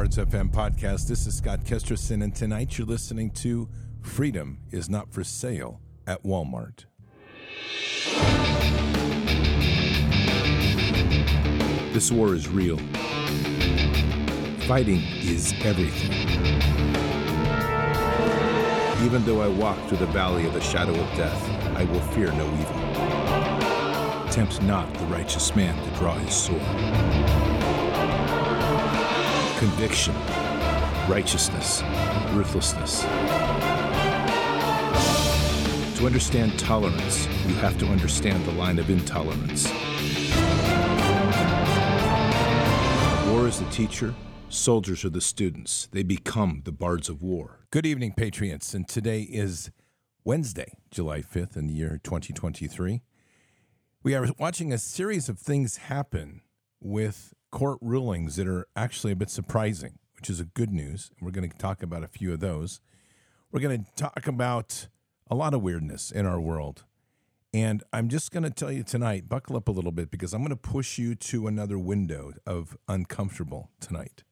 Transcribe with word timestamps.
Bards 0.00 0.16
FM 0.16 0.50
podcast. 0.50 1.08
This 1.08 1.26
is 1.26 1.36
Scott 1.36 1.60
Kesterson, 1.62 2.24
and 2.24 2.34
tonight 2.34 2.78
you're 2.78 2.86
listening 2.86 3.28
to 3.32 3.68
Freedom 4.00 4.58
is 4.70 4.88
Not 4.88 5.12
for 5.12 5.22
Sale 5.22 5.78
at 6.06 6.22
Walmart. 6.22 6.86
This 11.92 12.10
war 12.10 12.34
is 12.34 12.48
real. 12.48 12.78
Fighting 14.66 15.02
is 15.20 15.52
everything. 15.60 16.12
Even 19.04 19.22
though 19.26 19.42
I 19.42 19.48
walk 19.48 19.76
through 19.86 19.98
the 19.98 20.06
valley 20.06 20.46
of 20.46 20.54
the 20.54 20.62
shadow 20.62 20.94
of 20.94 21.14
death, 21.14 21.76
I 21.76 21.84
will 21.84 22.00
fear 22.00 22.32
no 22.32 22.46
evil. 22.46 24.30
Tempt 24.30 24.62
not 24.62 24.90
the 24.94 25.04
righteous 25.04 25.54
man 25.54 25.76
to 25.84 25.98
draw 25.98 26.14
his 26.14 26.34
sword 26.34 27.49
conviction, 29.60 30.14
righteousness, 31.06 31.82
ruthlessness. 32.32 33.02
To 35.98 36.06
understand 36.06 36.58
tolerance, 36.58 37.26
you 37.46 37.54
have 37.56 37.76
to 37.80 37.86
understand 37.88 38.42
the 38.46 38.52
line 38.52 38.78
of 38.78 38.88
intolerance. 38.88 39.66
War 43.30 43.46
is 43.46 43.60
the 43.60 43.68
teacher, 43.70 44.14
soldiers 44.48 45.04
are 45.04 45.10
the 45.10 45.20
students. 45.20 45.88
They 45.92 46.04
become 46.04 46.62
the 46.64 46.72
bards 46.72 47.10
of 47.10 47.22
war. 47.22 47.66
Good 47.70 47.84
evening, 47.84 48.14
Patriots, 48.16 48.72
and 48.72 48.88
today 48.88 49.20
is 49.24 49.70
Wednesday, 50.24 50.72
July 50.90 51.20
5th 51.20 51.54
in 51.58 51.66
the 51.66 51.74
year 51.74 52.00
2023. 52.02 53.02
We 54.02 54.14
are 54.14 54.28
watching 54.38 54.72
a 54.72 54.78
series 54.78 55.28
of 55.28 55.38
things 55.38 55.76
happen 55.76 56.40
with 56.80 57.34
court 57.50 57.78
rulings 57.80 58.36
that 58.36 58.46
are 58.46 58.66
actually 58.76 59.12
a 59.12 59.16
bit 59.16 59.30
surprising, 59.30 59.98
which 60.16 60.30
is 60.30 60.40
a 60.40 60.44
good 60.44 60.72
news. 60.72 61.10
We're 61.20 61.30
going 61.30 61.50
to 61.50 61.56
talk 61.56 61.82
about 61.82 62.04
a 62.04 62.08
few 62.08 62.32
of 62.32 62.40
those. 62.40 62.80
We're 63.50 63.60
going 63.60 63.84
to 63.84 63.92
talk 63.94 64.26
about 64.26 64.88
a 65.30 65.34
lot 65.34 65.54
of 65.54 65.62
weirdness 65.62 66.10
in 66.10 66.26
our 66.26 66.40
world. 66.40 66.84
And 67.52 67.82
I'm 67.92 68.08
just 68.08 68.30
going 68.30 68.44
to 68.44 68.50
tell 68.50 68.70
you 68.70 68.84
tonight, 68.84 69.28
buckle 69.28 69.56
up 69.56 69.66
a 69.66 69.72
little 69.72 69.90
bit 69.90 70.10
because 70.10 70.32
I'm 70.32 70.40
going 70.40 70.50
to 70.50 70.56
push 70.56 70.98
you 70.98 71.16
to 71.16 71.48
another 71.48 71.78
window 71.78 72.32
of 72.46 72.76
uncomfortable 72.86 73.70
tonight. 73.80 74.22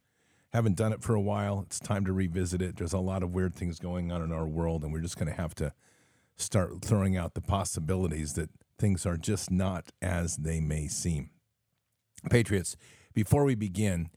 Haven't 0.52 0.76
done 0.76 0.92
it 0.92 1.02
for 1.02 1.14
a 1.14 1.20
while. 1.20 1.62
It's 1.66 1.80
time 1.80 2.04
to 2.06 2.12
revisit 2.12 2.62
it. 2.62 2.76
There's 2.76 2.92
a 2.92 2.98
lot 2.98 3.22
of 3.22 3.34
weird 3.34 3.54
things 3.54 3.80
going 3.80 4.12
on 4.12 4.22
in 4.22 4.32
our 4.32 4.46
world, 4.46 4.82
and 4.82 4.92
we're 4.92 5.00
just 5.00 5.18
going 5.18 5.28
to 5.28 5.40
have 5.40 5.54
to 5.56 5.72
start 6.36 6.80
throwing 6.82 7.16
out 7.16 7.34
the 7.34 7.40
possibilities 7.40 8.34
that 8.34 8.50
things 8.78 9.04
are 9.04 9.16
just 9.16 9.50
not 9.50 9.90
as 10.00 10.36
they 10.36 10.60
may 10.60 10.86
seem. 10.86 11.30
Patriots, 12.30 12.76
before 13.14 13.44
we 13.44 13.54
begin, 13.54 14.10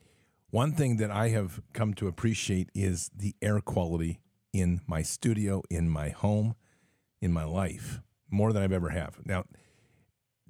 one 0.49 0.73
thing 0.73 0.97
that 0.97 1.11
I 1.11 1.29
have 1.29 1.61
come 1.73 1.93
to 1.95 2.07
appreciate 2.07 2.69
is 2.75 3.09
the 3.15 3.35
air 3.41 3.61
quality 3.61 4.19
in 4.53 4.81
my 4.85 5.01
studio, 5.01 5.63
in 5.69 5.89
my 5.89 6.09
home, 6.09 6.55
in 7.21 7.31
my 7.31 7.45
life, 7.45 8.01
more 8.29 8.51
than 8.51 8.61
I've 8.61 8.71
ever 8.71 8.89
have. 8.89 9.19
Now, 9.25 9.45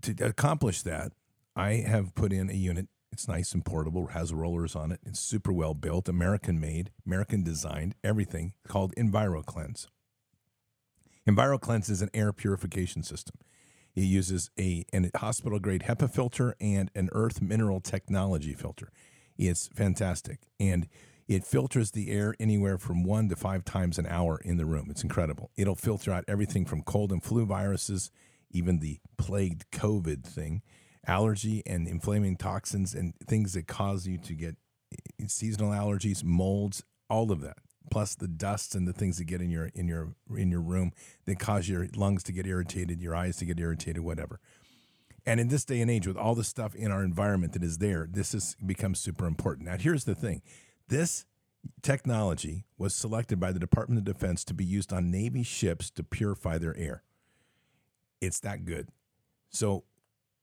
to 0.01 0.15
accomplish 0.25 0.81
that, 0.81 1.11
I 1.55 1.73
have 1.75 2.15
put 2.15 2.33
in 2.33 2.49
a 2.49 2.53
unit. 2.53 2.87
It's 3.11 3.27
nice 3.27 3.53
and 3.53 3.63
portable, 3.63 4.07
has 4.07 4.33
rollers 4.33 4.75
on 4.75 4.91
it. 4.91 5.01
It's 5.05 5.19
super 5.19 5.51
well 5.51 5.73
built, 5.73 6.07
American 6.07 6.59
made, 6.59 6.91
American 7.05 7.43
designed, 7.43 7.93
everything 8.03 8.53
called 8.67 8.95
EnviroKlenz. 8.95 9.87
EnviroKlenz 11.27 11.89
is 11.89 12.01
an 12.01 12.09
air 12.13 12.33
purification 12.33 13.03
system. 13.03 13.35
It 13.95 14.01
uses 14.01 14.49
a, 14.57 14.85
a 14.93 15.09
hospital 15.17 15.59
grade 15.59 15.83
HEPA 15.83 16.11
filter 16.11 16.55
and 16.59 16.89
an 16.95 17.09
earth 17.11 17.41
mineral 17.41 17.81
technology 17.81 18.53
filter. 18.53 18.91
It's 19.37 19.67
fantastic. 19.67 20.41
And 20.59 20.87
it 21.27 21.45
filters 21.45 21.91
the 21.91 22.11
air 22.11 22.35
anywhere 22.39 22.77
from 22.77 23.03
one 23.03 23.29
to 23.29 23.35
five 23.35 23.63
times 23.63 23.97
an 23.97 24.05
hour 24.05 24.39
in 24.43 24.57
the 24.57 24.65
room. 24.65 24.87
It's 24.89 25.03
incredible. 25.03 25.51
It'll 25.55 25.75
filter 25.75 26.11
out 26.11 26.25
everything 26.27 26.65
from 26.65 26.83
cold 26.83 27.11
and 27.11 27.23
flu 27.23 27.45
viruses, 27.45 28.11
even 28.51 28.79
the 28.79 28.99
plagued 29.17 29.69
COVID 29.71 30.23
thing, 30.23 30.61
allergy 31.07 31.63
and 31.65 31.87
inflaming 31.87 32.35
toxins, 32.37 32.93
and 32.93 33.13
things 33.25 33.53
that 33.53 33.67
cause 33.67 34.07
you 34.07 34.17
to 34.17 34.33
get 34.33 34.55
eh, 34.91 35.25
seasonal 35.27 35.71
allergies, 35.71 36.23
molds, 36.23 36.83
all 37.09 37.31
of 37.31 37.41
that 37.41 37.57
plus 37.89 38.15
the 38.15 38.27
dust 38.27 38.75
and 38.75 38.87
the 38.87 38.93
things 38.93 39.17
that 39.17 39.25
get 39.25 39.41
in 39.41 39.49
your 39.49 39.71
in 39.73 39.87
your 39.87 40.15
in 40.35 40.51
your 40.51 40.61
room 40.61 40.93
that 41.25 41.39
cause 41.39 41.67
your 41.67 41.87
lungs 41.95 42.23
to 42.23 42.31
get 42.31 42.45
irritated, 42.45 43.01
your 43.01 43.15
eyes 43.15 43.37
to 43.37 43.45
get 43.45 43.59
irritated, 43.59 44.03
whatever. 44.03 44.39
And 45.25 45.39
in 45.39 45.49
this 45.49 45.65
day 45.65 45.81
and 45.81 45.91
age, 45.91 46.07
with 46.07 46.17
all 46.17 46.33
the 46.33 46.43
stuff 46.43 46.73
in 46.73 46.91
our 46.91 47.03
environment 47.03 47.53
that 47.53 47.63
is 47.63 47.77
there, 47.77 48.07
this 48.09 48.31
has 48.31 48.55
become 48.65 48.95
super 48.95 49.27
important. 49.27 49.67
Now, 49.67 49.77
here's 49.77 50.05
the 50.05 50.15
thing: 50.15 50.41
this 50.87 51.25
technology 51.81 52.65
was 52.77 52.95
selected 52.95 53.39
by 53.39 53.51
the 53.51 53.59
Department 53.59 53.99
of 53.99 54.05
Defense 54.05 54.43
to 54.45 54.53
be 54.53 54.65
used 54.65 54.91
on 54.91 55.11
Navy 55.11 55.43
ships 55.43 55.89
to 55.91 56.03
purify 56.03 56.57
their 56.57 56.75
air. 56.77 57.03
It's 58.19 58.39
that 58.41 58.65
good. 58.65 58.89
So 59.49 59.83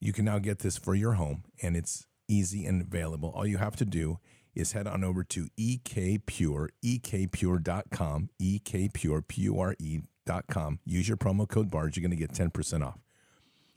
you 0.01 0.13
can 0.13 0.25
now 0.25 0.39
get 0.39 0.61
this 0.61 0.77
for 0.77 0.95
your 0.95 1.15
home, 1.15 1.45
and 1.63 1.77
it's 1.77 2.07
easy 2.29 2.67
and 2.67 2.83
available. 2.83 3.33
All 3.35 3.47
you 3.47 3.59
have 3.59 3.77
to 3.77 3.85
do 3.85 4.21
is 4.59 4.73
head 4.73 4.87
on 4.87 5.05
over 5.05 5.23
to 5.25 5.49
ekpure, 5.59 6.69
ekpure.com, 6.85 8.31
ekpure, 8.41 9.29
P-U-R-E.com. 9.29 10.79
Use 10.85 11.09
your 11.09 11.17
promo 11.17 11.49
code 11.49 11.71
BARDS. 11.71 11.97
You're 11.97 12.09
going 12.09 12.19
to 12.19 12.27
get 12.27 12.33
10% 12.33 12.85
off. 12.85 12.99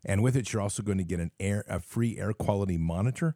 And 0.04 0.24
with 0.24 0.36
it, 0.36 0.52
you're 0.52 0.62
also 0.62 0.82
going 0.82 0.98
to 0.98 1.04
get 1.04 1.20
an 1.20 1.32
air, 1.40 1.64
a 1.70 1.80
free 1.80 2.18
air 2.18 2.34
quality 2.34 2.78
monitor 2.78 3.36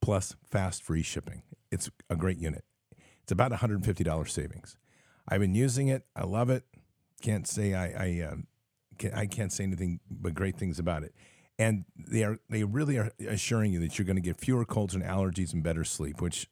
plus 0.00 0.34
fast 0.50 0.82
free 0.82 1.02
shipping. 1.02 1.42
It's 1.70 1.90
a 2.08 2.16
great 2.16 2.38
unit. 2.38 2.64
It's 3.22 3.32
about 3.32 3.52
$150 3.52 4.28
savings. 4.28 4.76
I've 5.28 5.40
been 5.40 5.54
using 5.54 5.88
it. 5.88 6.04
I 6.16 6.24
love 6.24 6.48
it. 6.48 6.64
Can't 7.20 7.46
say 7.46 7.74
I, 7.74 7.86
I, 7.86 8.26
uh, 8.26 8.36
can, 8.98 9.12
I 9.12 9.26
can't 9.26 9.52
say 9.52 9.64
anything 9.64 10.00
but 10.10 10.32
great 10.32 10.56
things 10.56 10.78
about 10.78 11.02
it 11.02 11.14
and 11.58 11.84
they 11.96 12.22
are 12.22 12.38
they 12.48 12.62
really 12.62 12.96
are 12.96 13.10
assuring 13.26 13.72
you 13.72 13.80
that 13.80 13.98
you're 13.98 14.06
going 14.06 14.16
to 14.16 14.22
get 14.22 14.38
fewer 14.38 14.64
colds 14.64 14.94
and 14.94 15.02
allergies 15.02 15.52
and 15.52 15.62
better 15.62 15.82
sleep, 15.82 16.20
which 16.20 16.48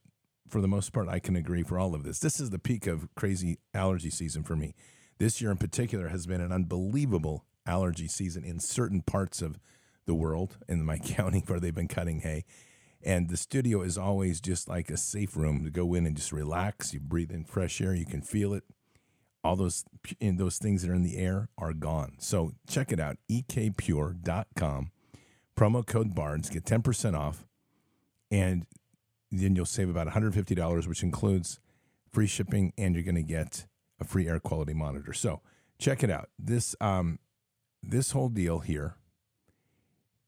for 0.49 0.61
the 0.61 0.69
most 0.69 0.93
part, 0.93 1.09
I 1.09 1.19
can 1.19 1.37
agree 1.37 1.63
for 1.63 1.79
all 1.79 1.95
of 1.95 2.03
this. 2.03 2.19
This 2.19 2.41
is 2.41 2.51
the 2.51 2.59
peak 2.59 2.87
of 2.87 3.09
crazy 3.15 3.59
allergy 3.75 4.11
season 4.11 4.43
for 4.43 4.57
me. 4.57 4.75
This 5.19 5.41
year 5.41 5.51
in 5.51 5.57
particular 5.57 6.09
has 6.09 6.27
been 6.27 6.41
an 6.41 6.53
unbelievable 6.53 7.45
allergy 7.67 8.09
season 8.09 8.45
in 8.45 8.61
certain 8.61 9.03
parts 9.03 9.43
of 9.43 9.59
the 10.07 10.15
world, 10.15 10.59
in 10.69 10.85
my 10.85 10.99
county 11.05 11.43
where 11.47 11.61
they've 11.61 11.75
been 11.75 11.89
cutting 11.89 12.21
hay. 12.21 12.45
And 13.03 13.29
the 13.29 13.37
studio 13.37 13.83
is 13.83 13.99
always 13.99 14.41
just 14.41 14.69
like 14.69 14.91
a 14.91 14.97
safe 14.97 15.37
room 15.37 15.65
to 15.65 15.71
go 15.71 15.95
in 15.95 16.07
and 16.07 16.17
just 16.17 16.33
relax. 16.33 16.93
You 16.93 17.01
breathe 17.01 17.31
in 17.31 17.45
fresh 17.45 17.81
air, 17.81 17.95
you 17.95 18.07
can 18.07 18.23
feel 18.23 18.55
it. 18.55 18.65
All 19.45 19.55
those 19.55 19.85
in 20.19 20.39
those 20.39 20.59
things 20.59 20.83
that 20.83 20.91
are 20.91 20.95
in 20.95 21.05
the 21.05 21.19
air 21.19 21.51
are 21.57 21.73
gone. 21.73 22.17
So 22.19 22.53
check 22.69 22.91
it 22.91 22.99
out, 22.99 23.19
ekpure.com. 23.31 24.91
Promo 25.57 25.87
code 25.87 26.15
BARDS, 26.15 26.51
get 26.51 26.65
10% 26.65 27.17
off. 27.17 27.47
And 28.31 28.67
then 29.31 29.57
you'll 29.57 29.67
save 29.67 29.89
about 29.89 30.07
$150, 30.07 30.87
which 30.87 31.03
includes 31.03 31.61
free 32.13 32.27
shipping, 32.27 32.73
and 32.79 32.95
you're 32.95 33.05
going 33.05 33.17
to 33.17 33.23
get 33.23 33.67
a 34.01 34.05
free 34.05 34.29
air 34.29 34.41
quality 34.41 34.75
monitor. 34.75 35.13
So 35.13 35.41
check 35.79 36.03
it 36.03 36.11
out. 36.11 36.29
This 36.39 36.77
um, 36.81 37.19
this 37.83 38.13
whole 38.13 38.29
deal 38.29 38.61
here 38.61 38.97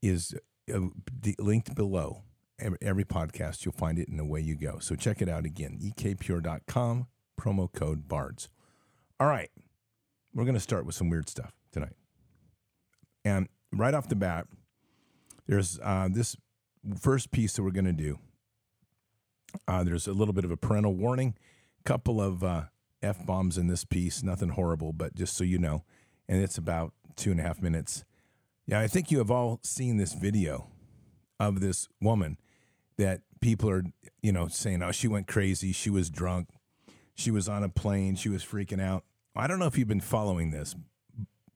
is 0.03 0.35
uh, 0.73 0.81
linked 1.39 1.75
below 1.75 2.23
every, 2.59 2.79
every 2.83 3.05
podcast. 3.05 3.65
You'll 3.65 3.73
find 3.73 3.99
it 3.99 4.09
in 4.09 4.17
the 4.17 4.25
way 4.25 4.41
you 4.41 4.57
go. 4.57 4.79
So 4.79 4.95
check 4.95 5.23
it 5.23 5.29
out 5.29 5.45
again. 5.45 5.79
ekpure.com 5.81 7.07
promo 7.41 7.73
code 7.73 8.09
BARDS. 8.09 8.49
All 9.21 9.27
right, 9.27 9.51
we're 10.35 10.45
going 10.45 10.55
to 10.55 10.61
start 10.61 10.87
with 10.87 10.95
some 10.95 11.09
weird 11.11 11.29
stuff 11.29 11.53
tonight. 11.73 11.97
And 13.25 13.49
right 13.73 13.95
off 13.95 14.09
the 14.09 14.17
bat, 14.17 14.47
there's 15.47 15.79
uh, 15.83 16.09
this 16.11 16.37
first 17.01 17.31
piece 17.31 17.55
that 17.55 17.63
we're 17.63 17.71
going 17.71 17.85
to 17.85 17.93
do 17.93 18.19
uh, 19.67 19.85
there's 19.85 20.07
a 20.07 20.13
little 20.13 20.35
bit 20.35 20.45
of 20.45 20.51
a 20.51 20.57
parental 20.57 20.95
warning, 20.95 21.35
couple 21.85 22.21
of 22.21 22.45
uh, 22.45 22.65
f 23.03 23.25
bombs 23.25 23.57
in 23.59 23.67
this 23.67 23.85
piece, 23.85 24.23
nothing 24.23 24.51
horrible, 24.51 24.93
but 24.93 25.15
just 25.15 25.37
so 25.37 25.45
you 25.45 25.59
know, 25.59 25.85
and 26.29 26.43
it's 26.43 26.59
about 26.59 26.93
two 27.17 27.31
and 27.31 27.41
a 27.41 27.43
half 27.43 27.63
minutes. 27.63 28.05
Yeah, 28.67 28.81
I 28.81 28.87
think 28.87 29.11
you 29.11 29.19
have 29.19 29.31
all 29.31 29.61
seen 29.63 29.97
this 29.97 30.13
video 30.13 30.69
of 31.41 31.61
this 31.61 31.89
woman 32.01 32.37
that 32.97 33.23
people 33.41 33.71
are, 33.71 33.85
you 34.23 34.33
know, 34.33 34.49
saying, 34.49 34.83
"Oh, 34.83 34.93
she 34.93 35.09
went 35.09 35.27
crazy. 35.27 35.73
She 35.73 35.91
was 35.91 36.11
drunk. 36.11 36.49
She 37.15 37.31
was 37.31 37.49
on 37.49 37.63
a 37.63 37.69
plane. 37.69 38.17
She 38.17 38.29
was 38.29 38.45
freaking 38.45 38.81
out." 38.81 39.05
I 39.35 39.47
don't 39.47 39.59
know 39.59 39.67
if 39.67 39.79
you've 39.79 39.89
been 39.89 40.01
following 40.01 40.51
this, 40.51 40.75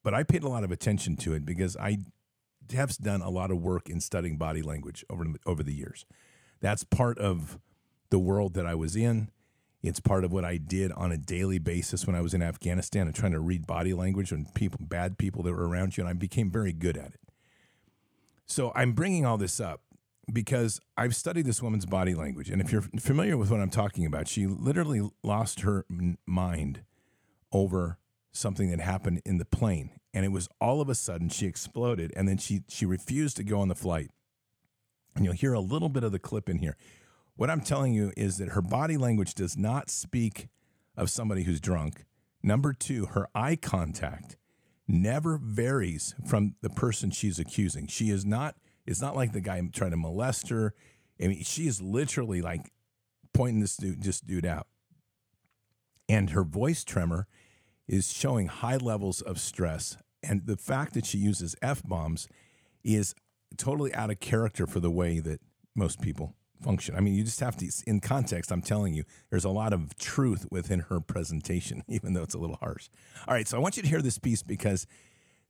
but 0.03 0.15
I 0.15 0.23
paid 0.23 0.45
a 0.45 0.49
lot 0.49 0.65
of 0.65 0.71
attention 0.71 1.17
to 1.17 1.35
it 1.35 1.45
because 1.45 1.77
I 1.77 1.99
have 2.73 2.97
done 2.99 3.21
a 3.21 3.31
lot 3.31 3.51
of 3.51 3.59
work 3.59 3.91
in 3.91 4.01
studying 4.01 4.39
body 4.39 4.63
language 4.63 5.05
over 5.11 5.27
over 5.45 5.63
the 5.63 5.75
years. 5.75 6.07
That's 6.61 6.85
part 6.85 7.19
of 7.19 7.59
the 8.13 8.19
world 8.19 8.53
that 8.53 8.67
I 8.67 8.75
was 8.75 8.95
in. 8.95 9.31
It's 9.83 9.99
part 9.99 10.23
of 10.23 10.31
what 10.31 10.45
I 10.45 10.59
did 10.59 10.93
on 10.93 11.11
a 11.11 11.17
daily 11.17 11.59
basis 11.59 12.07
when 12.07 12.15
I 12.15 12.21
was 12.21 12.35
in 12.35 12.43
Afghanistan 12.43 13.07
and 13.07 13.17
trying 13.17 13.33
to 13.33 13.41
read 13.41 13.67
body 13.67 13.95
language 13.95 14.31
and 14.31 14.55
people, 14.55 14.79
bad 14.83 15.17
people 15.17 15.43
that 15.45 15.53
were 15.53 15.67
around 15.67 15.97
you, 15.97 16.03
and 16.03 16.11
I 16.11 16.13
became 16.13 16.51
very 16.51 16.75
good 16.75 16.99
at 16.99 17.07
it. 17.07 17.21
So 18.45 18.71
I'm 18.75 18.93
bringing 18.93 19.25
all 19.25 19.39
this 19.39 19.61
up 19.61 19.81
because 20.31 20.79
I've 20.95 21.17
studied 21.17 21.47
this 21.47 21.63
woman's 21.63 21.87
body 21.87 22.15
language. 22.15 22.51
And 22.51 22.61
if 22.61 22.71
you're 22.71 22.83
familiar 22.83 23.39
with 23.39 23.51
what 23.51 23.61
I'm 23.61 23.71
talking 23.71 24.05
about, 24.05 24.29
she 24.29 24.47
literally 24.47 25.11
lost 25.23 25.61
her 25.61 25.87
mind 26.27 26.83
over 27.51 27.99
something 28.31 28.71
that 28.71 28.81
happened 28.81 29.23
in 29.25 29.39
the 29.39 29.47
plane. 29.47 29.91
And 30.13 30.27
it 30.27 30.33
was 30.33 30.51
all 30.61 30.83
of 30.83 30.91
a 30.91 30.95
sudden 30.95 31.31
she 31.31 31.47
exploded 31.47 32.13
and 32.15 32.29
then 32.29 32.37
she, 32.37 32.63
she 32.69 32.85
refused 32.85 33.39
to 33.39 33.43
go 33.43 33.59
on 33.59 33.69
the 33.69 33.75
flight. 33.75 34.11
And 35.17 35.25
you'll 35.25 35.35
hear 35.35 35.55
a 35.55 35.61
little 35.61 35.89
bit 35.89 36.05
of 36.05 36.13
the 36.13 36.19
clip 36.19 36.51
in 36.51 36.59
here. 36.59 36.77
What 37.43 37.51
I'm 37.51 37.61
telling 37.61 37.93
you 37.93 38.13
is 38.17 38.39
that 38.39 38.51
her 38.51 38.63
body 38.63 38.97
language 38.97 39.35
does 39.35 39.57
not 39.57 39.91
speak 39.91 40.47
of 40.97 41.11
somebody 41.11 41.43
who's 41.43 41.61
drunk. 41.61 42.05
Number 42.41 42.73
two, 42.73 43.07
her 43.07 43.27
eye 43.35 43.57
contact 43.57 44.37
never 44.87 45.41
varies 45.43 46.15
from 46.25 46.55
the 46.63 46.71
person 46.71 47.11
she's 47.11 47.41
accusing. 47.41 47.89
She 47.89 48.11
is 48.11 48.25
not, 48.25 48.55
it's 48.87 49.03
not 49.03 49.17
like 49.17 49.33
the 49.33 49.41
guy 49.41 49.61
trying 49.73 49.91
to 49.91 49.97
molest 49.97 50.51
her. 50.51 50.73
I 51.21 51.27
mean, 51.27 51.43
she 51.43 51.67
is 51.67 51.83
literally 51.83 52.43
like 52.43 52.71
pointing 53.35 53.59
this 53.59 53.77
dude, 53.77 54.05
this 54.05 54.21
dude 54.21 54.47
out. 54.47 54.69
And 56.09 56.31
her 56.31 56.45
voice 56.45 56.85
tremor 56.85 57.27
is 57.89 58.13
showing 58.13 58.47
high 58.47 58.77
levels 58.77 59.21
of 59.21 59.41
stress. 59.41 59.97
And 60.23 60.47
the 60.47 60.57
fact 60.57 60.95
that 60.95 61.07
she 61.07 61.19
uses 61.19 61.57
F 61.61 61.83
bombs 61.83 62.29
is 62.85 63.17
totally 63.57 63.93
out 63.95 64.13
of 64.13 64.21
character 64.21 64.65
for 64.65 64.79
the 64.79 64.93
way 64.93 65.19
that 65.19 65.41
most 65.75 66.01
people 66.01 66.37
function. 66.63 66.95
I 66.97 67.01
mean, 67.01 67.15
you 67.15 67.25
just 67.25 67.41
have 67.41 67.57
to, 67.57 67.71
in 67.87 68.01
context, 68.01 68.51
I'm 68.51 68.63
telling 68.63 68.95
you, 68.95 69.05
there's 69.31 69.45
a 69.45 69.51
lot 69.51 69.73
of 69.73 69.97
truth 69.99 70.47
within 70.51 70.81
her 70.81 71.01
presentation, 71.01 71.83
even 71.89 72.15
though 72.15 72.23
it's 72.23 72.35
a 72.35 72.39
little 72.39 72.57
harsh. 72.57 72.89
All 73.27 73.35
right, 73.35 73.47
so 73.47 73.57
I 73.57 73.61
want 73.61 73.77
you 73.77 73.83
to 73.83 73.89
hear 73.89 74.03
this 74.03 74.19
piece 74.19 74.43
because 74.43 74.87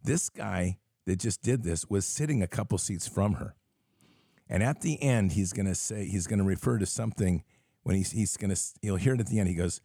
this 0.03 0.29
guy 0.29 0.79
that 1.07 1.19
just 1.19 1.43
did 1.43 1.63
this 1.63 1.87
was 1.89 2.07
sitting 2.07 2.43
a 2.43 2.47
couple 2.47 2.79
seats 2.79 3.07
from 3.07 3.35
her. 3.35 3.55
And 4.49 4.63
at 4.63 4.83
the 4.83 5.03
end, 5.03 5.33
he's 5.33 5.53
going 5.53 5.67
to 5.67 5.75
say, 5.75 6.07
he's 6.07 6.27
going 6.27 6.39
to 6.39 6.45
refer 6.45 6.79
to 6.79 6.87
something 6.87 7.43
when 7.83 7.97
he's, 7.97 8.13
he's 8.13 8.37
going 8.37 8.55
to, 8.55 8.61
you'll 8.83 8.97
hear 8.97 9.15
it 9.15 9.21
at 9.21 9.27
the 9.27 9.39
end. 9.39 9.49
He 9.49 9.55
goes, 9.55 9.81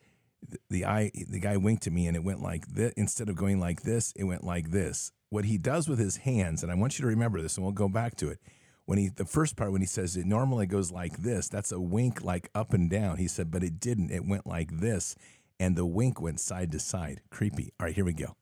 the 0.70 0.86
eye, 0.86 1.12
the 1.30 1.40
guy 1.40 1.58
winked 1.58 1.88
at 1.88 1.94
me 1.94 2.06
and 2.06 2.16
it 2.16 2.24
went 2.24 2.42
like 2.42 2.68
this. 2.68 2.94
Instead 2.98 3.30
of 3.30 3.36
going 3.36 3.60
like 3.60 3.84
this, 3.84 4.14
it 4.16 4.26
went 4.26 4.44
like 4.44 4.72
this. 4.72 5.12
What 5.30 5.46
he 5.46 5.58
does 5.58 5.90
with 5.90 6.00
his 6.00 6.18
hands, 6.18 6.64
and 6.64 6.72
I 6.72 6.76
want 6.76 6.98
you 6.98 7.04
to 7.04 7.08
remember 7.08 7.42
this, 7.42 7.56
and 7.56 7.66
we'll 7.66 7.74
go 7.74 7.90
back 7.90 8.16
to 8.18 8.30
it 8.30 8.40
when 8.88 8.98
he 8.98 9.10
the 9.10 9.26
first 9.26 9.56
part 9.56 9.72
when 9.72 9.82
he 9.82 9.88
says 9.88 10.18
it 10.18 10.26
normally 10.26 10.66
goes 10.66 10.92
like 10.92 11.18
this 11.18 11.48
that's 11.50 11.72
a 11.72 11.80
wink 11.80 12.24
like 12.24 12.50
up 12.56 12.74
and 12.74 12.90
down 12.90 13.18
he 13.18 13.28
said 13.28 13.52
but 13.52 13.62
it 13.62 13.80
didn't 13.80 14.10
it 14.10 14.26
went 14.26 14.48
like 14.48 14.80
this 14.80 15.16
and 15.60 15.76
the 15.76 15.86
wink 15.86 16.20
went 16.20 16.40
side 16.40 16.72
to 16.72 16.80
side 16.80 17.22
creepy 17.30 17.72
all 17.80 17.86
right 17.86 17.96
here 17.96 18.06
we 18.06 18.14
go 18.14 18.36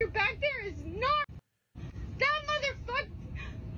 You're 0.00 0.10
back 0.10 0.38
there 0.40 0.66
is 0.66 0.84
not 0.84 1.24
that 2.18 2.42
motherfucker 2.46 3.08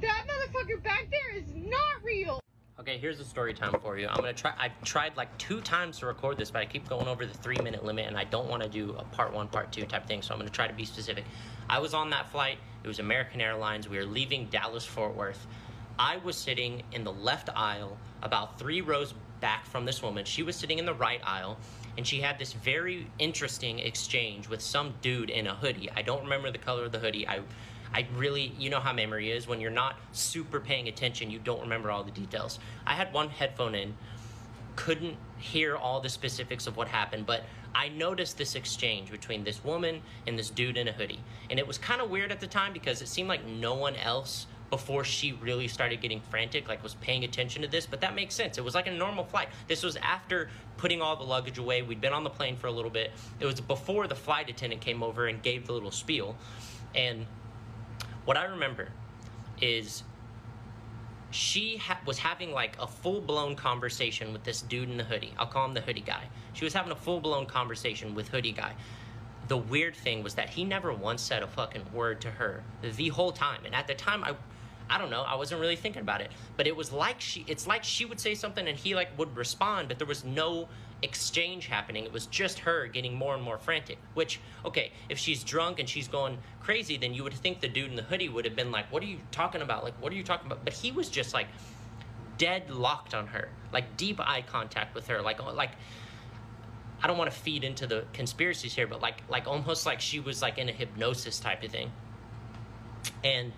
that 0.01 0.27
motherfucker 0.27 0.83
back 0.83 1.09
there 1.11 1.37
is 1.37 1.55
not 1.55 2.03
real 2.03 2.41
Okay, 2.79 2.99
here's 2.99 3.17
the 3.17 3.25
story 3.25 3.55
time 3.55 3.75
for 3.81 3.99
you. 3.99 4.07
I'm 4.07 4.17
gonna 4.17 4.35
try. 4.35 4.53
I've 4.59 4.81
tried 4.85 5.17
like 5.17 5.37
two 5.39 5.63
times 5.63 5.99
to 6.01 6.07
record 6.07 6.37
this, 6.37 6.51
but 6.51 6.61
I 6.61 6.67
keep 6.67 6.87
going 6.87 7.09
over 7.09 7.25
the 7.25 7.33
three 7.33 7.57
minute 7.63 7.85
limit, 7.85 8.07
and 8.07 8.19
I 8.19 8.25
don't 8.25 8.49
want 8.49 8.63
to 8.63 8.69
do 8.69 8.95
a 8.99 9.03
part 9.03 9.33
one, 9.33 9.49
part 9.49 9.73
two 9.73 9.87
type 9.87 10.07
thing. 10.07 10.21
So 10.21 10.35
I'm 10.35 10.39
gonna 10.39 10.51
try 10.51 10.69
to 10.69 10.75
be 10.75 10.85
specific. 10.85 11.25
I 11.71 11.79
was 11.79 11.95
on 11.95 12.11
that 12.11 12.31
flight. 12.31 12.59
It 12.85 12.89
was 12.89 12.99
American 12.99 13.41
Airlines. 13.41 13.89
We 13.89 13.97
were 13.97 14.05
leaving 14.05 14.47
Dallas 14.51 14.85
Fort 14.85 15.17
Worth. 15.17 15.47
I 15.99 16.19
was 16.19 16.37
sitting 16.37 16.83
in 16.93 17.05
the 17.05 17.13
left 17.13 17.49
aisle, 17.55 17.97
about 18.23 18.59
three 18.59 18.81
rows 18.81 19.15
back 19.41 19.67
from 19.67 19.85
this 19.85 20.03
woman. 20.03 20.25
She 20.25 20.43
was 20.43 20.57
sitting 20.57 20.79
in 20.79 20.85
the 20.85 20.95
right 20.95 21.21
aisle, 21.25 21.57
and 21.97 22.07
she 22.07 22.21
had 22.21 22.39
this 22.39 22.53
very 22.53 23.07
interesting 23.19 23.79
exchange 23.79 24.49
with 24.49 24.61
some 24.61 24.95
dude 25.01 25.31
in 25.31 25.47
a 25.47 25.55
hoodie. 25.55 25.91
I 25.95 26.03
don't 26.03 26.23
remember 26.23 26.51
the 26.51 26.59
color 26.59 26.85
of 26.85 26.93
the 26.93 26.99
hoodie. 26.99 27.27
I, 27.27 27.41
I 27.95 28.07
really, 28.17 28.53
you 28.59 28.69
know 28.69 28.81
how 28.81 28.93
memory 28.93 29.31
is. 29.31 29.49
When 29.49 29.61
you're 29.61 29.71
not 29.71 29.97
super 30.13 30.61
paying 30.61 30.89
attention, 30.89 31.31
you 31.31 31.39
don't 31.39 31.61
remember 31.61 31.91
all 31.91 32.05
the 32.05 32.11
details. 32.11 32.59
I 32.87 32.95
had 32.95 33.13
one 33.13 33.31
headphone 33.31 33.75
in, 33.75 33.95
couldn't 34.75 35.17
hear 35.39 35.77
all 35.77 36.01
the 36.01 36.11
specifics 36.11 36.67
of 36.67 36.77
what 36.77 36.89
happened, 36.89 37.25
but 37.25 37.45
I 37.75 37.89
noticed 37.89 38.39
this 38.39 38.55
exchange 38.55 39.11
between 39.11 39.45
this 39.45 39.65
woman 39.65 40.03
and 40.27 40.39
this 40.39 40.51
dude 40.51 40.77
in 40.77 40.89
a 40.89 40.93
hoodie. 40.93 41.21
And 41.51 41.59
it 41.59 41.67
was 41.67 41.79
kind 41.79 42.01
of 42.01 42.11
weird 42.11 42.33
at 42.33 42.41
the 42.41 42.47
time 42.47 42.73
because 42.73 43.01
it 43.03 43.09
seemed 43.09 43.29
like 43.29 43.45
no 43.47 43.75
one 43.75 43.97
else 43.97 44.47
before 44.71 45.05
she 45.05 45.33
really 45.33 45.69
started 45.69 46.01
getting 46.01 46.21
frantic, 46.21 46.69
like 46.69 46.83
was 46.83 46.95
paying 46.95 47.25
attention 47.25 47.63
to 47.63 47.69
this, 47.69 47.87
but 47.87 48.01
that 48.01 48.15
makes 48.15 48.35
sense. 48.35 48.59
It 48.59 48.65
was 48.65 48.75
like 48.75 48.87
a 48.87 48.93
normal 48.93 49.25
flight. 49.25 49.49
This 49.69 49.83
was 49.83 49.97
after 49.97 50.49
putting 50.77 51.01
all 51.01 51.17
the 51.17 51.25
luggage 51.25 51.59
away. 51.59 51.83
We'd 51.83 52.01
been 52.01 52.13
on 52.13 52.25
the 52.25 52.31
plane 52.31 52.57
for 52.57 52.67
a 52.67 52.73
little 52.73 52.91
bit. 52.91 53.13
It 53.41 53.47
was 53.47 53.61
before 53.61 54.07
the 54.07 54.15
flight 54.15 54.51
attendant 54.51 54.81
came 54.81 55.03
over 55.03 55.27
and 55.27 55.43
gave 55.43 55.67
the 55.67 55.73
little 55.73 55.91
spiel. 55.91 56.37
And 56.95 57.27
what 58.25 58.37
I 58.37 58.45
remember 58.45 58.89
is 59.61 60.03
she 61.31 61.77
ha- 61.77 62.01
was 62.07 62.19
having 62.19 62.53
like 62.53 62.77
a 62.81 62.87
full 62.87 63.21
blown 63.21 63.57
conversation 63.57 64.33
with 64.33 64.45
this 64.45 64.63
dude 64.63 64.91
in 64.91 64.97
the 64.97 65.05
hoodie. 65.05 65.33
I'll 65.39 65.47
call 65.47 65.67
him 65.67 65.75
the 65.75 65.81
hoodie 65.81 66.01
guy. 66.01 66.25
She 66.53 66.65
was 66.65 66.73
having 66.73 66.93
a 66.93 66.97
full 66.97 67.21
blown 67.21 67.47
conversation 67.47 68.15
with 68.15 68.29
hoodie 68.29 68.53
guy. 68.53 68.75
The 69.49 69.57
weird 69.57 69.95
thing 69.95 70.23
was 70.23 70.35
that 70.35 70.51
he 70.51 70.65
never 70.65 70.93
once 70.93 71.23
said 71.23 71.43
a 71.43 71.47
fucking 71.47 71.93
word 71.93 72.21
to 72.23 72.31
her 72.31 72.65
the 72.83 73.09
whole 73.09 73.33
time. 73.33 73.61
And 73.65 73.75
at 73.75 73.87
the 73.87 73.95
time, 73.95 74.25
I, 74.25 74.35
I 74.89 74.99
don't 74.99 75.11
know, 75.11 75.23
I 75.23 75.35
wasn't 75.35 75.61
really 75.61 75.77
thinking 75.77 76.03
about 76.03 76.21
it. 76.21 76.31
But 76.57 76.67
it 76.67 76.77
was 76.77 76.93
like 76.93 77.21
she, 77.21 77.45
it's 77.49 77.67
like 77.67 77.85
she 77.85 78.05
would 78.05 78.21
say 78.21 78.35
something 78.35 78.67
and 78.67 78.79
he 78.79 78.95
like 78.95 79.17
would 79.19 79.37
respond, 79.37 79.89
but 79.89 79.99
there 79.99 80.07
was 80.07 80.25
no 80.25 80.69
exchange 81.03 81.67
happening. 81.67 82.05
It 82.05 82.13
was 82.13 82.27
just 82.27 82.61
her 82.61 82.87
getting 82.87 83.15
more 83.15 83.35
and 83.35 83.43
more 83.43 83.59
frantic. 83.59 83.99
Which, 84.15 84.41
okay, 84.65 84.93
if 85.09 85.19
she's 85.19 85.45
drunk 85.45 85.79
and 85.79 85.89
she's 85.89 86.09
going 86.09 86.39
crazy, 86.61 86.97
then 86.97 87.15
you 87.15 87.23
would 87.25 87.35
think 87.35 87.61
the 87.61 87.69
dude 87.69 87.91
in 87.91 87.97
the 87.97 88.03
hoodie 88.03 88.29
would 88.29 88.45
have 88.45 88.57
been 88.57 88.71
like, 88.71 88.91
"What 88.93 89.03
are 89.03 89.07
you 89.07 89.19
talking 89.31 89.63
about? 89.63 89.85
Like, 89.85 90.01
what 90.01 90.13
are 90.13 90.17
you 90.17 90.25
talking 90.25 90.47
about?" 90.47 90.65
But 90.65 90.73
he 90.73 90.93
was 90.93 91.09
just 91.09 91.35
like 91.35 91.49
dead 92.39 92.71
locked 92.71 93.15
on 93.15 93.27
her, 93.29 93.49
like 93.73 93.97
deep 93.97 94.21
eye 94.21 94.45
contact 94.47 94.95
with 94.95 95.09
her, 95.09 95.23
like 95.23 95.43
like. 95.55 95.73
I 97.03 97.07
don't 97.07 97.19
want 97.19 97.31
to 97.31 97.37
feed 97.39 97.63
into 97.63 97.87
the 97.87 98.05
conspiracies 98.15 98.75
here, 98.75 98.87
but 98.87 99.03
like 99.03 99.23
like 99.29 99.47
almost 99.47 99.85
like 99.85 100.01
she 100.01 100.19
was 100.19 100.41
like 100.41 100.57
in 100.57 100.71
a 100.71 100.73
hypnosis 100.73 101.39
type 101.39 101.63
of 101.63 101.71
thing. 101.71 101.93
And 103.23 103.53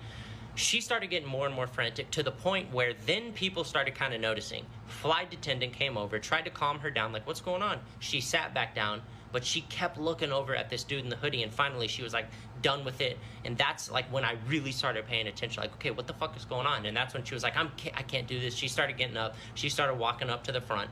she 0.58 0.80
started 0.80 1.08
getting 1.08 1.28
more 1.28 1.46
and 1.46 1.54
more 1.54 1.66
frantic 1.66 2.10
to 2.10 2.22
the 2.22 2.32
point 2.32 2.72
where 2.72 2.92
then 3.06 3.32
people 3.32 3.62
started 3.64 3.94
kind 3.94 4.12
of 4.12 4.20
noticing. 4.20 4.64
Flight 4.86 5.32
attendant 5.32 5.72
came 5.72 5.96
over, 5.96 6.18
tried 6.18 6.44
to 6.44 6.50
calm 6.50 6.80
her 6.80 6.90
down, 6.90 7.12
like, 7.12 7.26
what's 7.26 7.40
going 7.40 7.62
on? 7.62 7.78
She 8.00 8.20
sat 8.20 8.54
back 8.54 8.74
down, 8.74 9.02
but 9.30 9.44
she 9.44 9.60
kept 9.62 9.98
looking 9.98 10.32
over 10.32 10.56
at 10.56 10.68
this 10.68 10.82
dude 10.84 11.04
in 11.04 11.10
the 11.10 11.16
hoodie, 11.16 11.42
and 11.42 11.52
finally 11.52 11.86
she 11.86 12.02
was 12.02 12.12
like 12.12 12.26
done 12.60 12.84
with 12.84 13.00
it. 13.00 13.18
And 13.44 13.56
that's 13.56 13.90
like 13.90 14.10
when 14.12 14.24
I 14.24 14.36
really 14.48 14.72
started 14.72 15.06
paying 15.06 15.28
attention, 15.28 15.62
like, 15.62 15.72
okay, 15.74 15.90
what 15.90 16.06
the 16.06 16.14
fuck 16.14 16.36
is 16.36 16.44
going 16.44 16.66
on? 16.66 16.86
And 16.86 16.96
that's 16.96 17.14
when 17.14 17.24
she 17.24 17.34
was 17.34 17.42
like, 17.42 17.56
I'm, 17.56 17.70
I 17.94 18.02
can't 18.02 18.26
do 18.26 18.40
this. 18.40 18.54
She 18.54 18.68
started 18.68 18.96
getting 18.96 19.16
up, 19.16 19.36
she 19.54 19.68
started 19.68 19.94
walking 19.94 20.30
up 20.30 20.44
to 20.44 20.52
the 20.52 20.60
front. 20.60 20.90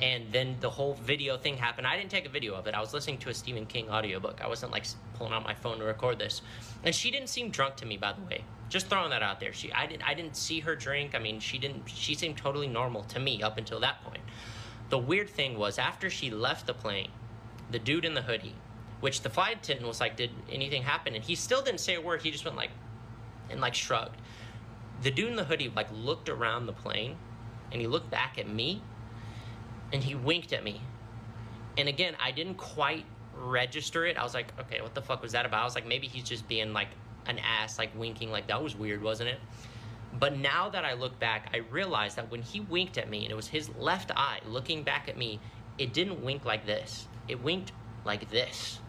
And 0.00 0.30
then 0.30 0.56
the 0.60 0.68
whole 0.68 0.94
video 0.94 1.38
thing 1.38 1.56
happened. 1.56 1.86
I 1.86 1.96
didn't 1.96 2.10
take 2.10 2.26
a 2.26 2.30
video 2.30 2.54
of 2.54 2.66
it. 2.66 2.74
I 2.74 2.80
was 2.80 2.92
listening 2.92 3.16
to 3.18 3.30
a 3.30 3.34
Stephen 3.34 3.64
King 3.64 3.88
audiobook. 3.88 4.42
I 4.42 4.48
wasn't 4.48 4.72
like 4.72 4.84
pulling 5.14 5.32
out 5.32 5.42
my 5.42 5.54
phone 5.54 5.78
to 5.78 5.84
record 5.84 6.18
this. 6.18 6.42
And 6.84 6.94
she 6.94 7.10
didn't 7.10 7.28
seem 7.28 7.50
drunk 7.50 7.76
to 7.76 7.86
me, 7.86 7.96
by 7.96 8.12
the 8.12 8.20
way. 8.22 8.44
Just 8.68 8.88
throwing 8.88 9.10
that 9.10 9.22
out 9.22 9.40
there. 9.40 9.52
She, 9.52 9.72
I 9.72 9.86
didn't, 9.86 10.06
I 10.06 10.12
didn't 10.12 10.36
see 10.36 10.60
her 10.60 10.76
drink. 10.76 11.14
I 11.14 11.18
mean, 11.18 11.40
she 11.40 11.56
didn't. 11.56 11.88
She 11.88 12.14
seemed 12.14 12.36
totally 12.36 12.66
normal 12.66 13.04
to 13.04 13.18
me 13.18 13.42
up 13.42 13.56
until 13.56 13.80
that 13.80 14.02
point. 14.04 14.22
The 14.90 14.98
weird 14.98 15.30
thing 15.30 15.56
was 15.58 15.78
after 15.78 16.10
she 16.10 16.30
left 16.30 16.66
the 16.66 16.74
plane, 16.74 17.10
the 17.70 17.78
dude 17.78 18.04
in 18.04 18.14
the 18.14 18.22
hoodie, 18.22 18.54
which 19.00 19.22
the 19.22 19.30
flight 19.30 19.58
attendant 19.58 19.88
was 19.88 20.00
like, 20.00 20.16
"Did 20.16 20.30
anything 20.50 20.82
happen?" 20.82 21.14
And 21.14 21.24
he 21.24 21.36
still 21.36 21.62
didn't 21.62 21.80
say 21.80 21.94
a 21.94 22.00
word. 22.00 22.22
He 22.22 22.30
just 22.30 22.44
went 22.44 22.56
like, 22.56 22.70
and 23.50 23.60
like 23.60 23.74
shrugged. 23.74 24.16
The 25.02 25.10
dude 25.10 25.30
in 25.30 25.36
the 25.36 25.44
hoodie 25.44 25.72
like 25.74 25.88
looked 25.92 26.28
around 26.28 26.66
the 26.66 26.72
plane, 26.72 27.16
and 27.72 27.80
he 27.80 27.86
looked 27.86 28.10
back 28.10 28.38
at 28.38 28.48
me, 28.48 28.82
and 29.92 30.02
he 30.02 30.14
winked 30.14 30.52
at 30.52 30.64
me. 30.64 30.80
And 31.78 31.88
again, 31.88 32.14
I 32.22 32.30
didn't 32.30 32.56
quite 32.56 33.04
register 33.34 34.06
it. 34.06 34.16
I 34.16 34.22
was 34.22 34.34
like, 34.34 34.52
okay, 34.60 34.80
what 34.80 34.94
the 34.94 35.02
fuck 35.02 35.22
was 35.22 35.32
that 35.32 35.46
about? 35.46 35.60
I 35.60 35.64
was 35.64 35.74
like, 35.74 35.86
maybe 35.86 36.06
he's 36.06 36.24
just 36.24 36.48
being 36.48 36.72
like 36.72 36.88
an 37.26 37.38
ass, 37.38 37.78
like 37.78 37.96
winking, 37.98 38.30
like 38.30 38.46
that 38.48 38.62
was 38.62 38.76
weird, 38.76 39.02
wasn't 39.02 39.28
it? 39.28 39.40
But 40.18 40.38
now 40.38 40.70
that 40.70 40.84
I 40.84 40.94
look 40.94 41.18
back, 41.18 41.50
I 41.52 41.58
realize 41.58 42.14
that 42.14 42.30
when 42.30 42.40
he 42.40 42.60
winked 42.60 42.96
at 42.96 43.10
me 43.10 43.24
and 43.24 43.30
it 43.30 43.34
was 43.34 43.48
his 43.48 43.68
left 43.76 44.10
eye 44.16 44.40
looking 44.46 44.82
back 44.82 45.08
at 45.08 45.18
me, 45.18 45.40
it 45.78 45.92
didn't 45.92 46.24
wink 46.24 46.44
like 46.44 46.64
this. 46.64 47.06
It 47.28 47.42
winked 47.42 47.72
like 48.04 48.30
this. 48.30 48.80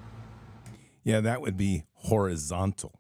Yeah, 1.04 1.20
that 1.22 1.42
would 1.42 1.58
be 1.58 1.84
horizontal. 1.94 3.00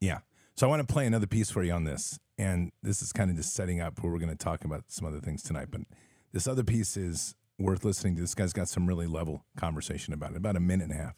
Yeah. 0.00 0.18
So 0.56 0.66
I 0.66 0.70
want 0.70 0.86
to 0.86 0.92
play 0.92 1.06
another 1.06 1.26
piece 1.26 1.50
for 1.50 1.62
you 1.62 1.72
on 1.72 1.84
this. 1.84 2.18
And 2.38 2.72
this 2.82 3.02
is 3.02 3.12
kind 3.12 3.30
of 3.30 3.36
just 3.36 3.54
setting 3.54 3.80
up 3.80 4.02
where 4.02 4.12
we're 4.12 4.18
going 4.18 4.30
to 4.30 4.36
talk 4.36 4.64
about 4.64 4.84
some 4.88 5.06
other 5.06 5.20
things 5.20 5.42
tonight. 5.42 5.68
But 5.70 5.82
this 6.34 6.48
other 6.48 6.64
piece 6.64 6.96
is 6.96 7.36
worth 7.60 7.84
listening 7.84 8.16
to. 8.16 8.20
This 8.20 8.34
guy's 8.34 8.52
got 8.52 8.68
some 8.68 8.86
really 8.86 9.06
level 9.06 9.44
conversation 9.56 10.12
about 10.12 10.32
it, 10.32 10.36
about 10.36 10.56
a 10.56 10.60
minute 10.60 10.90
and 10.90 11.00
a 11.00 11.02
half. 11.02 11.14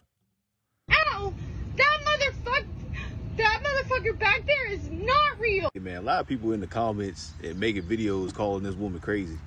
Ow! 0.90 1.32
That 1.76 1.98
motherfucker 2.04 2.66
that 3.38 3.62
motherfucker 3.62 4.18
back 4.18 4.46
there 4.46 4.66
is 4.68 4.90
not 4.90 5.40
real 5.40 5.68
Hey, 5.74 5.80
man, 5.80 5.96
a 5.96 6.02
lot 6.02 6.20
of 6.20 6.26
people 6.26 6.52
in 6.52 6.60
the 6.60 6.66
comments 6.66 7.32
and 7.42 7.58
making 7.58 7.84
videos 7.84 8.32
calling 8.32 8.62
this 8.62 8.74
woman 8.74 9.00
crazy. 9.00 9.38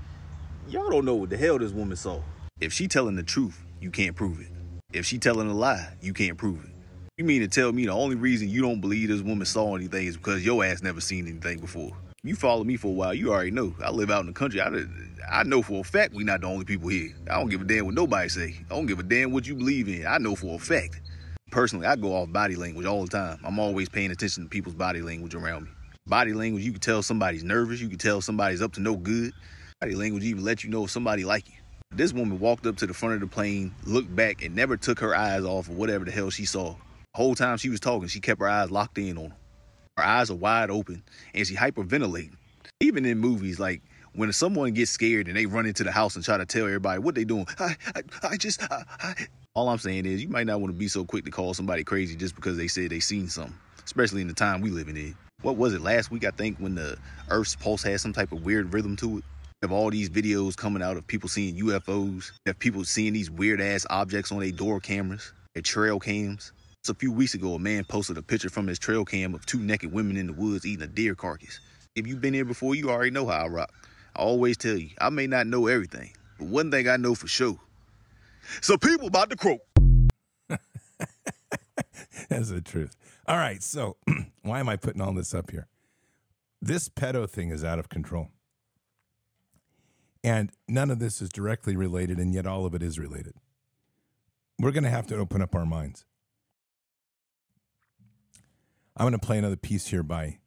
Y'all 0.68 0.90
don't 0.90 1.06
know 1.06 1.16
what 1.16 1.30
the 1.30 1.38
hell 1.38 1.60
this 1.60 1.72
woman 1.72 1.96
saw. 1.96 2.20
If 2.60 2.74
she 2.74 2.88
telling 2.88 3.16
the 3.16 3.24
truth, 3.24 3.64
you 3.80 3.92
can't 3.92 4.16
prove 4.16 4.42
it. 4.42 4.50
If 4.92 5.06
she 5.06 5.20
telling 5.20 5.50
a 5.50 5.54
lie, 5.54 5.88
you 6.02 6.14
can't 6.14 6.38
prove 6.38 6.66
it. 6.66 6.72
You 7.18 7.26
mean 7.26 7.42
to 7.42 7.48
tell 7.48 7.72
me 7.72 7.86
the 7.86 7.94
only 7.94 8.16
reason 8.16 8.50
you 8.50 8.62
don't 8.64 8.82
believe 8.82 9.10
this 9.10 9.22
woman 9.22 9.46
saw 9.46 9.76
anything 9.76 10.08
is 10.08 10.18
because 10.18 10.44
your 10.44 10.64
ass 10.66 10.82
never 10.82 11.00
seen 11.00 11.28
anything 11.28 11.60
before? 11.60 11.96
You 12.22 12.36
follow 12.36 12.66
me 12.66 12.76
for 12.76 12.90
a 12.90 12.92
while, 12.92 13.14
you 13.14 13.32
already 13.32 13.52
know. 13.52 13.74
I 13.82 13.92
live 13.92 14.12
out 14.12 14.20
in 14.22 14.26
the 14.26 14.34
country. 14.34 14.60
I, 14.60 14.70
I 15.32 15.44
know 15.44 15.62
for 15.62 15.80
a 15.80 15.84
fact 15.86 16.14
we're 16.14 16.26
not 16.26 16.42
the 16.42 16.48
only 16.48 16.66
people 16.66 16.90
here. 16.90 17.16
I 17.32 17.40
don't 17.40 17.48
give 17.48 17.62
a 17.62 17.64
damn 17.64 17.86
what 17.86 17.96
nobody 17.96 18.28
say. 18.28 18.58
I 18.70 18.76
don't 18.76 18.88
give 18.88 19.00
a 19.00 19.04
damn 19.04 19.32
what 19.32 19.48
you 19.48 19.56
believe 19.56 19.88
in. 19.88 20.06
I 20.06 20.18
know 20.18 20.36
for 20.36 20.56
a 20.56 20.60
fact. 20.60 21.00
Personally, 21.50 21.88
I 21.88 21.96
go 21.96 22.14
off 22.14 22.30
body 22.30 22.58
language 22.58 22.86
all 22.86 23.04
the 23.04 23.10
time. 23.10 23.40
I'm 23.46 23.58
always 23.58 23.88
paying 23.88 24.12
attention 24.12 24.44
to 24.44 24.50
people's 24.50 24.76
body 24.76 25.02
language 25.02 25.34
around 25.34 25.64
me. 25.64 25.70
Body 26.08 26.34
language, 26.34 26.66
you 26.66 26.72
can 26.74 26.82
tell 26.82 27.02
somebody's 27.02 27.46
nervous. 27.46 27.80
You 27.80 27.88
can 27.88 27.98
tell 27.98 28.20
somebody's 28.20 28.62
up 28.62 28.74
to 28.74 28.82
no 28.82 28.98
good. 28.98 29.32
Body 29.80 29.96
language 29.96 30.26
even 30.26 30.44
let 30.44 30.62
you 30.62 30.70
know 30.70 30.84
if 30.84 30.92
somebody 30.92 31.24
like 31.24 31.48
you. 31.48 31.56
This 31.92 32.12
woman 32.12 32.38
walked 32.40 32.66
up 32.66 32.76
to 32.78 32.86
the 32.86 32.94
front 32.94 33.16
of 33.16 33.22
the 33.22 33.28
plane, 33.28 33.74
looked 33.86 34.14
back, 34.14 34.44
and 34.44 34.54
never 34.54 34.76
took 34.76 35.00
her 35.00 35.16
eyes 35.16 35.46
off 35.46 35.70
of 35.70 35.78
whatever 35.78 36.04
the 36.04 36.12
hell 36.12 36.30
she 36.30 36.44
saw. 36.44 36.74
The 36.74 36.78
whole 37.16 37.34
time 37.34 37.58
she 37.58 37.70
was 37.70 37.80
talking, 37.80 38.10
she 38.10 38.20
kept 38.20 38.42
her 38.42 38.50
eyes 38.50 38.70
locked 38.70 38.98
in 38.98 39.18
on 39.18 39.24
him. 39.26 39.34
Her 40.00 40.06
eyes 40.06 40.32
are 40.32 40.36
wide 40.36 40.70
open, 40.70 41.04
and 41.34 41.46
she 41.46 41.56
hyperventilating. 41.56 42.32
Even 42.80 43.06
in 43.06 43.18
movies, 43.18 43.60
like 43.60 43.82
when 44.14 44.32
someone 44.32 44.72
gets 44.72 44.92
scared 44.92 45.28
and 45.28 45.36
they 45.36 45.46
run 45.46 45.66
into 45.66 45.84
the 45.84 45.92
house 45.92 46.16
and 46.16 46.24
try 46.24 46.38
to 46.38 46.46
tell 46.46 46.66
everybody 46.66 47.02
what 47.02 47.16
they 47.16 47.26
doing, 47.26 47.46
I, 47.60 47.76
I, 47.94 48.02
I 48.24 48.38
just, 48.38 48.64
I, 48.64 48.84
I. 49.02 49.14
all 49.56 49.68
I'm 49.68 49.78
saying 49.78 50.06
is 50.06 50.24
you 50.24 50.30
might 50.30 50.48
not 50.48 50.62
want 50.62 50.74
to 50.74 50.80
be 50.80 50.88
so 50.88 51.04
quick 51.04 51.26
to 51.26 51.32
call 51.32 51.54
somebody 51.54 51.84
crazy 51.84 52.16
just 52.16 52.34
because 52.34 52.56
they 52.56 52.70
said 52.70 52.92
they 52.92 53.02
seen 53.02 53.28
something, 53.28 53.58
especially 53.84 54.22
in 54.22 54.30
the 54.30 54.34
time 54.34 54.62
we 54.62 54.70
living 54.70 54.96
in. 54.96 55.16
What 55.42 55.58
was 55.58 55.74
it 55.74 55.82
last 55.82 56.12
week? 56.12 56.24
I 56.24 56.32
think 56.32 56.58
when 56.60 56.76
the 56.76 56.98
Earth's 57.30 57.58
pulse 57.58 57.84
had 57.84 58.00
some 58.00 58.14
type 58.14 58.32
of 58.32 58.46
weird 58.46 58.74
rhythm 58.74 58.96
to 58.98 59.18
it. 59.18 59.24
Have 59.64 59.74
all 59.74 59.90
these 59.90 60.10
videos 60.10 60.56
coming 60.56 60.82
out 60.82 60.96
of 60.96 61.06
people 61.08 61.28
seeing 61.28 61.58
UFOs. 61.58 62.32
Have 62.46 62.58
people 62.58 62.86
seeing 62.86 63.12
these 63.12 63.30
weird 63.30 63.60
ass 63.60 63.86
objects 63.90 64.32
on 64.32 64.40
their 64.40 64.52
door 64.52 64.80
cameras, 64.80 65.34
their 65.56 65.62
trail 65.62 66.00
cams. 66.00 66.54
A 66.88 66.94
few 66.96 67.12
weeks 67.12 67.36
ago, 67.36 67.54
a 67.54 67.60
man 67.60 67.84
posted 67.84 68.18
a 68.18 68.22
picture 68.22 68.50
from 68.50 68.66
his 68.66 68.80
trail 68.80 69.06
cam 69.06 69.36
of 69.36 69.46
two 69.46 69.60
naked 69.60 69.92
women 69.92 70.18
in 70.18 70.28
the 70.28 70.34
woods 70.34 70.66
eating 70.66 70.84
a 70.84 70.88
deer 70.88 71.14
carcass. 71.14 71.60
If 71.94 72.08
you've 72.08 72.22
been 72.22 72.34
here 72.34 72.46
before, 72.46 72.74
you 72.74 72.90
already 72.90 73.12
know 73.12 73.28
how 73.28 73.46
I 73.46 73.48
rock. 73.48 73.72
I 74.16 74.22
always 74.22 74.58
tell 74.58 74.76
you, 74.76 74.90
I 75.00 75.10
may 75.10 75.28
not 75.28 75.46
know 75.46 75.68
everything, 75.68 76.12
but 76.40 76.48
one 76.48 76.72
thing 76.72 76.88
I 76.88 76.98
know 76.98 77.14
for 77.14 77.28
sure. 77.28 77.60
So 78.62 78.76
people 78.78 79.08
about 79.08 79.30
to 79.30 79.36
croak. 79.36 79.62
That's 82.30 82.50
the 82.50 82.62
truth. 82.62 82.96
All 83.28 83.38
right, 83.38 83.62
so 83.62 83.98
why 84.42 84.60
am 84.60 84.70
I 84.70 84.76
putting 84.76 85.02
all 85.02 85.14
this 85.14 85.36
up 85.36 85.52
here? 85.52 85.68
This 86.60 86.90
pedo 86.90 87.30
thing 87.30 87.50
is 87.52 87.64
out 87.64 87.78
of 87.78 87.90
control. 87.90 88.30
And 90.24 90.52
none 90.68 90.90
of 90.90 90.98
this 91.00 91.22
is 91.22 91.30
directly 91.30 91.76
related, 91.76 92.18
and 92.18 92.34
yet 92.34 92.48
all 92.48 92.66
of 92.66 92.74
it 92.74 92.82
is 92.82 92.98
related. 92.98 93.36
We're 94.58 94.72
going 94.72 94.84
to 94.86 94.90
have 94.90 95.08
to 95.08 95.18
open 95.18 95.42
up 95.42 95.54
our 95.54 95.66
minds. 95.66 96.06
I'm 99.00 99.06
going 99.06 99.14
to 99.18 99.26
play 99.26 99.38
another 99.38 99.56
piece 99.56 99.88
here 99.88 100.04
by 100.04 100.40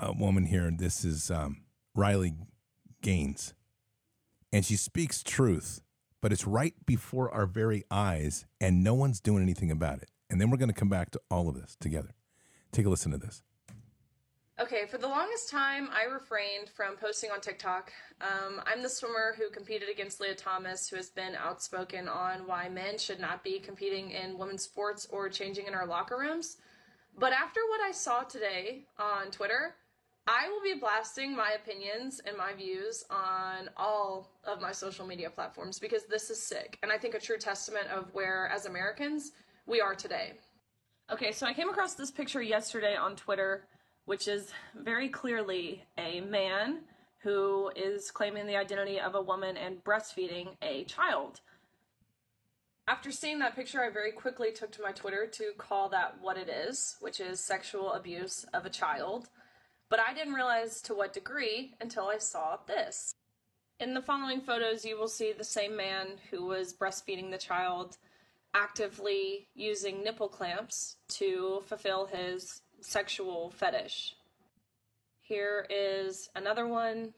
a 0.00 0.12
woman 0.12 0.46
here. 0.46 0.68
This 0.76 1.04
is 1.04 1.30
um, 1.30 1.62
Riley 1.94 2.34
Gaines. 3.02 3.54
And 4.52 4.64
she 4.64 4.74
speaks 4.74 5.22
truth, 5.22 5.80
but 6.20 6.32
it's 6.32 6.44
right 6.44 6.74
before 6.84 7.30
our 7.30 7.46
very 7.46 7.84
eyes, 7.88 8.46
and 8.60 8.82
no 8.82 8.94
one's 8.94 9.20
doing 9.20 9.44
anything 9.44 9.70
about 9.70 10.02
it. 10.02 10.10
And 10.28 10.40
then 10.40 10.50
we're 10.50 10.56
going 10.56 10.70
to 10.70 10.74
come 10.74 10.88
back 10.88 11.12
to 11.12 11.20
all 11.30 11.48
of 11.48 11.54
this 11.54 11.76
together. 11.78 12.16
Take 12.72 12.86
a 12.86 12.88
listen 12.88 13.12
to 13.12 13.18
this. 13.18 13.44
Okay, 14.62 14.86
for 14.86 14.96
the 14.96 15.08
longest 15.08 15.50
time, 15.50 15.88
I 15.92 16.04
refrained 16.04 16.68
from 16.68 16.94
posting 16.94 17.32
on 17.32 17.40
TikTok. 17.40 17.92
Um, 18.20 18.62
I'm 18.64 18.80
the 18.80 18.88
swimmer 18.88 19.34
who 19.36 19.50
competed 19.50 19.88
against 19.88 20.20
Lia 20.20 20.36
Thomas, 20.36 20.88
who 20.88 20.94
has 20.94 21.10
been 21.10 21.34
outspoken 21.34 22.06
on 22.06 22.46
why 22.46 22.68
men 22.68 22.96
should 22.96 23.18
not 23.18 23.42
be 23.42 23.58
competing 23.58 24.12
in 24.12 24.38
women's 24.38 24.62
sports 24.62 25.08
or 25.10 25.28
changing 25.28 25.66
in 25.66 25.74
our 25.74 25.84
locker 25.84 26.16
rooms. 26.16 26.58
But 27.18 27.32
after 27.32 27.58
what 27.70 27.80
I 27.80 27.90
saw 27.90 28.22
today 28.22 28.84
on 29.00 29.32
Twitter, 29.32 29.74
I 30.28 30.48
will 30.48 30.62
be 30.62 30.78
blasting 30.78 31.34
my 31.34 31.56
opinions 31.60 32.20
and 32.24 32.36
my 32.36 32.52
views 32.52 33.04
on 33.10 33.68
all 33.76 34.30
of 34.44 34.60
my 34.60 34.70
social 34.70 35.04
media 35.04 35.28
platforms 35.28 35.80
because 35.80 36.04
this 36.04 36.30
is 36.30 36.40
sick. 36.40 36.78
And 36.84 36.92
I 36.92 36.98
think 36.98 37.14
a 37.16 37.20
true 37.20 37.38
testament 37.38 37.88
of 37.88 38.14
where, 38.14 38.46
as 38.46 38.66
Americans, 38.66 39.32
we 39.66 39.80
are 39.80 39.96
today. 39.96 40.34
Okay, 41.10 41.32
so 41.32 41.46
I 41.46 41.52
came 41.52 41.68
across 41.68 41.94
this 41.94 42.12
picture 42.12 42.40
yesterday 42.40 42.94
on 42.94 43.16
Twitter 43.16 43.64
which 44.04 44.28
is 44.28 44.52
very 44.74 45.08
clearly 45.08 45.84
a 45.98 46.20
man 46.20 46.80
who 47.22 47.70
is 47.76 48.10
claiming 48.10 48.46
the 48.46 48.56
identity 48.56 49.00
of 49.00 49.14
a 49.14 49.22
woman 49.22 49.56
and 49.56 49.82
breastfeeding 49.84 50.56
a 50.60 50.84
child. 50.84 51.40
After 52.88 53.12
seeing 53.12 53.38
that 53.38 53.54
picture, 53.54 53.80
I 53.80 53.90
very 53.90 54.10
quickly 54.10 54.50
took 54.50 54.72
to 54.72 54.82
my 54.82 54.90
Twitter 54.90 55.26
to 55.26 55.52
call 55.56 55.88
that 55.90 56.16
what 56.20 56.36
it 56.36 56.48
is, 56.48 56.96
which 57.00 57.20
is 57.20 57.38
sexual 57.38 57.92
abuse 57.92 58.44
of 58.52 58.66
a 58.66 58.70
child. 58.70 59.28
But 59.88 60.00
I 60.00 60.14
didn't 60.14 60.34
realize 60.34 60.80
to 60.82 60.94
what 60.94 61.12
degree 61.12 61.74
until 61.80 62.06
I 62.06 62.18
saw 62.18 62.56
this. 62.66 63.14
In 63.78 63.94
the 63.94 64.02
following 64.02 64.40
photos, 64.40 64.84
you 64.84 64.98
will 64.98 65.08
see 65.08 65.32
the 65.32 65.44
same 65.44 65.76
man 65.76 66.18
who 66.30 66.44
was 66.44 66.74
breastfeeding 66.74 67.30
the 67.30 67.38
child 67.38 67.98
actively 68.54 69.48
using 69.54 70.02
nipple 70.02 70.28
clamps 70.28 70.96
to 71.08 71.62
fulfill 71.66 72.06
his 72.06 72.61
sexual 72.82 73.50
fetish. 73.50 74.16
Here 75.20 75.66
is 75.70 76.28
another 76.34 76.66
one. 76.66 77.14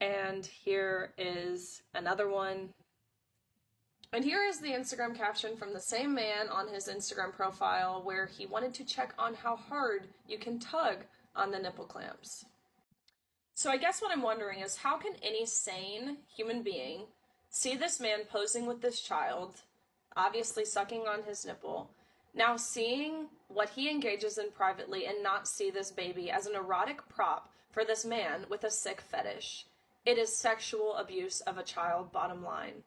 And 0.00 0.46
here 0.46 1.12
is 1.18 1.82
another 1.94 2.28
one. 2.28 2.70
And 4.12 4.24
here 4.24 4.42
is 4.42 4.58
the 4.58 4.72
Instagram 4.72 5.16
caption 5.16 5.56
from 5.56 5.72
the 5.72 5.80
same 5.80 6.14
man 6.14 6.48
on 6.50 6.68
his 6.68 6.88
Instagram 6.88 7.32
profile 7.32 8.02
where 8.02 8.26
he 8.26 8.46
wanted 8.46 8.74
to 8.74 8.84
check 8.84 9.14
on 9.18 9.34
how 9.34 9.56
hard 9.56 10.08
you 10.26 10.38
can 10.38 10.58
tug 10.58 10.98
on 11.36 11.50
the 11.50 11.58
nipple 11.58 11.84
clamps. 11.84 12.44
So 13.54 13.70
I 13.70 13.76
guess 13.76 14.00
what 14.00 14.10
I'm 14.10 14.22
wondering 14.22 14.60
is 14.60 14.78
how 14.78 14.96
can 14.96 15.12
any 15.22 15.46
sane 15.46 16.18
human 16.34 16.62
being 16.62 17.06
see 17.50 17.76
this 17.76 18.00
man 18.00 18.20
posing 18.30 18.66
with 18.66 18.80
this 18.80 19.00
child, 19.00 19.62
obviously 20.16 20.64
sucking 20.64 21.02
on 21.02 21.22
his 21.24 21.44
nipple, 21.44 21.90
now, 22.34 22.56
seeing 22.56 23.26
what 23.48 23.70
he 23.70 23.90
engages 23.90 24.38
in 24.38 24.50
privately 24.52 25.06
and 25.06 25.22
not 25.22 25.48
see 25.48 25.70
this 25.70 25.90
baby 25.90 26.30
as 26.30 26.46
an 26.46 26.54
erotic 26.54 27.08
prop 27.08 27.50
for 27.70 27.84
this 27.84 28.04
man 28.04 28.46
with 28.48 28.64
a 28.64 28.70
sick 28.70 29.00
fetish, 29.00 29.66
it 30.06 30.16
is 30.16 30.34
sexual 30.34 30.94
abuse 30.96 31.40
of 31.42 31.58
a 31.58 31.62
child, 31.62 32.12
bottom 32.12 32.44
line. 32.44 32.82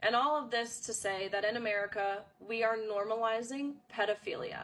And 0.00 0.14
all 0.14 0.42
of 0.42 0.50
this 0.50 0.80
to 0.80 0.92
say 0.92 1.28
that 1.28 1.44
in 1.44 1.56
America, 1.56 2.22
we 2.40 2.62
are 2.62 2.76
normalizing 2.76 3.74
pedophilia. 3.94 4.62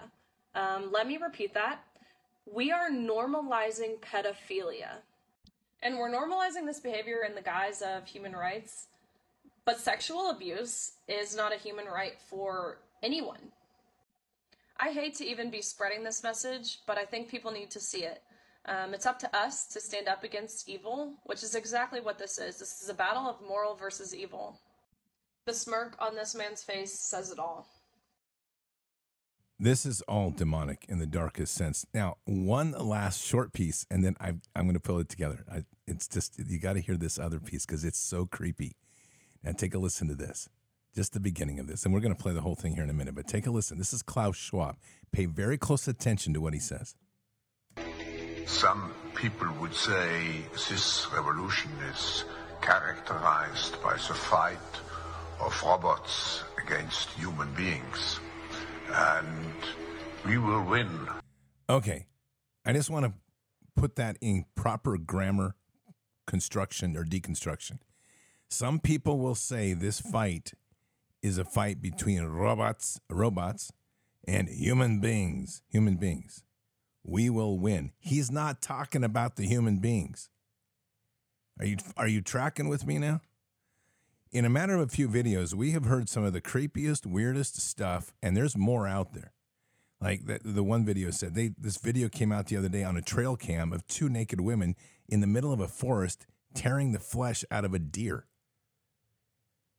Um, 0.54 0.90
let 0.92 1.06
me 1.06 1.16
repeat 1.16 1.54
that. 1.54 1.84
We 2.50 2.70
are 2.70 2.90
normalizing 2.90 3.98
pedophilia. 4.00 5.00
And 5.82 5.98
we're 5.98 6.10
normalizing 6.10 6.66
this 6.66 6.80
behavior 6.80 7.24
in 7.26 7.34
the 7.34 7.42
guise 7.42 7.82
of 7.82 8.06
human 8.06 8.32
rights. 8.32 8.86
But 9.64 9.80
sexual 9.80 10.30
abuse 10.30 10.92
is 11.08 11.36
not 11.36 11.52
a 11.52 11.58
human 11.58 11.86
right 11.86 12.18
for 12.28 12.78
anyone. 13.02 13.52
I 14.82 14.90
hate 14.90 15.14
to 15.18 15.24
even 15.24 15.48
be 15.48 15.62
spreading 15.62 16.02
this 16.02 16.24
message, 16.24 16.80
but 16.88 16.98
I 16.98 17.04
think 17.04 17.28
people 17.28 17.52
need 17.52 17.70
to 17.70 17.78
see 17.78 18.02
it. 18.02 18.20
Um, 18.66 18.94
it's 18.94 19.06
up 19.06 19.16
to 19.20 19.36
us 19.36 19.66
to 19.68 19.80
stand 19.80 20.08
up 20.08 20.24
against 20.24 20.68
evil, 20.68 21.14
which 21.22 21.44
is 21.44 21.54
exactly 21.54 22.00
what 22.00 22.18
this 22.18 22.36
is. 22.36 22.58
This 22.58 22.82
is 22.82 22.88
a 22.88 22.94
battle 22.94 23.22
of 23.22 23.40
moral 23.46 23.76
versus 23.76 24.12
evil. 24.12 24.58
The 25.46 25.54
smirk 25.54 25.94
on 26.00 26.16
this 26.16 26.34
man's 26.34 26.64
face 26.64 26.98
says 26.98 27.30
it 27.30 27.38
all. 27.38 27.68
This 29.56 29.86
is 29.86 30.02
all 30.02 30.32
demonic 30.32 30.84
in 30.88 30.98
the 30.98 31.06
darkest 31.06 31.54
sense. 31.54 31.86
Now, 31.94 32.16
one 32.24 32.72
last 32.72 33.24
short 33.24 33.52
piece, 33.52 33.86
and 33.88 34.04
then 34.04 34.16
I, 34.18 34.30
am 34.56 34.64
going 34.64 34.74
to 34.74 34.80
pull 34.80 34.98
it 34.98 35.08
together. 35.08 35.44
I, 35.48 35.62
it's 35.86 36.08
just, 36.08 36.40
you 36.44 36.58
got 36.58 36.72
to 36.72 36.80
hear 36.80 36.96
this 36.96 37.20
other 37.20 37.38
piece 37.38 37.66
because 37.66 37.84
it's 37.84 38.00
so 38.00 38.26
creepy. 38.26 38.74
Now, 39.44 39.52
take 39.52 39.76
a 39.76 39.78
listen 39.78 40.08
to 40.08 40.16
this 40.16 40.48
just 40.94 41.12
the 41.12 41.20
beginning 41.20 41.58
of 41.58 41.66
this. 41.66 41.84
And 41.84 41.94
we're 41.94 42.00
going 42.00 42.14
to 42.14 42.22
play 42.22 42.32
the 42.32 42.40
whole 42.40 42.54
thing 42.54 42.75
here 42.75 42.84
in 42.84 42.90
a 42.90 42.94
minute, 42.94 43.14
but 43.14 43.26
take 43.26 43.46
a 43.46 43.50
listen. 43.50 43.78
This 43.78 43.92
is 43.92 44.02
Klaus 44.02 44.37
Schwab. 44.37 44.76
Pay 45.12 45.26
very 45.26 45.58
close 45.58 45.88
attention 45.88 46.34
to 46.34 46.40
what 46.40 46.54
he 46.54 46.61
says. 46.61 46.94
Some 48.46 48.92
people 49.14 49.49
would 49.61 49.75
say 49.75 50.44
this 50.52 51.06
revolution 51.14 51.70
is 51.92 52.25
characterized 52.61 53.82
by 53.82 53.94
the 53.94 54.14
fight 54.14 54.58
of 55.40 55.61
robots 55.62 56.44
against 56.62 57.11
human 57.11 57.52
beings. 57.54 58.20
And 58.92 59.54
we 60.26 60.38
will 60.38 60.64
win. 60.64 60.88
Okay. 61.68 62.06
I 62.64 62.72
just 62.72 62.90
want 62.90 63.06
to 63.06 63.12
put 63.75 63.96
that 63.96 64.16
in 64.20 64.44
proper 64.54 64.99
grammar 64.99 65.56
construction 66.26 66.96
or 66.96 67.04
deconstruction. 67.04 67.78
Some 68.49 68.78
people 68.78 69.18
will 69.18 69.34
say 69.34 69.72
this 69.72 69.99
fight 69.99 70.52
is 71.22 71.38
a 71.38 71.44
fight 71.44 71.80
between 71.80 72.24
robots, 72.24 73.00
robots, 73.08 73.72
and 74.26 74.48
human 74.48 75.00
beings. 75.00 75.62
Human 75.68 75.96
beings. 75.96 76.44
We 77.04 77.30
will 77.30 77.58
win. 77.58 77.92
He's 77.98 78.30
not 78.30 78.62
talking 78.62 79.04
about 79.04 79.36
the 79.36 79.46
human 79.46 79.78
beings. 79.78 80.28
Are 81.58 81.66
you 81.66 81.76
are 81.96 82.08
you 82.08 82.20
tracking 82.20 82.68
with 82.68 82.86
me 82.86 82.98
now? 82.98 83.20
In 84.32 84.44
a 84.44 84.50
matter 84.50 84.74
of 84.74 84.80
a 84.80 84.88
few 84.88 85.08
videos, 85.08 85.52
we 85.52 85.72
have 85.72 85.84
heard 85.84 86.08
some 86.08 86.24
of 86.24 86.32
the 86.32 86.40
creepiest, 86.40 87.04
weirdest 87.04 87.60
stuff, 87.60 88.14
and 88.22 88.36
there's 88.36 88.56
more 88.56 88.86
out 88.86 89.12
there. 89.12 89.32
Like 90.00 90.26
the, 90.26 90.40
the 90.42 90.64
one 90.64 90.84
video 90.84 91.10
said, 91.10 91.34
they 91.34 91.52
this 91.58 91.76
video 91.76 92.08
came 92.08 92.32
out 92.32 92.46
the 92.46 92.56
other 92.56 92.68
day 92.68 92.82
on 92.82 92.96
a 92.96 93.02
trail 93.02 93.36
cam 93.36 93.72
of 93.72 93.86
two 93.86 94.08
naked 94.08 94.40
women 94.40 94.74
in 95.08 95.20
the 95.20 95.26
middle 95.26 95.52
of 95.52 95.60
a 95.60 95.68
forest 95.68 96.26
tearing 96.54 96.92
the 96.92 96.98
flesh 96.98 97.44
out 97.50 97.64
of 97.64 97.74
a 97.74 97.78
deer. 97.78 98.26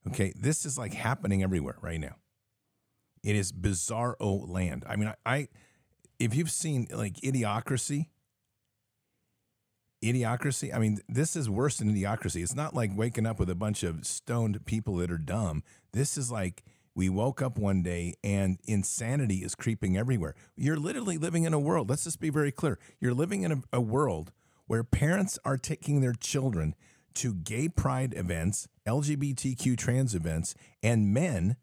Okay, 0.07 0.33
this 0.36 0.65
is 0.65 0.77
like 0.77 0.93
happening 0.93 1.43
everywhere 1.43 1.77
right 1.81 2.00
now. 2.00 2.15
It 3.24 3.36
is 3.36 3.51
bizarre 3.51 4.17
land. 4.19 4.83
I 4.88 4.95
mean, 4.98 5.07
I, 5.07 5.15
I 5.25 5.48
if 6.19 6.36
you've 6.36 6.51
seen 6.51 6.88
like 6.91 7.15
Idiocracy, 7.22 8.07
Idiocracy. 10.03 10.74
I 10.74 10.79
mean, 10.79 11.00
this 11.07 11.36
is 11.36 11.50
worse 11.50 11.77
than 11.77 11.93
Idiocracy. 11.93 12.43
It's 12.43 12.55
not 12.55 12.75
like 12.75 12.91
waking 12.95 13.25
up 13.25 13.39
with 13.39 13.50
a 13.50 13.55
bunch 13.55 13.83
of 13.83 14.05
stoned 14.05 14.65
people 14.65 14.98
that 14.98 15.10
are 15.10 15.17
dumb. 15.17 15.63
This 15.93 16.17
is 16.17 16.29
like 16.29 16.63
we 16.93 17.10
woke 17.10 17.41
up 17.41 17.57
one 17.57 17.81
day 17.81 18.13
and 18.24 18.60
insanity 18.65 19.38
is 19.38 19.55
creeping 19.55 19.98
everywhere. 19.98 20.36
You're 20.55 20.77
literally 20.77 21.17
living 21.17 21.43
in 21.43 21.53
a 21.53 21.60
world. 21.60 21.89
Let's 21.89 22.03
just 22.03 22.19
be 22.19 22.29
very 22.29 22.51
clear. 22.51 22.77
You're 23.00 23.13
living 23.13 23.43
in 23.43 23.51
a, 23.51 23.62
a 23.74 23.81
world 23.81 24.31
where 24.67 24.83
parents 24.83 25.39
are 25.45 25.57
taking 25.57 26.01
their 26.01 26.13
children 26.13 26.75
to 27.15 27.34
gay 27.34 27.70
pride 27.70 28.13
events, 28.15 28.67
LGBTQ 28.88 29.77
trans 29.77 30.15
events, 30.15 30.55
and 30.82 31.13
men 31.13 31.58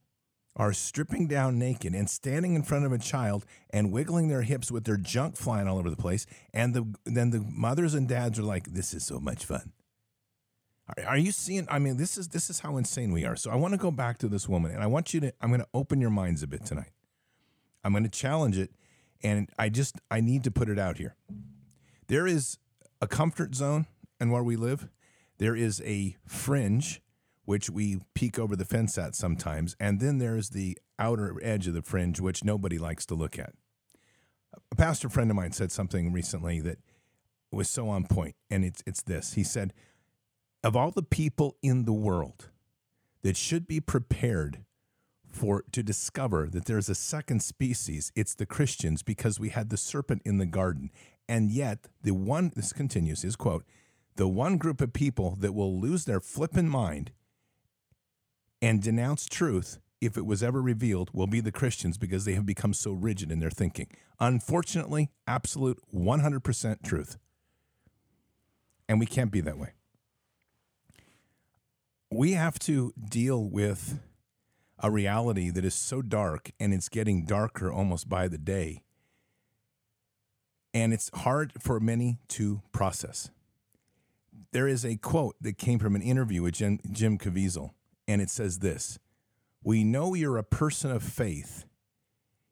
are 0.57 0.73
stripping 0.73 1.27
down 1.27 1.59
naked 1.59 1.95
and 1.95 2.11
standing 2.11 2.55
in 2.55 2.63
front 2.63 2.85
of 2.85 2.93
a 2.93 2.99
child 2.99 3.47
and 3.71 3.93
wiggling 3.93 4.29
their 4.29 4.43
hips 4.43 4.71
with 4.71 4.85
their 4.85 4.97
junk 4.97 5.37
flying 5.37 5.69
all 5.69 5.79
over 5.79 5.91
the 5.91 5.97
place. 5.97 6.27
And 6.53 6.75
the, 6.75 6.95
then 7.05 7.31
the 7.31 7.41
mothers 7.41 7.95
and 7.95 8.09
dads 8.09 8.39
are 8.39 8.43
like, 8.43 8.73
"This 8.73 8.93
is 8.93 9.05
so 9.07 9.21
much 9.21 9.45
fun." 9.45 9.73
Are, 10.89 11.11
are 11.11 11.19
you 11.19 11.33
seeing? 11.33 11.67
I 11.71 11.79
mean, 11.79 11.97
this 11.97 12.19
is 12.19 12.29
this 12.29 12.51
is 12.51 12.61
how 12.61 12.77
insane 12.77 13.13
we 13.13 13.25
are. 13.25 13.37
So 13.37 13.51
I 13.51 13.57
want 13.57 13.73
to 13.75 13.79
go 13.79 13.91
back 13.91 14.19
to 14.19 14.29
this 14.29 14.49
woman, 14.49 14.73
and 14.73 14.83
I 14.83 14.87
want 14.87 15.15
you 15.15 15.21
to. 15.21 15.33
I'm 15.41 15.51
going 15.51 15.61
to 15.61 15.69
open 15.73 16.01
your 16.01 16.11
minds 16.11 16.43
a 16.43 16.47
bit 16.47 16.65
tonight. 16.65 16.91
I'm 17.85 17.93
going 17.93 18.05
to 18.05 18.11
challenge 18.11 18.59
it, 18.59 18.71
and 19.23 19.49
I 19.59 19.69
just 19.69 19.97
I 20.11 20.21
need 20.21 20.45
to 20.45 20.51
put 20.51 20.69
it 20.69 20.79
out 20.79 20.99
here. 20.99 21.17
There 22.09 22.27
is 22.27 22.59
a 23.01 23.07
comfort 23.07 23.55
zone, 23.55 23.87
and 24.19 24.33
where 24.33 24.43
we 24.43 24.57
live, 24.57 24.89
there 25.41 25.57
is 25.57 25.81
a 25.87 26.17
fringe 26.27 27.01
which 27.47 27.71
we 27.71 27.99
peek 28.15 28.39
over 28.39 28.55
the 28.55 28.65
fence 28.65 28.97
at 28.99 29.17
sometimes, 29.17 29.75
and 29.81 29.99
then 29.99 30.19
there's 30.19 30.51
the 30.51 30.79
outer 30.99 31.35
edge 31.43 31.67
of 31.67 31.73
the 31.73 31.83
fringe, 31.83 32.21
which 32.21 32.45
nobody 32.45 32.79
likes 32.79 33.07
to 33.07 33.15
look 33.15 33.39
at. 33.39 33.55
A 34.71 34.77
pastor 34.77 35.09
friend 35.09 35.31
of 35.31 35.37
mine 35.37 35.53
said 35.53 35.73
something 35.73 36.13
recently 36.13 36.61
that 36.61 36.79
was 37.51 37.71
so 37.71 37.89
on 37.89 38.05
point, 38.05 38.37
and 38.51 38.65
it's 38.65 38.83
it's 38.87 39.03
this. 39.03 39.33
He 39.33 39.43
said, 39.43 39.73
"Of 40.63 40.77
all 40.77 40.91
the 40.91 41.03
people 41.03 41.57
in 41.63 41.87
the 41.87 41.93
world 41.93 42.51
that 43.23 43.37
should 43.37 43.67
be 43.67 43.81
prepared 43.81 44.65
for 45.31 45.65
to 45.73 45.83
discover 45.83 46.49
that 46.51 46.67
there's 46.67 46.91
a 46.91 46.95
second 46.95 47.43
species, 47.43 48.13
it's 48.15 48.35
the 48.35 48.47
Christians 48.47 49.03
because 49.03 49.41
we 49.41 49.49
had 49.49 49.71
the 49.71 49.79
serpent 49.79 50.21
in 50.27 50.37
the 50.37 50.47
garden, 50.47 50.91
and 51.27 51.51
yet 51.51 51.89
the 52.03 52.13
one 52.13 52.53
this 52.55 52.75
continues 52.75 53.23
his 53.23 53.37
quote." 53.37 53.65
The 54.21 54.29
one 54.29 54.59
group 54.59 54.83
of 54.83 54.93
people 54.93 55.35
that 55.41 55.55
will 55.55 55.81
lose 55.81 56.05
their 56.05 56.21
flippin' 56.21 56.69
mind 56.69 57.11
and 58.61 58.83
denounce 58.83 59.25
truth 59.25 59.79
if 59.99 60.19
it 60.19 60.27
was 60.27 60.43
ever 60.43 60.61
revealed 60.61 61.09
will 61.15 61.27
be 61.27 61.41
the 61.41 61.51
Christians 61.51 61.97
because 61.97 62.27
they 62.27 62.35
have 62.35 62.45
become 62.45 62.75
so 62.75 62.93
rigid 62.93 63.33
in 63.33 63.41
their 63.41 63.49
thinking. 63.49 63.87
Unfortunately, 64.21 65.09
absolute 65.27 65.83
100% 65.95 66.83
truth. 66.83 67.17
And 68.91 69.01
we 69.01 69.07
can't 69.07 69.33
be 69.33 69.41
that 69.41 69.57
way. 69.57 69.73
We 72.11 72.33
have 72.33 72.59
to 72.59 72.93
deal 73.03 73.43
with 73.49 74.01
a 74.81 74.91
reality 74.91 75.49
that 75.49 75.65
is 75.65 75.75
so 75.75 76.03
dark 76.03 76.51
and 76.61 76.75
it's 76.75 76.91
getting 76.91 77.25
darker 77.25 77.73
almost 77.73 78.07
by 78.11 78.29
the 78.29 78.37
day. 78.37 78.83
And 80.75 80.93
it's 80.93 81.11
hard 81.21 81.55
for 81.59 81.81
many 81.81 82.19
to 82.29 82.61
process. 82.71 83.31
There 84.53 84.69
is 84.69 84.85
a 84.85 84.97
quote 84.97 85.37
that 85.41 85.59
came 85.59 85.79
from 85.79 85.95
an 85.95 86.03
interview 86.03 86.43
with 86.43 86.55
Jim, 86.55 86.81
Jim 86.91 87.19
Caviezel 87.19 87.71
and 88.11 88.21
it 88.21 88.29
says 88.29 88.59
this 88.59 88.99
We 89.63 89.85
know 89.85 90.15
you're 90.15 90.37
a 90.37 90.43
person 90.43 90.91
of 90.91 91.03
faith. 91.03 91.65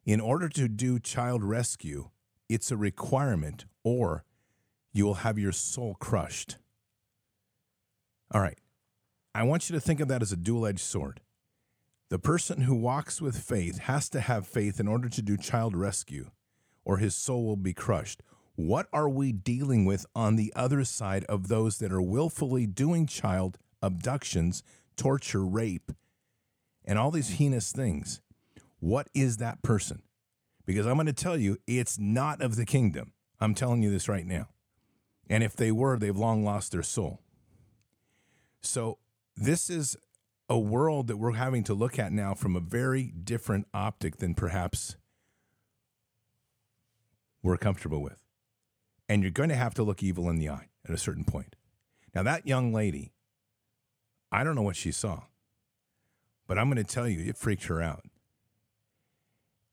In 0.04 0.20
order 0.20 0.48
to 0.48 0.68
do 0.68 0.98
child 0.98 1.44
rescue, 1.44 2.08
it's 2.48 2.70
a 2.70 2.78
requirement, 2.78 3.66
or 3.84 4.24
you 4.92 5.04
will 5.04 5.14
have 5.14 5.38
your 5.38 5.52
soul 5.52 5.96
crushed. 6.00 6.56
All 8.30 8.40
right. 8.40 8.58
I 9.34 9.42
want 9.42 9.68
you 9.68 9.74
to 9.74 9.80
think 9.80 10.00
of 10.00 10.08
that 10.08 10.22
as 10.22 10.32
a 10.32 10.36
dual 10.36 10.66
edged 10.66 10.80
sword. 10.80 11.20
The 12.08 12.18
person 12.18 12.62
who 12.62 12.74
walks 12.74 13.20
with 13.20 13.38
faith 13.38 13.80
has 13.80 14.08
to 14.10 14.20
have 14.20 14.46
faith 14.46 14.80
in 14.80 14.88
order 14.88 15.10
to 15.10 15.20
do 15.20 15.36
child 15.36 15.76
rescue, 15.76 16.30
or 16.86 16.96
his 16.96 17.14
soul 17.14 17.44
will 17.44 17.56
be 17.56 17.74
crushed. 17.74 18.22
What 18.58 18.88
are 18.92 19.08
we 19.08 19.30
dealing 19.30 19.84
with 19.84 20.04
on 20.16 20.34
the 20.34 20.52
other 20.56 20.82
side 20.82 21.24
of 21.26 21.46
those 21.46 21.78
that 21.78 21.92
are 21.92 22.02
willfully 22.02 22.66
doing 22.66 23.06
child 23.06 23.56
abductions 23.80 24.64
torture, 24.96 25.44
rape, 25.46 25.92
and 26.84 26.98
all 26.98 27.12
these 27.12 27.38
heinous 27.38 27.70
things. 27.70 28.20
What 28.80 29.08
is 29.14 29.36
that 29.36 29.62
person? 29.62 30.02
Because 30.66 30.86
I'm 30.86 30.96
going 30.96 31.06
to 31.06 31.12
tell 31.12 31.36
you, 31.36 31.58
it's 31.68 32.00
not 32.00 32.42
of 32.42 32.56
the 32.56 32.66
kingdom. 32.66 33.12
I'm 33.40 33.54
telling 33.54 33.80
you 33.80 33.92
this 33.92 34.08
right 34.08 34.26
now. 34.26 34.48
And 35.30 35.44
if 35.44 35.54
they 35.54 35.70
were, 35.70 35.96
they've 35.96 36.16
long 36.16 36.44
lost 36.44 36.72
their 36.72 36.82
soul. 36.82 37.20
So, 38.60 38.98
this 39.36 39.70
is 39.70 39.96
a 40.48 40.58
world 40.58 41.06
that 41.06 41.16
we're 41.16 41.32
having 41.34 41.62
to 41.62 41.74
look 41.74 41.96
at 41.96 42.10
now 42.10 42.34
from 42.34 42.56
a 42.56 42.60
very 42.60 43.12
different 43.22 43.68
optic 43.72 44.16
than 44.16 44.34
perhaps 44.34 44.96
we're 47.40 47.56
comfortable 47.56 48.02
with. 48.02 48.27
And 49.08 49.22
you're 49.22 49.30
going 49.30 49.48
to 49.48 49.54
have 49.54 49.74
to 49.74 49.82
look 49.82 50.02
evil 50.02 50.28
in 50.28 50.36
the 50.36 50.50
eye 50.50 50.68
at 50.86 50.94
a 50.94 50.98
certain 50.98 51.24
point. 51.24 51.56
Now, 52.14 52.22
that 52.22 52.46
young 52.46 52.72
lady 52.72 53.12
I 54.30 54.44
don't 54.44 54.54
know 54.54 54.62
what 54.62 54.76
she 54.76 54.92
saw, 54.92 55.22
but 56.46 56.58
I'm 56.58 56.70
going 56.70 56.84
to 56.84 56.84
tell 56.84 57.08
you, 57.08 57.26
it 57.28 57.36
freaked 57.36 57.64
her 57.64 57.80
out. 57.80 58.04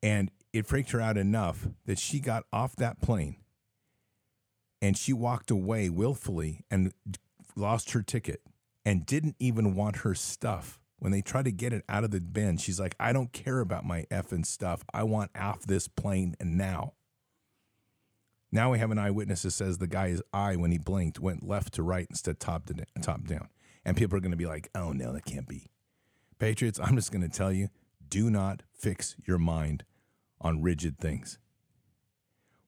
And 0.01 0.31
it 0.53 0.65
freaked 0.65 0.91
her 0.91 1.01
out 1.01 1.17
enough 1.17 1.67
that 1.85 1.99
she 1.99 2.19
got 2.19 2.45
off 2.53 2.75
that 2.77 3.01
plane 3.01 3.37
and 4.81 4.97
she 4.97 5.11
walked 5.11 5.51
away 5.51 5.89
willfully 5.89 6.63
and 6.69 6.93
lost 7.55 7.91
her 7.91 8.01
ticket 8.01 8.41
and 8.85 9.05
didn't 9.05 9.35
even 9.39 9.75
want 9.75 9.97
her 9.97 10.13
stuff. 10.13 10.79
When 10.99 11.11
they 11.11 11.21
tried 11.21 11.45
to 11.45 11.51
get 11.51 11.73
it 11.73 11.83
out 11.89 12.03
of 12.03 12.11
the 12.11 12.21
bin, 12.21 12.57
she's 12.57 12.79
like, 12.79 12.95
I 12.99 13.11
don't 13.11 13.33
care 13.33 13.59
about 13.59 13.83
my 13.83 14.03
effing 14.11 14.45
stuff. 14.45 14.83
I 14.93 15.03
want 15.03 15.31
off 15.35 15.63
this 15.63 15.87
plane 15.87 16.35
now. 16.39 16.93
Now 18.51 18.71
we 18.71 18.79
have 18.79 18.91
an 18.91 18.99
eyewitness 18.99 19.41
that 19.41 19.51
says 19.51 19.77
the 19.77 19.87
guy's 19.87 20.21
eye, 20.31 20.55
when 20.55 20.71
he 20.71 20.77
blinked, 20.77 21.19
went 21.19 21.47
left 21.47 21.73
to 21.73 21.83
right 21.83 22.07
instead 22.09 22.39
top 22.39 22.65
to 22.67 22.85
top 23.01 23.25
down. 23.25 23.49
And 23.83 23.97
people 23.97 24.17
are 24.17 24.21
going 24.21 24.31
to 24.31 24.37
be 24.37 24.45
like, 24.45 24.69
oh, 24.73 24.91
no, 24.91 25.13
that 25.13 25.25
can't 25.25 25.47
be. 25.47 25.67
Patriots, 26.39 26.79
I'm 26.79 26.95
just 26.95 27.11
going 27.11 27.21
to 27.21 27.29
tell 27.29 27.51
you 27.51 27.69
do 28.07 28.29
not 28.29 28.63
fix 28.73 29.15
your 29.25 29.37
mind 29.37 29.83
on 30.39 30.61
rigid 30.61 30.97
things. 30.99 31.39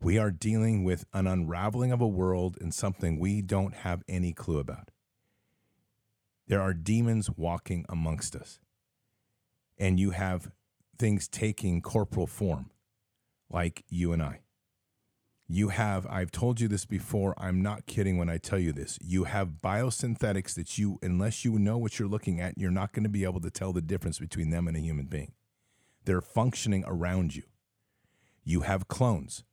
We 0.02 0.18
are 0.18 0.32
dealing 0.32 0.84
with 0.84 1.06
an 1.14 1.26
unraveling 1.26 1.92
of 1.92 2.02
a 2.02 2.08
world 2.08 2.58
and 2.62 2.74
something 2.74 3.20
we 3.20 3.42
don't 3.42 3.74
have 3.76 4.04
any 4.08 4.34
clue 4.34 4.60
about. 4.60 4.92
There 6.48 6.62
are 6.62 6.74
demons 6.74 7.30
walking 7.36 7.86
amongst 7.90 8.36
us, 8.36 8.60
and 9.78 10.00
you 10.00 10.12
have 10.12 10.52
things 10.98 11.28
taking 11.28 11.82
corporal 11.82 12.28
form, 12.28 12.72
like 13.50 13.84
you 13.90 14.14
and 14.14 14.22
I. 14.22 14.42
You 15.50 15.70
have, 15.70 16.06
I've 16.08 16.32
told 16.32 16.60
you 16.60 16.68
this 16.68 16.86
before, 16.86 17.34
I'm 17.38 17.62
not 17.62 17.86
kidding 17.86 18.18
when 18.18 18.30
I 18.30 18.38
tell 18.38 18.60
you 18.60 18.74
this. 18.74 19.00
You 19.02 19.24
have 19.24 19.62
biosynthetics 19.64 20.54
that 20.56 20.78
you, 20.78 21.00
unless 21.02 21.46
you 21.46 21.58
know 21.58 21.78
what 21.78 21.98
you're 21.98 22.08
looking 22.08 22.42
at, 22.42 22.58
you're 22.58 22.70
not 22.70 22.92
going 22.92 23.04
to 23.04 23.10
be 23.10 23.24
able 23.24 23.40
to 23.40 23.50
tell 23.50 23.72
the 23.72 23.82
difference 23.82 24.20
between 24.20 24.50
them 24.50 24.68
and 24.68 24.76
a 24.76 24.82
human 24.82 25.06
being. 25.06 25.32
They're 26.04 26.22
functioning 26.22 26.84
around 26.86 27.36
you. 27.36 27.44
You 28.44 28.62
have 28.62 28.88
clones, 28.88 29.44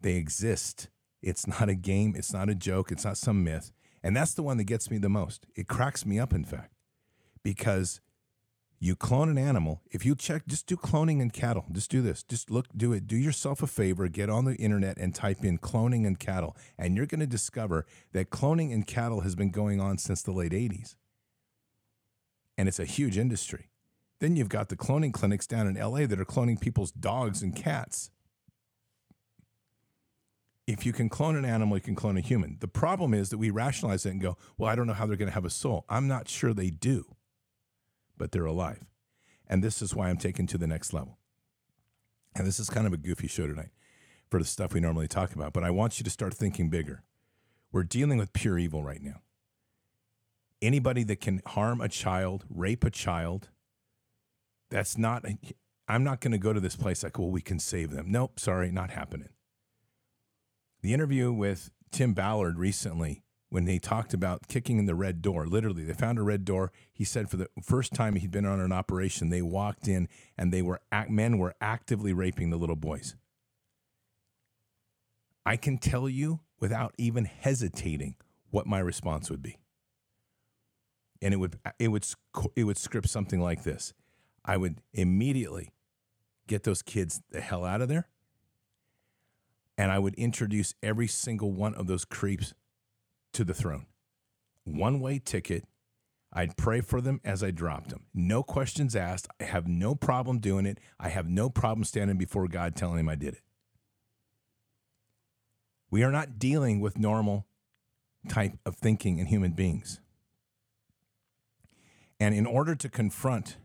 they 0.00 0.14
exist. 0.14 0.88
It's 1.20 1.46
not 1.46 1.68
a 1.68 1.74
game, 1.76 2.14
it's 2.16 2.32
not 2.32 2.48
a 2.48 2.54
joke, 2.54 2.90
it's 2.90 3.04
not 3.04 3.16
some 3.16 3.44
myth. 3.44 3.70
And 4.02 4.16
that's 4.16 4.34
the 4.34 4.42
one 4.42 4.56
that 4.56 4.64
gets 4.64 4.90
me 4.90 4.98
the 4.98 5.08
most. 5.08 5.46
It 5.54 5.68
cracks 5.68 6.04
me 6.04 6.18
up, 6.18 6.32
in 6.32 6.44
fact, 6.44 6.74
because 7.44 8.00
you 8.82 8.96
clone 8.96 9.28
an 9.28 9.38
animal. 9.38 9.80
If 9.92 10.04
you 10.04 10.16
check, 10.16 10.44
just 10.48 10.66
do 10.66 10.76
cloning 10.76 11.20
in 11.20 11.30
cattle. 11.30 11.66
Just 11.70 11.88
do 11.88 12.02
this. 12.02 12.24
Just 12.24 12.50
look, 12.50 12.66
do 12.76 12.92
it. 12.92 13.06
Do 13.06 13.14
yourself 13.14 13.62
a 13.62 13.68
favor. 13.68 14.08
Get 14.08 14.28
on 14.28 14.44
the 14.44 14.56
internet 14.56 14.98
and 14.98 15.14
type 15.14 15.44
in 15.44 15.58
cloning 15.58 16.04
in 16.04 16.16
cattle, 16.16 16.56
and 16.76 16.96
you're 16.96 17.06
going 17.06 17.20
to 17.20 17.26
discover 17.28 17.86
that 18.10 18.30
cloning 18.30 18.72
in 18.72 18.82
cattle 18.82 19.20
has 19.20 19.36
been 19.36 19.52
going 19.52 19.80
on 19.80 19.98
since 19.98 20.20
the 20.20 20.32
late 20.32 20.50
80s. 20.50 20.96
And 22.58 22.66
it's 22.66 22.80
a 22.80 22.84
huge 22.84 23.16
industry. 23.16 23.70
Then 24.18 24.34
you've 24.34 24.48
got 24.48 24.68
the 24.68 24.76
cloning 24.76 25.12
clinics 25.12 25.46
down 25.46 25.68
in 25.68 25.76
LA 25.76 26.06
that 26.06 26.18
are 26.18 26.24
cloning 26.24 26.60
people's 26.60 26.90
dogs 26.90 27.40
and 27.40 27.54
cats. 27.54 28.10
If 30.66 30.84
you 30.84 30.92
can 30.92 31.08
clone 31.08 31.36
an 31.36 31.44
animal, 31.44 31.76
you 31.76 31.82
can 31.82 31.94
clone 31.94 32.16
a 32.16 32.20
human. 32.20 32.56
The 32.58 32.66
problem 32.66 33.14
is 33.14 33.30
that 33.30 33.38
we 33.38 33.50
rationalize 33.50 34.04
it 34.06 34.10
and 34.10 34.20
go, 34.20 34.36
well, 34.58 34.68
I 34.68 34.74
don't 34.74 34.88
know 34.88 34.92
how 34.92 35.06
they're 35.06 35.16
going 35.16 35.28
to 35.30 35.34
have 35.34 35.44
a 35.44 35.50
soul. 35.50 35.84
I'm 35.88 36.08
not 36.08 36.28
sure 36.28 36.52
they 36.52 36.70
do 36.70 37.14
but 38.16 38.32
they're 38.32 38.44
alive. 38.44 38.84
And 39.46 39.62
this 39.62 39.82
is 39.82 39.94
why 39.94 40.08
I'm 40.08 40.16
taken 40.16 40.46
to 40.48 40.58
the 40.58 40.66
next 40.66 40.92
level. 40.92 41.18
And 42.34 42.46
this 42.46 42.58
is 42.58 42.70
kind 42.70 42.86
of 42.86 42.92
a 42.92 42.96
goofy 42.96 43.28
show 43.28 43.46
tonight 43.46 43.70
for 44.30 44.38
the 44.38 44.44
stuff 44.46 44.72
we 44.72 44.80
normally 44.80 45.08
talk 45.08 45.34
about, 45.34 45.52
but 45.52 45.64
I 45.64 45.70
want 45.70 45.98
you 45.98 46.04
to 46.04 46.10
start 46.10 46.32
thinking 46.32 46.70
bigger. 46.70 47.02
We're 47.70 47.82
dealing 47.82 48.18
with 48.18 48.32
pure 48.32 48.58
evil 48.58 48.82
right 48.82 49.02
now. 49.02 49.20
Anybody 50.62 51.04
that 51.04 51.20
can 51.20 51.42
harm 51.44 51.80
a 51.80 51.88
child, 51.88 52.44
rape 52.48 52.84
a 52.84 52.90
child, 52.90 53.50
that's 54.70 54.96
not, 54.96 55.24
I'm 55.88 56.04
not 56.04 56.20
going 56.20 56.32
to 56.32 56.38
go 56.38 56.52
to 56.52 56.60
this 56.60 56.76
place 56.76 57.02
like, 57.02 57.18
well, 57.18 57.30
we 57.30 57.42
can 57.42 57.58
save 57.58 57.90
them. 57.90 58.06
Nope, 58.08 58.40
sorry, 58.40 58.70
not 58.70 58.90
happening. 58.90 59.28
The 60.80 60.94
interview 60.94 61.32
with 61.32 61.70
Tim 61.90 62.14
Ballard 62.14 62.58
recently, 62.58 63.22
when 63.52 63.66
they 63.66 63.78
talked 63.78 64.14
about 64.14 64.48
kicking 64.48 64.78
in 64.78 64.86
the 64.86 64.94
red 64.94 65.20
door, 65.20 65.46
literally, 65.46 65.84
they 65.84 65.92
found 65.92 66.18
a 66.18 66.22
red 66.22 66.42
door. 66.42 66.72
He 66.90 67.04
said 67.04 67.28
for 67.28 67.36
the 67.36 67.50
first 67.62 67.92
time 67.92 68.16
he'd 68.16 68.30
been 68.30 68.46
on 68.46 68.60
an 68.60 68.72
operation, 68.72 69.28
they 69.28 69.42
walked 69.42 69.88
in 69.88 70.08
and 70.38 70.50
they 70.50 70.62
were 70.62 70.80
men 71.10 71.36
were 71.36 71.54
actively 71.60 72.14
raping 72.14 72.48
the 72.48 72.56
little 72.56 72.76
boys. 72.76 73.14
I 75.44 75.58
can 75.58 75.76
tell 75.76 76.08
you 76.08 76.40
without 76.60 76.94
even 76.96 77.26
hesitating 77.26 78.14
what 78.48 78.66
my 78.66 78.78
response 78.78 79.28
would 79.28 79.42
be. 79.42 79.58
And 81.20 81.34
it 81.34 81.36
would 81.36 81.58
it 81.78 81.88
would 81.88 82.06
it 82.56 82.64
would 82.64 82.78
script 82.78 83.10
something 83.10 83.40
like 83.40 83.64
this. 83.64 83.92
I 84.46 84.56
would 84.56 84.80
immediately 84.94 85.74
get 86.46 86.62
those 86.62 86.80
kids 86.80 87.20
the 87.30 87.42
hell 87.42 87.66
out 87.66 87.82
of 87.82 87.88
there. 87.88 88.08
And 89.76 89.92
I 89.92 89.98
would 89.98 90.14
introduce 90.14 90.74
every 90.82 91.06
single 91.06 91.52
one 91.52 91.74
of 91.74 91.86
those 91.86 92.06
creeps 92.06 92.54
to 93.32 93.44
the 93.44 93.54
throne. 93.54 93.86
One 94.64 95.00
way 95.00 95.18
ticket. 95.18 95.64
I'd 96.32 96.56
pray 96.56 96.80
for 96.80 97.00
them 97.02 97.20
as 97.24 97.42
I 97.42 97.50
dropped 97.50 97.90
them. 97.90 98.06
No 98.14 98.42
questions 98.42 98.96
asked. 98.96 99.28
I 99.38 99.44
have 99.44 99.66
no 99.66 99.94
problem 99.94 100.38
doing 100.38 100.64
it. 100.64 100.78
I 100.98 101.10
have 101.10 101.28
no 101.28 101.50
problem 101.50 101.84
standing 101.84 102.16
before 102.16 102.48
God 102.48 102.74
telling 102.74 102.98
him 102.98 103.08
I 103.08 103.16
did 103.16 103.34
it. 103.34 103.42
We 105.90 106.02
are 106.02 106.10
not 106.10 106.38
dealing 106.38 106.80
with 106.80 106.98
normal 106.98 107.46
type 108.28 108.58
of 108.64 108.76
thinking 108.76 109.18
in 109.18 109.26
human 109.26 109.52
beings. 109.52 110.00
And 112.18 112.34
in 112.34 112.46
order 112.46 112.74
to 112.76 112.88
confront 112.88 113.56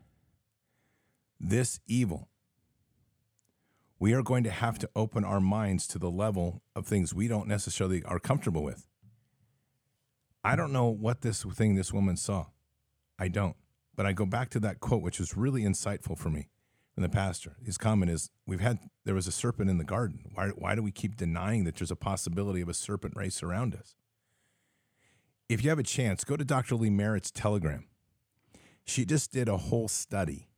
this 1.40 1.80
evil, 1.86 2.28
we 4.00 4.12
are 4.12 4.22
going 4.22 4.44
to 4.44 4.50
have 4.50 4.78
to 4.80 4.90
open 4.94 5.24
our 5.24 5.40
minds 5.40 5.86
to 5.86 5.98
the 5.98 6.10
level 6.10 6.62
of 6.76 6.86
things 6.86 7.14
we 7.14 7.28
don't 7.28 7.48
necessarily 7.48 8.02
are 8.02 8.18
comfortable 8.18 8.62
with. 8.62 8.87
I 10.44 10.56
don't 10.56 10.72
know 10.72 10.86
what 10.86 11.20
this 11.22 11.42
thing 11.42 11.74
this 11.74 11.92
woman 11.92 12.16
saw. 12.16 12.46
I 13.18 13.28
don't. 13.28 13.56
But 13.94 14.06
I 14.06 14.12
go 14.12 14.26
back 14.26 14.48
to 14.50 14.60
that 14.60 14.80
quote, 14.80 15.02
which 15.02 15.18
was 15.18 15.36
really 15.36 15.62
insightful 15.62 16.16
for 16.16 16.30
me 16.30 16.48
from 16.94 17.02
the 17.02 17.08
pastor. 17.08 17.56
His 17.64 17.76
comment 17.76 18.10
is, 18.10 18.30
"We've 18.46 18.60
had 18.60 18.90
there 19.04 19.14
was 19.14 19.26
a 19.26 19.32
serpent 19.32 19.70
in 19.70 19.78
the 19.78 19.84
garden. 19.84 20.30
Why 20.34 20.50
why 20.50 20.74
do 20.74 20.82
we 20.82 20.92
keep 20.92 21.16
denying 21.16 21.64
that 21.64 21.76
there's 21.76 21.90
a 21.90 21.96
possibility 21.96 22.60
of 22.60 22.68
a 22.68 22.74
serpent 22.74 23.16
race 23.16 23.42
around 23.42 23.74
us?" 23.74 23.96
If 25.48 25.64
you 25.64 25.70
have 25.70 25.78
a 25.78 25.84
chance, 25.84 26.24
go 26.24 26.36
to 26.36 26.44
Dr. 26.44 26.76
Lee 26.76 26.90
Merritt's 26.90 27.30
Telegram. 27.30 27.88
She 28.84 29.04
just 29.04 29.32
did 29.32 29.48
a 29.48 29.56
whole 29.56 29.88
study 29.88 30.50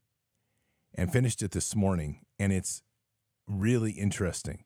and 0.94 1.12
finished 1.12 1.42
it 1.42 1.52
this 1.52 1.74
morning, 1.74 2.26
and 2.38 2.52
it's 2.52 2.82
really 3.46 3.92
interesting. 3.92 4.64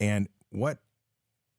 And 0.00 0.28
what 0.50 0.78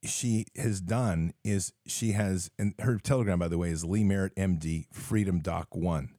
she 0.06 0.46
has 0.56 0.82
done 0.82 1.34
is 1.44 1.74
she 1.86 2.14
has, 2.14 2.50
and 2.58 2.74
her 2.80 2.98
telegram, 2.98 3.40
by 3.40 3.48
the 3.48 3.58
way, 3.58 3.70
is 3.70 3.84
Lee 3.84 4.04
Merritt 4.04 4.36
MD 4.36 4.86
Freedom 4.94 5.40
Doc 5.40 5.76
One. 5.76 6.16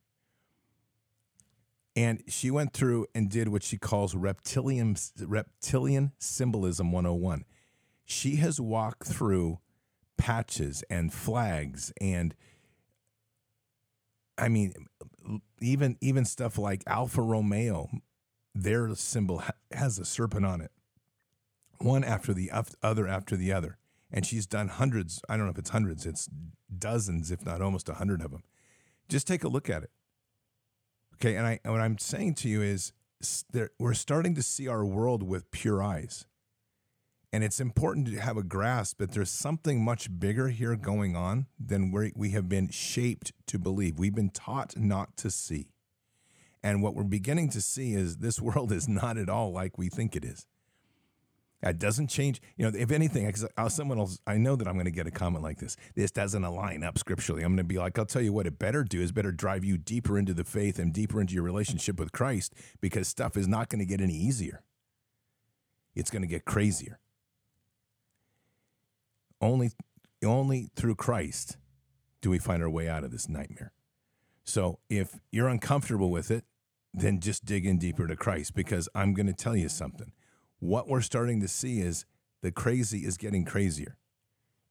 And 1.95 2.23
she 2.29 2.51
went 2.51 2.75
through 2.75 3.07
and 3.15 3.31
did 3.31 3.49
what 3.49 3.63
she 3.63 3.79
calls 3.79 4.15
reptilian, 4.15 4.97
reptilian 5.19 6.13
symbolism 6.19 6.93
101. 6.93 7.45
She 8.05 8.37
has 8.37 8.61
walked 8.61 9.07
through 9.07 9.61
patches 10.17 10.83
and 10.89 11.13
flags 11.13 11.93
and 12.01 12.35
I 14.39 14.49
mean 14.49 14.73
even 15.61 15.99
even 16.01 16.25
stuff 16.25 16.57
like 16.57 16.83
Alfa 16.87 17.21
Romeo 17.21 17.91
their 18.55 18.95
symbol 18.95 19.43
has 19.73 19.99
a 19.99 20.05
serpent 20.05 20.47
on 20.47 20.61
it 20.63 20.71
one 21.81 22.05
after 22.05 22.33
the 22.33 22.51
other 22.83 23.07
after 23.07 23.37
the 23.37 23.53
other 23.53 23.79
and 24.11 24.25
she's 24.25 24.47
done 24.47 24.69
hundreds 24.69 25.21
I 25.29 25.37
don't 25.37 25.47
know 25.47 25.53
if 25.53 25.59
it's 25.59 25.71
hundreds 25.71 26.07
it's 26.07 26.29
dozens 26.77 27.31
if 27.31 27.45
not 27.45 27.61
almost 27.61 27.89
a 27.89 27.95
hundred 27.95 28.23
of 28.23 28.31
them 28.31 28.43
just 29.09 29.27
take 29.27 29.45
a 29.45 29.49
look 29.49 29.71
at 29.71 29.83
it 29.83 29.91
Okay, 31.17 31.37
and 31.37 31.47
I 31.47 31.61
what 31.65 31.81
I'm 31.81 31.99
saying 31.99 32.35
to 32.37 32.49
you 32.49 32.61
is 32.63 32.93
there, 33.51 33.71
we're 33.79 33.95
starting 33.95 34.35
to 34.35 34.43
see 34.43 34.69
our 34.69 34.85
world 34.85 35.23
with 35.23 35.51
pure 35.51 35.83
eyes. 35.83 36.27
And 37.33 37.43
it's 37.43 37.61
important 37.61 38.07
to 38.09 38.21
have 38.21 38.37
a 38.37 38.43
grasp 38.43 38.99
that 38.99 39.13
there's 39.13 39.31
something 39.31 39.83
much 39.83 40.09
bigger 40.19 40.49
here 40.49 40.77
going 40.77 41.17
on 41.17 41.47
than 41.59 41.91
we 41.91 42.13
we 42.15 42.31
have 42.31 42.49
been 42.49 42.69
shaped 42.69 43.33
to 43.47 43.59
believe. 43.59 43.99
We've 43.99 44.15
been 44.15 44.31
taught 44.31 44.77
not 44.77 45.17
to 45.19 45.31
see. 45.31 45.69
And 46.63 46.83
what 46.83 46.95
we're 46.95 47.05
beginning 47.05 47.49
to 47.51 47.61
see 47.61 47.95
is 47.95 48.19
this 48.19 48.41
world 48.41 48.71
is 48.71 48.87
not 48.87 49.17
at 49.17 49.29
all 49.31 49.53
like 49.53 49.79
we 49.79 49.89
think 49.89 50.17
it 50.17 50.25
is. 50.25 50.47
That 51.63 51.79
doesn't 51.79 52.09
change. 52.09 52.43
You 52.57 52.71
know, 52.71 52.79
if 52.79 52.91
anything, 52.91 53.27
because 53.27 53.47
uh, 53.57 53.69
someone 53.69 53.99
else, 53.99 54.21
I 54.27 54.37
know 54.37 54.57
that 54.57 54.69
I'm 54.69 54.75
going 54.75 54.85
to 54.85 54.91
get 54.91 55.07
a 55.07 55.11
comment 55.11 55.43
like 55.43 55.59
this. 55.59 55.77
This 55.95 56.11
doesn't 56.11 56.45
align 56.45 56.85
up 56.85 56.99
scripturally. 56.99 57.43
I'm 57.43 57.53
going 57.53 57.59
to 57.59 57.65
be 57.65 57.79
like, 57.79 57.99
I'll 57.99 58.05
tell 58.05 58.23
you 58.23 58.33
what 58.33 58.47
it 58.47 58.59
better 58.59 58.85
do 58.85 59.01
is 59.01 59.11
better 59.11 59.33
drive 59.33 59.65
you 59.65 59.79
deeper 59.79 60.19
into 60.19 60.35
the 60.35 60.45
faith 60.45 60.79
and 60.79 60.93
deeper 60.93 61.21
into 61.21 61.35
your 61.35 61.43
relationship 61.43 61.99
with 61.99 62.13
Christ 62.13 62.55
because 62.81 63.09
stuff 63.09 63.37
is 63.37 63.49
not 63.49 63.69
going 63.69 63.79
to 63.79 63.87
get 63.87 64.01
any 64.01 64.15
easier. 64.15 64.63
It's 65.95 66.11
going 66.11 66.23
to 66.23 66.29
get 66.29 66.45
crazier. 66.45 66.99
Only, 69.41 69.71
only 70.23 70.69
through 70.77 70.97
Christ 70.97 71.57
do 72.21 72.29
we 72.29 72.39
find 72.39 72.63
our 72.63 72.71
way 72.71 72.89
out 72.89 73.03
of 73.03 73.13
this 73.13 73.29
nightmare. 73.29 73.73
So 74.45 74.79
if 74.91 75.19
you're 75.33 75.49
uncomfortable 75.49 76.11
with 76.11 76.31
it, 76.31 76.45
then 76.93 77.21
just 77.21 77.45
dig 77.45 77.67
in 77.67 77.79
deeper 77.79 78.07
to 78.07 78.17
Christ 78.17 78.55
because 78.55 78.89
I'm 78.95 79.15
going 79.15 79.27
to 79.27 79.33
tell 79.33 79.57
you 79.57 79.69
something 79.69 80.13
what 80.59 80.89
we're 80.89 81.01
starting 81.01 81.41
to 81.41 81.49
see 81.49 81.81
is 81.81 82.05
the 82.43 82.51
crazy 82.51 83.05
is 83.05 83.17
getting 83.17 83.45
crazier. 83.45 83.97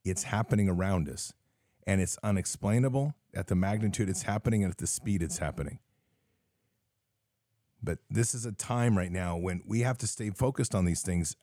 It's 0.03 0.23
happening 0.23 0.69
around 0.69 1.09
us, 1.09 1.33
and 1.85 2.01
it's 2.01 2.17
unexplainable 2.23 3.15
at 3.33 3.47
the 3.47 3.55
magnitude 3.55 4.09
it's 4.09 4.23
happening 4.23 4.63
and 4.63 4.71
at 4.71 4.77
the 4.77 4.87
speed 4.87 5.21
it's 5.21 5.39
happening. 5.39 5.79
But 7.83 7.99
this 8.09 8.33
is 8.33 8.45
a 8.45 8.51
time 8.51 8.97
right 8.97 9.11
now 9.11 9.37
when 9.37 9.61
we 9.65 9.81
have 9.81 9.97
to 9.99 10.07
stay 10.07 10.29
focused 10.31 10.73
on 10.73 10.85
these 10.85 11.01
things 11.01 11.35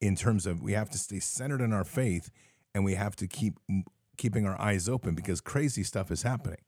in 0.00 0.16
terms 0.16 0.46
of 0.46 0.62
we 0.62 0.72
have 0.72 0.88
to 0.90 0.98
stay 0.98 1.20
centered 1.20 1.60
in 1.60 1.72
our 1.72 1.84
faith 1.84 2.30
and 2.74 2.84
we 2.84 2.94
have 2.94 3.16
to 3.16 3.26
keep 3.26 3.58
keeping 4.16 4.46
our 4.46 4.60
eyes 4.60 4.88
open 4.88 5.14
because 5.14 5.40
crazy 5.40 5.82
stuff 5.82 6.10
is 6.10 6.22
happening. 6.22 6.60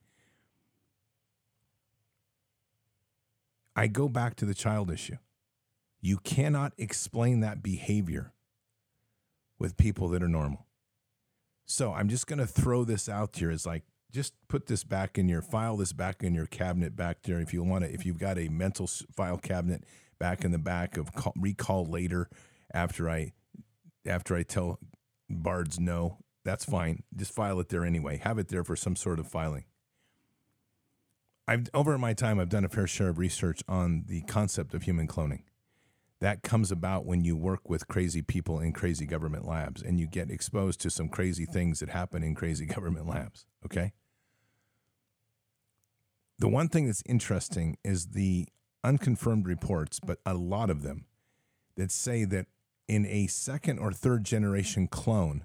I 3.74 3.86
go 3.86 4.08
back 4.08 4.36
to 4.36 4.44
the 4.44 4.54
child 4.54 4.90
issue. 4.90 5.16
You 6.02 6.18
cannot 6.18 6.72
explain 6.76 7.40
that 7.40 7.62
behavior 7.62 8.32
with 9.58 9.76
people 9.76 10.08
that 10.08 10.22
are 10.22 10.28
normal. 10.28 10.66
So 11.64 11.92
I'm 11.92 12.08
just 12.08 12.26
going 12.26 12.40
to 12.40 12.46
throw 12.46 12.84
this 12.84 13.08
out 13.08 13.36
here 13.36 13.50
as 13.50 13.64
like, 13.64 13.84
just 14.10 14.34
put 14.48 14.66
this 14.66 14.84
back 14.84 15.16
in 15.16 15.28
your 15.28 15.40
file, 15.40 15.76
this 15.76 15.92
back 15.92 16.22
in 16.22 16.34
your 16.34 16.46
cabinet 16.46 16.96
back 16.96 17.22
there. 17.22 17.40
If 17.40 17.54
you 17.54 17.62
want 17.62 17.84
to, 17.84 17.94
if 17.94 18.04
you've 18.04 18.18
got 18.18 18.36
a 18.36 18.48
mental 18.48 18.86
file 18.86 19.38
cabinet 19.38 19.84
back 20.18 20.44
in 20.44 20.50
the 20.50 20.58
back 20.58 20.96
of 20.96 21.14
call, 21.14 21.32
recall 21.38 21.86
later 21.86 22.28
after 22.74 23.08
I, 23.08 23.32
after 24.04 24.36
I 24.36 24.42
tell 24.42 24.80
bards 25.30 25.78
no, 25.78 26.18
that's 26.44 26.64
fine. 26.64 27.04
Just 27.16 27.32
file 27.32 27.60
it 27.60 27.68
there 27.68 27.86
anyway. 27.86 28.18
Have 28.18 28.38
it 28.38 28.48
there 28.48 28.64
for 28.64 28.76
some 28.76 28.96
sort 28.96 29.20
of 29.20 29.28
filing. 29.28 29.64
I've 31.46 31.70
over 31.72 31.96
my 31.96 32.12
time, 32.12 32.40
I've 32.40 32.48
done 32.48 32.64
a 32.64 32.68
fair 32.68 32.86
share 32.86 33.08
of 33.08 33.18
research 33.18 33.62
on 33.68 34.04
the 34.08 34.22
concept 34.22 34.74
of 34.74 34.82
human 34.82 35.06
cloning 35.06 35.42
that 36.22 36.44
comes 36.44 36.70
about 36.70 37.04
when 37.04 37.24
you 37.24 37.34
work 37.34 37.68
with 37.68 37.88
crazy 37.88 38.22
people 38.22 38.60
in 38.60 38.72
crazy 38.72 39.06
government 39.06 39.44
labs 39.44 39.82
and 39.82 39.98
you 39.98 40.06
get 40.06 40.30
exposed 40.30 40.80
to 40.80 40.88
some 40.88 41.08
crazy 41.08 41.44
things 41.44 41.80
that 41.80 41.88
happen 41.88 42.22
in 42.22 42.32
crazy 42.32 42.64
government 42.74 43.08
labs. 43.08 43.44
Okay. 43.64 43.92
The 46.38 46.48
one 46.48 46.68
thing 46.68 46.86
that's 46.86 47.02
interesting 47.06 47.76
is 47.82 48.10
the 48.10 48.46
unconfirmed 48.84 49.48
reports, 49.48 49.98
but 49.98 50.20
a 50.24 50.34
lot 50.34 50.70
of 50.70 50.82
them 50.82 51.06
that 51.76 51.90
say 51.90 52.24
that 52.24 52.46
in 52.86 53.04
a 53.06 53.26
second 53.26 53.80
or 53.80 53.92
third 53.92 54.22
generation 54.22 54.86
clone, 54.86 55.44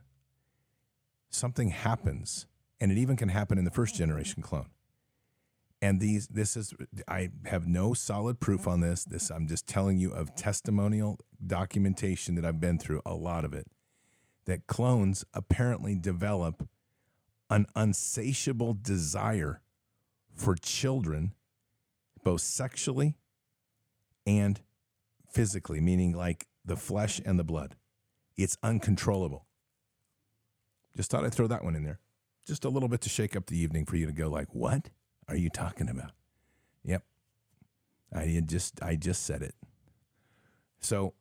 something 1.32 1.70
happens, 1.70 2.46
and 2.80 2.92
it 2.92 3.00
even 3.00 3.16
can 3.16 3.30
happen 3.30 3.58
in 3.58 3.66
the 3.66 3.72
first 3.72 3.96
generation 3.96 4.44
clone 4.44 4.70
and 5.82 6.00
these 6.00 6.28
this 6.28 6.58
is 6.58 6.74
i 7.08 7.30
have 7.46 7.68
no 7.68 7.94
solid 7.94 8.40
proof 8.40 8.68
on 8.68 8.82
this 8.82 9.04
this 9.06 9.30
i'm 9.30 9.48
just 9.48 9.68
telling 9.68 9.98
you 9.98 10.12
of 10.12 10.36
testimonial 10.36 11.20
documentation 11.46 12.36
that 12.36 12.46
i've 12.46 12.60
been 12.60 12.80
through 12.80 13.02
a 13.06 13.14
lot 13.14 13.46
of 13.46 13.54
it 13.54 13.68
that 14.46 14.66
clones 14.66 15.26
apparently 15.34 15.96
develop 15.96 16.68
an 17.50 17.66
unsatiable 17.76 18.78
desire 18.82 19.62
for 20.36 20.56
children 20.56 21.34
both 22.24 22.42
sexually 22.42 23.16
and 24.26 24.62
physically, 25.32 25.80
meaning 25.80 26.14
like 26.14 26.48
the 26.66 26.76
flesh 26.76 27.22
and 27.26 27.40
the 27.40 27.44
blood. 27.44 27.76
It's 28.36 28.58
uncontrollable. 28.62 29.46
Just 30.96 31.10
thought 31.10 31.24
I'd 31.24 31.34
throw 31.34 31.48
that 31.48 31.64
one 31.64 31.76
in 31.76 31.84
there. 31.84 32.00
Just 32.46 32.66
a 32.66 32.70
little 32.70 32.90
bit 32.90 33.02
to 33.02 33.10
shake 33.10 33.36
up 33.36 33.48
the 33.48 33.58
evening 33.58 33.86
for 33.86 33.96
you 33.98 34.06
to 34.06 34.12
go 34.12 34.30
like, 34.30 34.54
"What 34.54 34.90
are 35.28 35.36
you 35.36 35.50
talking 35.50 35.90
about?" 35.90 36.12
Yep. 36.84 37.04
I 38.14 38.42
just 38.46 38.82
I 38.82 38.96
just 38.96 39.24
said 39.24 39.42
it. 39.42 39.56
So 40.80 41.14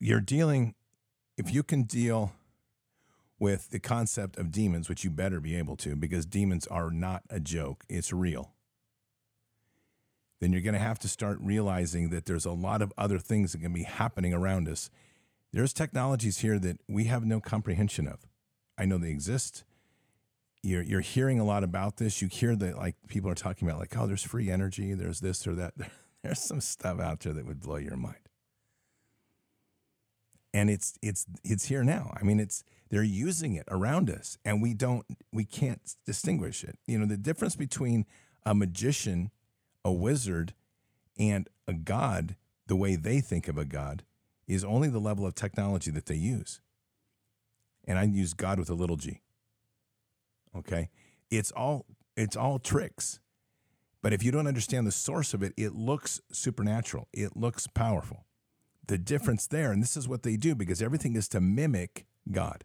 you're 0.00 0.20
dealing 0.20 0.74
if 1.36 1.52
you 1.52 1.62
can 1.62 1.84
deal 1.84 2.32
with 3.38 3.70
the 3.70 3.78
concept 3.78 4.36
of 4.36 4.50
demons, 4.50 4.88
which 4.88 5.04
you 5.04 5.10
better 5.10 5.40
be 5.40 5.54
able 5.54 5.76
to, 5.76 5.94
because 5.94 6.26
demons 6.26 6.66
are 6.66 6.90
not 6.90 7.22
a 7.30 7.38
joke, 7.38 7.84
it's 7.88 8.12
real. 8.12 8.52
Then 10.40 10.52
you're 10.52 10.62
going 10.62 10.74
to 10.74 10.80
have 10.80 10.98
to 11.00 11.08
start 11.08 11.38
realizing 11.40 12.10
that 12.10 12.26
there's 12.26 12.44
a 12.44 12.52
lot 12.52 12.82
of 12.82 12.92
other 12.98 13.18
things 13.18 13.52
that 13.52 13.60
can 13.60 13.72
be 13.72 13.84
happening 13.84 14.34
around 14.34 14.68
us. 14.68 14.90
There's 15.52 15.72
technologies 15.72 16.38
here 16.38 16.58
that 16.58 16.80
we 16.88 17.04
have 17.04 17.24
no 17.24 17.40
comprehension 17.40 18.06
of. 18.06 18.26
I 18.76 18.84
know 18.84 18.98
they 18.98 19.10
exist. 19.10 19.64
You're, 20.62 20.82
you're 20.82 21.00
hearing 21.00 21.38
a 21.38 21.44
lot 21.44 21.64
about 21.64 21.98
this. 21.98 22.20
You 22.20 22.28
hear 22.28 22.56
that 22.56 22.76
like 22.76 22.96
people 23.06 23.30
are 23.30 23.34
talking 23.34 23.68
about 23.68 23.80
like, 23.80 23.96
oh, 23.96 24.06
there's 24.06 24.22
free 24.22 24.50
energy, 24.50 24.94
there's 24.94 25.20
this 25.20 25.46
or 25.46 25.54
that. 25.54 25.74
There's 26.24 26.40
some 26.40 26.60
stuff 26.60 26.98
out 26.98 27.20
there 27.20 27.32
that 27.32 27.46
would 27.46 27.60
blow 27.60 27.76
your 27.76 27.96
mind 27.96 28.28
and 30.54 30.70
it's 30.70 30.98
it's 31.02 31.26
it's 31.44 31.66
here 31.66 31.84
now. 31.84 32.16
I 32.18 32.24
mean, 32.24 32.40
it's 32.40 32.64
they're 32.90 33.02
using 33.02 33.54
it 33.54 33.66
around 33.70 34.10
us, 34.10 34.38
and 34.44 34.62
we 34.62 34.74
don't 34.74 35.06
we 35.32 35.44
can't 35.44 35.94
distinguish 36.06 36.64
it. 36.64 36.78
You 36.86 36.98
know, 36.98 37.06
the 37.06 37.16
difference 37.16 37.56
between 37.56 38.06
a 38.44 38.54
magician, 38.54 39.30
a 39.84 39.92
wizard, 39.92 40.54
and 41.18 41.48
a 41.66 41.74
god, 41.74 42.36
the 42.66 42.76
way 42.76 42.96
they 42.96 43.20
think 43.20 43.48
of 43.48 43.58
a 43.58 43.64
god, 43.64 44.04
is 44.46 44.64
only 44.64 44.88
the 44.88 44.98
level 44.98 45.26
of 45.26 45.34
technology 45.34 45.90
that 45.90 46.06
they 46.06 46.16
use. 46.16 46.60
And 47.86 47.98
I 47.98 48.04
use 48.04 48.34
God 48.34 48.58
with 48.58 48.68
a 48.68 48.74
little 48.74 48.96
g. 48.96 49.20
Okay, 50.56 50.90
it's 51.30 51.50
all 51.52 51.86
it's 52.16 52.36
all 52.36 52.58
tricks. 52.58 53.20
But 54.00 54.12
if 54.12 54.22
you 54.22 54.30
don't 54.30 54.46
understand 54.46 54.86
the 54.86 54.92
source 54.92 55.34
of 55.34 55.42
it, 55.42 55.52
it 55.56 55.74
looks 55.74 56.20
supernatural. 56.30 57.08
It 57.12 57.36
looks 57.36 57.66
powerful 57.66 58.24
the 58.88 58.98
difference 58.98 59.46
there, 59.46 59.70
and 59.70 59.82
this 59.82 59.96
is 59.96 60.08
what 60.08 60.22
they 60.22 60.36
do 60.36 60.54
because 60.54 60.82
everything 60.82 61.14
is 61.14 61.28
to 61.28 61.40
mimic 61.40 62.06
God. 62.30 62.64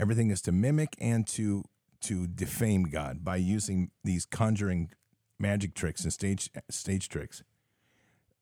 Everything 0.00 0.30
is 0.30 0.40
to 0.42 0.52
mimic 0.52 0.96
and 0.98 1.26
to 1.28 1.64
to 2.00 2.26
defame 2.26 2.84
God 2.84 3.24
by 3.24 3.36
using 3.36 3.90
these 4.04 4.24
conjuring 4.24 4.90
magic 5.38 5.74
tricks 5.74 6.04
and 6.04 6.12
stage 6.12 6.50
stage 6.70 7.08
tricks, 7.08 7.42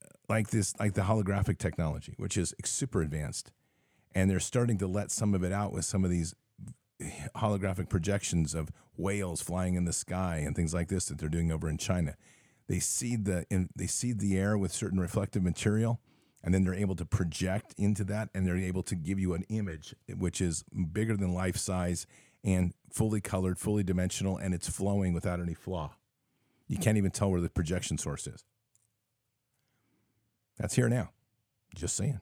uh, 0.05 0.09
like 0.29 0.51
this, 0.51 0.75
like 0.79 0.95
the 0.95 1.03
holographic 1.03 1.59
technology, 1.59 2.15
which 2.17 2.37
is 2.37 2.55
super 2.65 3.03
advanced, 3.03 3.51
and 4.15 4.31
they're 4.31 4.41
starting 4.41 4.79
to 4.79 4.87
let 4.87 5.11
some 5.11 5.35
of 5.35 5.43
it 5.43 5.53
out 5.53 5.73
with 5.73 5.85
some 5.85 6.05
of 6.05 6.11
these 6.11 6.35
holographic 7.37 7.89
projections 7.89 8.55
of 8.55 8.71
whales 8.97 9.43
flying 9.43 9.75
in 9.75 9.85
the 9.85 9.93
sky 9.93 10.37
and 10.39 10.57
things 10.57 10.73
like 10.73 10.89
this 10.89 11.07
that 11.07 11.19
they're 11.19 11.29
doing 11.29 11.53
over 11.53 11.69
in 11.69 11.79
China. 11.79 12.17
They 12.69 12.79
seed 12.79 13.25
the 13.25 13.47
in, 13.51 13.69
they 13.77 13.87
seed 13.87 14.19
the 14.19 14.37
air 14.37 14.57
with 14.57 14.73
certain 14.73 14.99
reflective 14.99 15.43
material 15.43 16.01
and 16.43 16.55
then 16.55 16.65
they're 16.65 16.75
able 16.75 16.97
to 16.97 17.05
project 17.05 17.75
into 17.77 18.05
that 18.05 18.31
and 18.35 18.47
they're 18.47 18.57
able 18.57 18.83
to 18.85 18.95
give 18.95 19.19
you 19.19 19.35
an 19.35 19.45
image 19.49 19.95
which 20.17 20.41
is 20.41 20.65
bigger 20.93 21.17
than 21.17 21.35
life 21.35 21.57
size 21.57 22.07
and 22.45 22.73
fully 22.93 23.21
colored, 23.21 23.59
fully 23.59 23.83
dimensional, 23.83 24.37
and 24.37 24.55
it's 24.55 24.69
flowing 24.69 25.13
without 25.13 25.41
any 25.41 25.55
flaw. 25.55 25.93
You 26.69 26.79
can't 26.79 26.97
even 26.97 27.11
tell 27.11 27.31
where 27.31 27.41
the 27.41 27.51
projection 27.51 27.99
source 27.99 28.27
is. 28.27 28.45
That's 30.59 30.75
here 30.75 30.89
now. 30.89 31.11
Just 31.75 31.97
saying. 31.97 32.21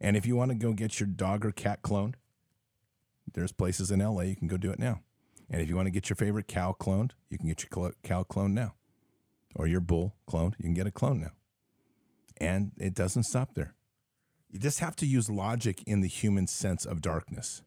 And 0.00 0.16
if 0.16 0.26
you 0.26 0.36
want 0.36 0.50
to 0.50 0.54
go 0.54 0.72
get 0.72 1.00
your 1.00 1.08
dog 1.08 1.44
or 1.44 1.52
cat 1.52 1.82
cloned, 1.82 2.14
there's 3.32 3.52
places 3.52 3.90
in 3.90 4.00
LA 4.00 4.22
you 4.22 4.36
can 4.36 4.48
go 4.48 4.56
do 4.56 4.70
it 4.70 4.78
now. 4.78 5.00
And 5.50 5.60
if 5.60 5.68
you 5.68 5.76
want 5.76 5.86
to 5.86 5.92
get 5.92 6.08
your 6.08 6.16
favorite 6.16 6.48
cow 6.48 6.74
cloned, 6.78 7.12
you 7.28 7.38
can 7.38 7.48
get 7.48 7.64
your 7.64 7.92
cow 8.02 8.24
cloned 8.24 8.52
now. 8.52 8.74
Or 9.54 9.66
your 9.66 9.80
bull 9.80 10.14
cloned, 10.28 10.54
you 10.58 10.64
can 10.64 10.74
get 10.74 10.86
a 10.86 10.90
clone 10.90 11.20
now. 11.20 11.32
And 12.38 12.72
it 12.76 12.94
doesn't 12.94 13.24
stop 13.24 13.54
there. 13.54 13.74
You 14.50 14.58
just 14.58 14.80
have 14.80 14.96
to 14.96 15.06
use 15.06 15.30
logic 15.30 15.82
in 15.86 16.00
the 16.00 16.08
human 16.08 16.46
sense 16.46 16.84
of 16.84 17.00
darkness. 17.00 17.62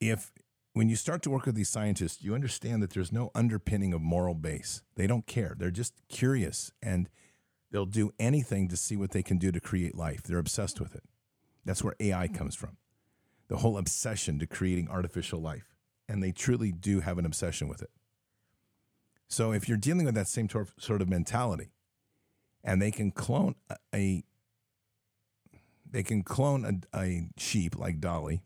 If 0.00 0.32
when 0.72 0.88
you 0.88 0.96
start 0.96 1.22
to 1.22 1.30
work 1.30 1.46
with 1.46 1.54
these 1.54 1.68
scientists, 1.68 2.22
you 2.22 2.34
understand 2.34 2.82
that 2.82 2.90
there's 2.90 3.12
no 3.12 3.30
underpinning 3.34 3.92
of 3.92 4.00
moral 4.00 4.34
base. 4.34 4.82
They 4.96 5.06
don't 5.06 5.26
care. 5.26 5.54
They're 5.58 5.70
just 5.70 5.94
curious 6.08 6.72
and 6.82 7.08
they'll 7.70 7.86
do 7.86 8.12
anything 8.18 8.68
to 8.68 8.76
see 8.76 8.96
what 8.96 9.10
they 9.10 9.22
can 9.22 9.38
do 9.38 9.52
to 9.52 9.60
create 9.60 9.96
life. 9.96 10.22
They're 10.22 10.38
obsessed 10.38 10.80
with 10.80 10.94
it. 10.94 11.04
That's 11.64 11.84
where 11.84 11.94
AI 12.00 12.28
comes 12.28 12.54
from. 12.56 12.76
The 13.52 13.58
whole 13.58 13.76
obsession 13.76 14.38
to 14.38 14.46
creating 14.46 14.88
artificial 14.88 15.38
life. 15.38 15.74
And 16.08 16.22
they 16.22 16.32
truly 16.32 16.72
do 16.72 17.00
have 17.00 17.18
an 17.18 17.26
obsession 17.26 17.68
with 17.68 17.82
it. 17.82 17.90
So 19.28 19.52
if 19.52 19.68
you're 19.68 19.76
dealing 19.76 20.06
with 20.06 20.14
that 20.14 20.26
same 20.26 20.48
sort 20.48 21.02
of 21.02 21.08
mentality, 21.10 21.68
and 22.64 22.80
they 22.80 22.90
can 22.90 23.10
clone 23.10 23.56
a, 23.68 23.76
a 23.94 24.24
they 25.84 26.02
can 26.02 26.22
clone 26.22 26.64
a, 26.94 26.98
a 26.98 27.28
sheep 27.36 27.78
like 27.78 28.00
Dolly. 28.00 28.40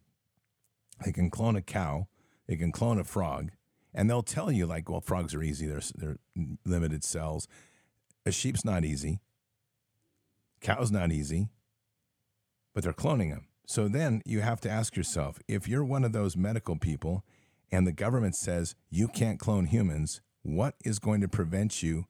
They 1.05 1.13
can 1.13 1.31
clone 1.31 1.55
a 1.55 1.63
cow. 1.63 2.09
They 2.49 2.57
can 2.57 2.73
clone 2.73 2.99
a 2.99 3.05
frog, 3.05 3.53
and 3.95 4.11
they'll 4.11 4.25
tell 4.25 4.51
you 4.51 4.67
like, 4.67 4.91
well, 4.91 5.01
frogs 5.01 5.37
are 5.37 5.43
easy. 5.43 5.69
They're 5.69 5.83
they're 5.95 6.19
limited 6.65 7.05
cells. 7.05 7.47
A 8.25 8.33
sheep's 8.33 8.65
not 8.65 8.85
easy. 8.85 9.21
Cow's 10.61 10.91
not 10.91 11.13
easy. 11.13 11.51
But 12.75 12.83
they're 12.83 12.93
cloning 12.93 13.31
them. 13.31 13.47
So 13.67 13.89
then 13.89 14.23
you 14.25 14.41
have 14.41 14.61
to 14.63 14.71
ask 14.71 14.97
yourself 14.97 15.39
if 15.49 15.69
you're 15.69 15.85
one 15.85 16.05
of 16.05 16.13
those 16.13 16.37
medical 16.37 16.77
people 16.77 17.25
and 17.71 17.87
the 17.87 17.93
government 17.93 18.37
says 18.37 18.75
you 18.91 19.09
can't 19.09 19.39
clone 19.41 19.67
humans, 19.67 20.21
what 20.43 20.77
is 20.85 20.99
going 20.99 21.21
to 21.21 21.29
prevent 21.29 21.83
you 21.83 22.07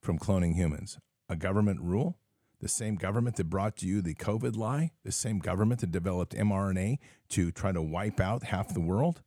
from 0.00 0.18
cloning 0.18 0.54
humans? 0.54 0.98
a 1.28 1.36
government 1.36 1.80
rule? 1.80 2.18
The 2.60 2.68
same 2.68 2.94
government 2.96 3.36
that 3.36 3.50
brought 3.50 3.82
you 3.82 4.00
the 4.00 4.14
COVID 4.14 4.56
lie? 4.56 4.92
The 5.04 5.12
same 5.12 5.38
government 5.38 5.80
that 5.80 5.90
developed 5.90 6.34
mRNA 6.34 6.98
to 7.30 7.50
try 7.50 7.72
to 7.72 7.82
wipe 7.82 8.20
out 8.20 8.44
half 8.44 8.72
the 8.72 8.80
world? 8.80 9.22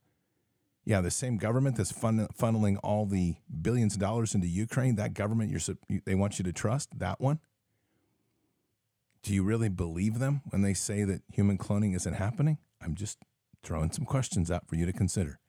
Yeah, 0.85 1.01
the 1.01 1.11
same 1.11 1.37
government 1.37 1.75
that's 1.75 1.91
fun- 1.91 2.29
funneling 2.39 2.77
all 2.81 3.05
the 3.05 3.35
billions 3.61 3.93
of 3.93 3.99
dollars 3.99 4.33
into 4.33 4.47
Ukraine, 4.47 4.95
that 4.95 5.13
government 5.13 5.51
you're, 5.51 5.99
they 6.05 6.15
want 6.15 6.39
you 6.39 6.43
to 6.45 6.53
trust, 6.53 6.97
that 6.97 7.19
one? 7.19 7.39
Do 9.27 9.33
you 9.33 9.43
really 9.43 9.67
believe 9.67 10.19
them 10.19 10.39
when 10.51 10.61
they 10.61 10.73
say 10.73 11.03
that 11.03 11.21
human 11.33 11.57
cloning 11.57 11.93
isn't 11.97 12.13
happening? 12.13 12.59
I'm 12.81 12.95
just 12.95 13.17
throwing 13.61 13.91
some 13.91 14.05
questions 14.05 14.49
out 14.49 14.69
for 14.69 14.77
you 14.77 14.85
to 14.85 14.93
consider. 14.93 15.41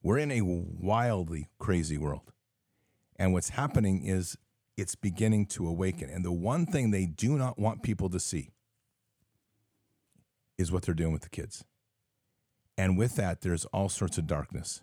We're 0.00 0.18
in 0.18 0.30
a 0.30 0.42
wildly 0.42 1.48
crazy 1.58 1.98
world. 1.98 2.30
And 3.16 3.32
what's 3.32 3.48
happening 3.48 4.04
is 4.04 4.38
it's 4.76 4.94
beginning 4.94 5.46
to 5.46 5.66
awaken. 5.66 6.08
And 6.08 6.24
the 6.24 6.30
one 6.30 6.66
thing 6.66 6.92
they 6.92 7.04
do 7.04 7.36
not 7.36 7.58
want 7.58 7.82
people 7.82 8.08
to 8.10 8.20
see 8.20 8.52
is 10.56 10.70
what 10.70 10.84
they're 10.84 10.94
doing 10.94 11.12
with 11.12 11.22
the 11.22 11.30
kids. 11.30 11.64
And 12.76 12.96
with 12.96 13.16
that, 13.16 13.40
there's 13.40 13.64
all 13.64 13.88
sorts 13.88 14.18
of 14.18 14.28
darkness. 14.28 14.82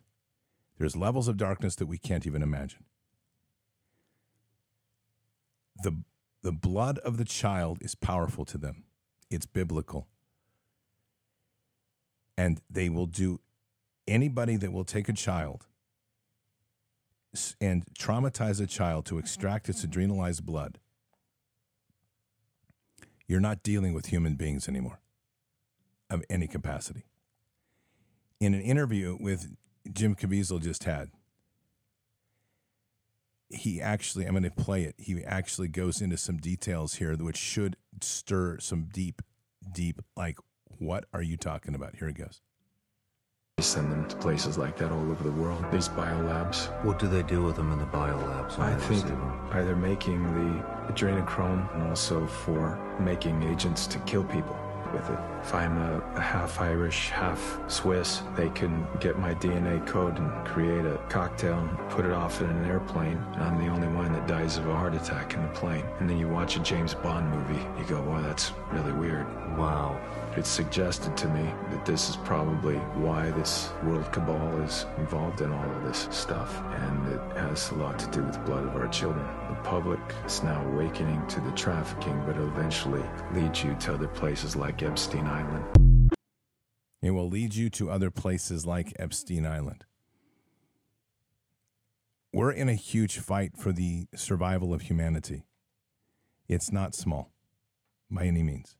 There's 0.78 0.98
levels 0.98 1.30
of 1.30 1.38
darkness 1.38 1.76
that 1.78 1.86
we 1.86 1.98
can't 1.98 2.28
even 2.28 2.42
imagine. 2.42 2.84
The, 5.82 6.04
the 6.46 6.52
blood 6.52 7.00
of 7.00 7.18
the 7.18 7.26
child 7.26 7.80
is 7.82 7.96
powerful 7.96 8.46
to 8.46 8.60
them, 8.60 8.84
it's 9.32 9.48
biblical. 9.48 10.08
And 12.38 12.62
they 12.70 12.88
will 12.88 13.08
do 13.08 13.40
anybody 14.08 14.56
that 14.58 14.72
will 14.72 14.84
take 14.84 15.10
a 15.10 15.14
child 15.14 15.66
and 17.60 17.84
traumatize 17.98 18.62
a 18.62 18.68
child 18.68 19.08
to 19.08 19.18
extract 19.18 19.70
its 19.70 19.84
adrenalized 19.84 20.44
blood, 20.44 20.78
you're 23.28 23.40
not 23.40 23.64
dealing 23.64 23.96
with 23.96 24.06
human 24.06 24.36
beings 24.36 24.70
anymore 24.70 25.00
of 26.12 26.24
any 26.30 26.46
capacity. 26.46 27.06
In 28.40 28.54
an 28.54 28.62
interview 28.62 29.18
with 29.20 29.56
Jim 29.92 30.14
Caviezel 30.14 30.62
just 30.62 30.84
had, 30.84 31.10
he 33.50 33.82
actually, 33.82 34.26
I'm 34.26 34.32
going 34.32 34.44
to 34.44 34.52
play 34.52 34.84
it. 34.84 34.96
He 34.98 35.24
actually 35.24 35.68
goes 35.68 36.02
into 36.02 36.18
some 36.18 36.38
details 36.38 36.96
here 36.96 37.16
which 37.16 37.38
should 37.38 37.78
stir 38.02 38.60
some 38.60 38.86
deep, 38.92 39.22
deep, 39.72 40.02
like, 40.16 40.38
what 40.78 41.06
are 41.14 41.22
you 41.22 41.38
talking 41.38 41.76
about? 41.76 41.96
Here 41.96 42.08
it 42.08 42.18
goes. 42.18 42.42
They 43.58 43.64
send 43.64 43.90
them 43.90 44.06
to 44.10 44.18
places 44.18 44.58
like 44.58 44.76
that 44.78 44.92
all 44.92 45.10
over 45.10 45.24
the 45.24 45.32
world, 45.32 45.64
these 45.72 45.88
biolabs. 45.88 46.68
What 46.84 47.00
do 47.00 47.08
they 47.08 47.24
do 47.24 47.42
with 47.42 47.56
them 47.56 47.72
in 47.72 47.80
the 47.80 47.86
biolabs? 47.86 48.60
I 48.60 48.76
think 48.76 49.06
either 49.54 49.78
making 49.78 50.24
the 50.24 50.62
adrenochrome 50.92 51.74
and 51.74 51.84
also 51.84 52.28
for 52.28 52.78
making 53.00 53.44
agents 53.44 53.88
to 53.88 54.00
kill 54.00 54.26
people. 54.26 54.60
With 54.94 55.10
it. 55.10 55.20
If 55.42 55.54
I'm 55.54 55.78
a, 55.78 56.00
a 56.16 56.22
half 56.22 56.60
Irish, 56.60 57.10
half 57.10 57.60
Swiss, 57.68 58.22
they 58.36 58.50
can 58.50 58.88
get 59.00 59.18
my 59.20 59.34
DNA 59.36 59.86
code 59.86 60.18
and 60.18 60.46
create 60.46 60.86
a 60.86 60.98
cocktail 61.10 61.60
and 61.60 61.90
put 61.90 62.06
it 62.06 62.12
off 62.12 62.42
in 62.42 62.50
an 62.50 62.66
airplane. 62.66 63.24
And 63.34 63.44
I'm 63.44 63.58
the 63.58 63.68
only 63.68 63.88
one 63.88 64.12
that 64.14 64.28
dies 64.28 64.58
of 64.58 64.68
a 64.68 64.74
heart 64.74 64.96
attack 64.96 65.34
in 65.34 65.42
the 65.42 65.50
plane. 65.50 65.86
And 66.00 66.10
then 66.10 66.18
you 66.18 66.28
watch 66.28 66.56
a 66.56 66.60
James 66.60 66.94
Bond 66.94 67.30
movie, 67.30 67.66
you 67.80 67.86
go, 67.88 68.02
boy, 68.02 68.22
that's 68.22 68.52
really 68.72 68.94
weird. 68.94 69.28
Wow. 69.58 70.00
It 70.38 70.46
suggested 70.46 71.16
to 71.16 71.30
me 71.30 71.44
that 71.70 71.86
this 71.86 72.10
is 72.10 72.18
probably 72.18 72.76
why 72.76 73.32
this 73.32 73.70
world 73.86 74.12
cabal 74.12 74.62
is 74.64 74.86
involved 74.98 75.40
in 75.40 75.50
all 75.50 75.72
of 75.72 75.84
this 75.84 76.10
stuff, 76.12 76.62
and 76.74 77.08
it 77.08 77.22
has 77.38 77.72
a 77.72 77.76
lot 77.76 77.98
to 78.00 78.12
do 78.12 78.22
with 78.22 78.34
the 78.34 78.40
blood 78.40 78.66
of 78.66 78.76
our 78.76 78.90
children. 78.90 79.26
The 79.48 79.56
public 79.64 80.02
is 80.26 80.44
now 80.44 80.62
awakening 80.74 81.26
to 81.28 81.40
the 81.40 81.52
trafficking, 81.52 82.22
but 82.26 82.36
it 82.36 82.42
eventually 82.42 83.04
leads 83.34 83.64
you 83.64 83.76
to 83.76 83.94
other 83.94 84.10
places 84.10 84.58
like 84.58 84.84
Epstein 84.84 85.26
Island. 85.26 86.12
It 87.02 87.12
will 87.12 87.30
lead 87.30 87.56
you 87.56 87.70
to 87.70 87.90
other 87.90 88.12
places 88.12 88.66
like 88.66 88.92
Epstein 89.00 89.46
Island. 89.46 89.86
We're 92.34 92.52
in 92.52 92.68
a 92.68 92.74
huge 92.74 93.20
fight 93.20 93.56
for 93.56 93.72
the 93.72 94.08
survival 94.14 94.74
of 94.74 94.82
humanity. 94.82 95.46
It's 96.50 96.74
not 96.74 96.94
small 96.94 97.32
by 98.12 98.26
any 98.26 98.44
means. 98.44 98.76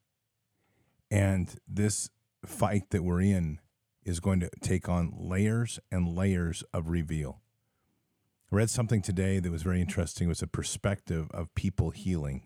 And 1.10 1.56
this 1.68 2.10
fight 2.46 2.90
that 2.92 3.04
we're 3.04 3.22
in 3.22 3.60
is 4.04 4.20
going 4.20 4.40
to 4.40 4.50
take 4.62 4.88
on 4.88 5.14
layers 5.18 5.80
and 5.92 6.16
layers 6.16 6.64
of 6.74 6.90
reveal. 6.90 7.42
I 8.52 8.56
read 8.56 8.70
something 8.70 9.02
today 9.02 9.40
that 9.40 9.52
was 9.52 9.64
very 9.64 9.82
interesting. 9.82 10.28
It 10.28 10.30
was 10.30 10.44
a 10.44 10.48
perspective 10.48 11.28
of 11.32 11.54
people 11.56 11.90
healing 11.90 12.44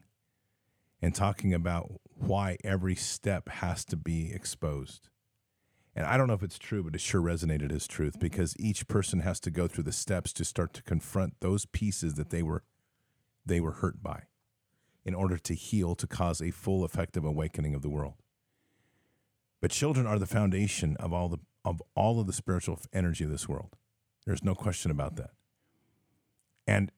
and 1.02 1.13
talking 1.13 1.54
about 1.54 1.91
why 2.04 2.58
every 2.63 2.95
step 2.95 3.50
has 3.50 3.86
to 3.86 3.98
be 3.98 4.32
exposed. 4.34 5.10
And 5.95 6.06
I 6.06 6.17
don't 6.17 6.28
know 6.28 6.34
if 6.34 6.43
it's 6.43 6.60
true, 6.60 6.84
but 6.84 6.95
it 6.95 7.02
sure 7.02 7.22
resonated 7.22 7.74
as 7.74 7.88
truth 7.88 8.19
because 8.19 8.56
each 8.60 8.88
person 8.88 9.19
has 9.19 9.39
to 9.41 9.52
go 9.52 9.67
through 9.67 9.84
the 9.84 9.91
steps 9.91 10.32
to 10.34 10.45
start 10.45 10.74
to 10.76 10.84
confront 10.84 11.39
those 11.41 11.65
pieces 11.65 12.15
that 12.15 12.30
they 12.30 12.43
were 12.43 12.63
they 13.45 13.60
were 13.60 13.72
hurt 13.72 14.04
by 14.04 14.24
in 15.04 15.15
order 15.15 15.38
to 15.38 15.56
heal 15.56 15.95
to 15.95 16.06
cause 16.06 16.41
a 16.41 16.52
full 16.52 16.86
effective 16.86 17.26
awakening 17.26 17.74
of 17.74 17.82
the 17.82 17.89
world. 17.89 18.15
But 19.62 19.72
children 19.72 20.06
are 20.06 20.19
the 20.19 20.26
foundation 20.26 20.95
of 20.98 21.13
all 21.13 21.30
the 21.30 21.39
of 21.65 21.82
all 21.95 22.19
of 22.19 22.28
the 22.28 22.34
spiritual 22.34 22.80
energy 22.93 23.26
of 23.26 23.30
this 23.30 23.50
world. 23.50 23.76
There's 24.26 24.43
no 24.43 24.56
question 24.56 24.91
about 24.91 25.17
that. 25.17 25.32
And 26.65 26.91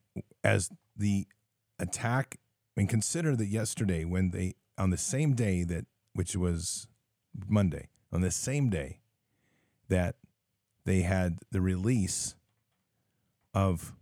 as 0.44 0.70
the 0.96 1.26
attack, 1.78 2.38
I 2.76 2.80
mean, 2.80 2.86
consider 2.86 3.34
that 3.36 3.46
yesterday 3.46 4.04
when 4.04 4.30
they 4.30 4.54
on 4.78 4.90
the 4.90 4.96
same 4.96 5.34
day 5.34 5.64
that 5.64 5.86
which 6.14 6.36
was 6.36 6.86
Monday, 7.48 7.88
on 8.12 8.20
the 8.20 8.30
same 8.30 8.70
day 8.70 9.00
that 9.88 10.16
they 10.84 11.02
had 11.02 11.38
the 11.50 11.60
release 11.60 12.34
of 13.54 13.94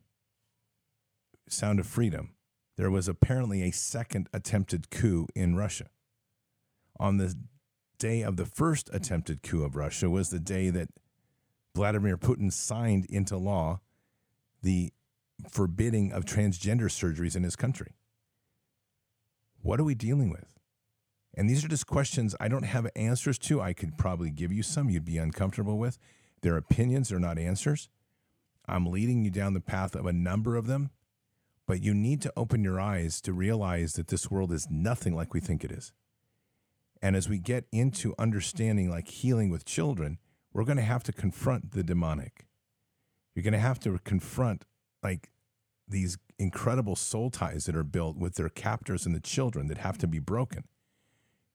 Sound 1.49 1.81
of 1.81 1.87
Freedom, 1.87 2.35
there 2.77 2.91
was 2.91 3.09
apparently 3.09 3.63
a 3.63 3.71
second 3.71 4.29
attempted 4.33 4.91
coup 4.91 5.27
in 5.35 5.57
Russia. 5.57 5.91
On 6.99 7.17
the 7.17 7.35
day 8.01 8.23
of 8.23 8.37
the 8.37 8.47
first 8.47 8.91
attempted 8.93 9.45
coup 9.45 9.63
of 9.63 9.77
Russia 9.77 10.11
was 10.11 10.31
the 10.31 10.41
day 10.41 10.71
that 10.71 10.89
Vladimir 11.77 12.17
Putin 12.17 12.53
signed 12.53 13.05
into 13.05 13.37
law 13.37 13.79
the 14.63 14.93
forbidding 15.49 16.11
of 16.13 16.25
transgender 16.25 16.91
surgeries 16.91 17.37
in 17.37 17.45
his 17.45 17.55
country. 17.55 17.95
What 19.63 19.79
are 19.79 19.85
we 19.85 19.95
dealing 19.95 20.31
with? 20.31 20.59
And 21.35 21.49
these 21.49 21.65
are 21.65 21.69
just 21.69 21.87
questions 21.87 22.35
I 22.41 22.49
don't 22.49 22.65
have 22.65 22.89
answers 22.97 23.39
to. 23.41 23.61
I 23.61 23.73
could 23.73 23.97
probably 23.97 24.31
give 24.31 24.53
you 24.53 24.65
some 24.65 24.91
you'd 24.91 25.05
be 25.05 25.19
uncomfortable 25.19 25.79
with. 25.79 25.97
They're 26.43 26.57
opinions, 26.57 27.11
they're 27.11 27.21
not 27.21 27.39
answers. 27.39 27.89
I'm 28.67 28.87
leading 28.87 29.25
you 29.25 29.31
down 29.31 29.55
the 29.55 29.61
path 29.61 29.95
of 29.95 30.07
a 30.07 30.13
number 30.13 30.57
of 30.57 30.67
them, 30.67 30.91
but 31.67 31.83
you 31.83 31.95
need 31.95 32.21
to 32.23 32.33
open 32.37 32.65
your 32.65 32.81
eyes 32.81 33.21
to 33.23 33.33
realize 33.33 33.93
that 33.95 34.09
this 34.09 34.31
world 34.31 34.53
is 34.53 34.69
nothing 34.71 35.15
like 35.15 35.35
we 35.35 35.41
think 35.41 35.65
it 35.65 35.71
is. 35.71 35.93
And 37.03 37.17
as 37.17 37.29
we 37.29 37.39
get 37.39 37.65
into 37.73 38.15
understanding 38.19 38.91
like 38.91 39.09
healing 39.09 39.51
with 39.51 39.65
children, 39.65 40.19
we're 40.53 40.65
going 40.65 40.77
to 40.77 40.83
have 40.83 41.03
to 41.05 41.13
confront 41.13 41.73
the 41.73 41.83
demonic. 41.83 42.47
You're 43.35 43.43
going 43.43 43.53
to 43.53 43.59
have 43.59 43.81
to 43.81 43.99
confront 44.05 44.67
like 45.03 45.31
these 45.89 46.19
incredible 46.39 46.97
soul 46.97 47.31
ties 47.31 47.65
that 47.67 47.77
are 47.77 47.85
built 47.85 48.17
with 48.17 48.35
their 48.35 48.49
captors 48.49 49.07
and 49.07 49.15
the 49.15 49.21
children 49.21 49.69
that 49.69 49.79
have 49.79 49.99
to 49.99 50.07
be 50.07 50.19
broken. 50.19 50.65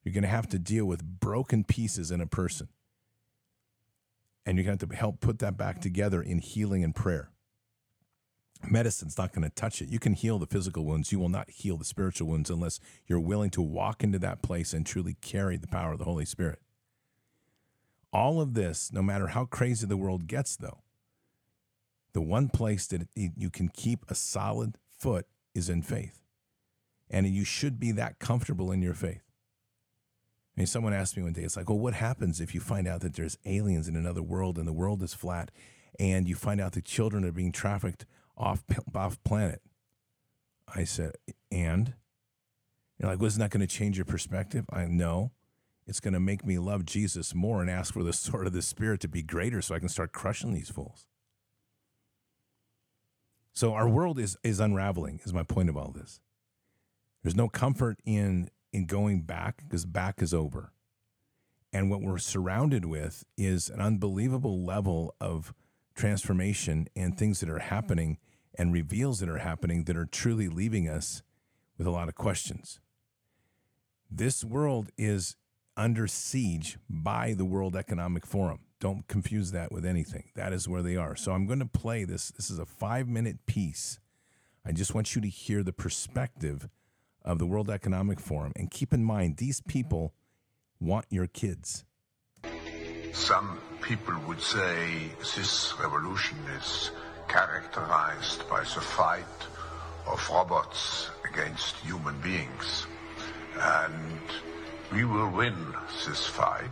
You're 0.03 0.13
going 0.13 0.23
to 0.23 0.29
have 0.29 0.47
to 0.49 0.60
deal 0.60 0.86
with 0.86 1.03
broken 1.03 1.63
pieces 1.63 2.12
in 2.12 2.21
a 2.21 2.27
person. 2.27 2.69
And 4.45 4.58
you're 4.58 4.65
going 4.65 4.77
to 4.77 4.84
have 4.84 4.91
to 4.91 4.95
help 4.95 5.19
put 5.19 5.39
that 5.39 5.58
back 5.58 5.81
together 5.81 6.21
in 6.21 6.39
healing 6.39 6.84
and 6.84 6.95
prayer. 6.95 7.31
Medicine's 8.69 9.17
not 9.17 9.34
going 9.34 9.43
to 9.43 9.54
touch 9.54 9.82
it. 9.82 9.89
You 9.89 9.99
can 9.99 10.13
heal 10.13 10.39
the 10.39 10.45
physical 10.45 10.86
wounds. 10.86 11.12
You 11.12 11.19
will 11.19 11.30
not 11.30 11.49
heal 11.49 11.78
the 11.78 11.86
spiritual 11.86 12.28
wounds 12.28 12.49
unless 12.49 12.80
you're 13.08 13.19
willing 13.19 13.49
to 13.51 13.62
walk 13.62 14.04
into 14.04 14.19
that 14.19 14.41
place 14.41 14.73
and 14.73 14.86
truly 14.86 15.15
carry 15.21 15.58
the 15.58 15.67
power 15.67 15.93
of 15.93 15.99
the 15.99 16.06
Holy 16.06 16.25
Spirit. 16.25 16.60
All 18.13 18.39
of 18.39 18.54
this, 18.54 18.91
no 18.93 19.01
matter 19.01 19.28
how 19.28 19.45
crazy 19.45 19.86
the 19.86 19.97
world 19.97 20.28
gets, 20.28 20.56
though, 20.56 20.80
the 22.13 22.21
one 22.21 22.47
place 22.47 22.88
that 22.88 23.08
you 23.15 23.49
can 23.49 23.67
keep 23.67 24.06
a 24.08 24.15
solid 24.15 24.78
foot 24.97 25.28
is 25.54 25.69
in 25.69 25.82
faith. 25.82 26.21
And 27.10 27.28
you 27.28 27.43
should 27.43 27.80
be 27.80 27.91
that 27.91 28.19
comfortable 28.19 28.71
in 28.71 28.82
your 28.82 28.93
faith. 28.93 29.21
I 30.56 30.62
mean, 30.62 30.67
someone 30.67 30.93
asked 30.93 31.17
me 31.17 31.23
one 31.23 31.34
day, 31.34 31.41
it's 31.41 31.58
like, 31.58 31.69
well, 31.69 31.78
what 31.78 31.95
happens 31.95 32.39
if 32.39 32.55
you 32.55 32.61
find 32.61 32.88
out 32.88 33.01
that 33.01 33.16
there's 33.16 33.38
aliens 33.45 33.89
in 33.89 33.97
another 33.97 34.24
world 34.24 34.57
and 34.57 34.66
the 34.66 34.74
world 34.74 35.03
is 35.03 35.13
flat 35.13 35.51
and 35.99 36.28
you 36.28 36.36
find 36.36 36.61
out 36.61 36.72
that 36.74 36.86
children 36.86 37.26
are 37.26 37.32
being 37.32 37.51
trafficked 37.51 38.05
off 38.38 38.63
off 38.93 39.23
planet. 39.23 39.61
I 40.73 40.83
said, 40.83 41.13
and 41.51 41.93
you're 42.99 43.09
like, 43.09 43.21
wasn't 43.21 43.41
that 43.41 43.51
going 43.51 43.65
to 43.65 43.73
change 43.73 43.97
your 43.97 44.05
perspective? 44.05 44.65
I 44.71 44.86
know. 44.86 45.31
It's 45.88 45.99
going 45.99 46.15
to 46.15 46.19
make 46.19 46.45
me 46.45 46.57
love 46.57 46.86
Jesus 46.86 47.36
more 47.36 47.61
and 47.61 47.69
ask 47.69 47.93
for 47.93 48.03
the 48.03 48.13
sword 48.13 48.47
of 48.47 48.53
the 48.53 48.61
Spirit 48.61 49.01
to 49.01 49.07
be 49.07 49.21
greater 49.21 49.61
so 49.61 49.75
I 49.75 49.79
can 49.79 49.89
start 49.89 50.11
crushing 50.11 50.53
these 50.53 50.69
fools. 50.69 51.07
So 53.53 53.73
our 53.73 53.88
world 53.88 54.19
is 54.19 54.38
is 54.43 54.59
unraveling, 54.59 55.21
is 55.23 55.33
my 55.33 55.43
point 55.43 55.69
of 55.69 55.77
all 55.77 55.91
this. 55.91 56.19
There's 57.23 57.36
no 57.36 57.47
comfort 57.47 57.99
in 58.03 58.49
in 58.73 58.86
going 58.86 59.21
back 59.21 59.63
because 59.63 59.86
back 59.86 60.21
is 60.21 60.33
over. 60.33 60.73
And 61.71 61.89
what 61.89 62.01
we're 62.01 62.17
surrounded 62.17 62.86
with 62.86 63.23
is 63.38 63.69
an 63.69 63.81
unbelievable 63.81 64.63
level 64.63 65.13
of 65.19 65.53
transformation 65.96 66.88
and 66.96 67.18
things 67.18 67.39
that 67.39 67.50
are 67.50 67.54
mm-hmm. 67.54 67.70
happening 67.70 68.18
and 68.58 68.74
reveals 68.74 69.20
that 69.20 69.30
are 69.30 69.39
happening 69.39 69.84
that 69.86 69.98
are 69.98 70.06
truly 70.06 70.48
leaving 70.48 70.88
us 70.88 71.22
with 71.78 71.88
a 71.88 71.91
lot 71.91 72.08
of 72.08 72.16
questions. 72.16 72.80
This 74.10 74.43
world 74.43 74.89
is 74.98 75.36
under 75.76 76.08
siege 76.08 76.78
by 76.89 77.34
the 77.34 77.46
World 77.46 77.76
Economic 77.76 78.26
Forum. 78.26 78.60
Don't 78.80 79.08
confuse 79.08 79.52
that 79.52 79.72
with 79.72 79.86
anything. 79.86 80.30
That 80.36 80.54
is 80.54 80.70
where 80.70 80.82
they 80.82 80.96
are. 80.96 81.16
So 81.16 81.32
I'm 81.32 81.48
going 81.48 81.60
to 81.60 81.66
play 81.66 82.06
this. 82.06 82.32
This 82.32 82.50
is 82.50 82.60
a 82.60 82.66
five 82.66 83.08
minute 83.08 83.46
piece. 83.46 84.00
I 84.66 84.72
just 84.72 84.93
want 84.96 85.16
you 85.16 85.22
to 85.22 85.28
hear 85.28 85.64
the 85.64 85.74
perspective 85.74 86.70
of 87.24 87.39
the 87.39 87.46
World 87.46 87.70
Economic 87.70 88.20
Forum. 88.20 88.54
And 88.56 88.72
keep 88.72 88.93
in 88.93 89.04
mind, 89.04 89.38
these 89.38 89.60
mm-hmm. 89.60 89.70
people 89.70 90.14
want 90.80 91.06
your 91.10 91.28
kids. 91.28 91.84
Some 93.12 93.60
people 93.86 94.15
would 94.27 94.41
say 94.41 95.11
this 95.19 95.73
revolution 95.79 96.38
is 96.57 96.89
characterized 97.27 98.47
by 98.49 98.61
the 98.61 98.81
fight 98.81 99.23
of 100.07 100.27
robots 100.29 101.09
against 101.29 101.75
human 101.77 102.19
beings. 102.21 102.88
And 103.59 104.21
we 104.91 105.05
will 105.05 105.29
win 105.29 105.55
this 106.07 106.25
fight. 106.25 106.71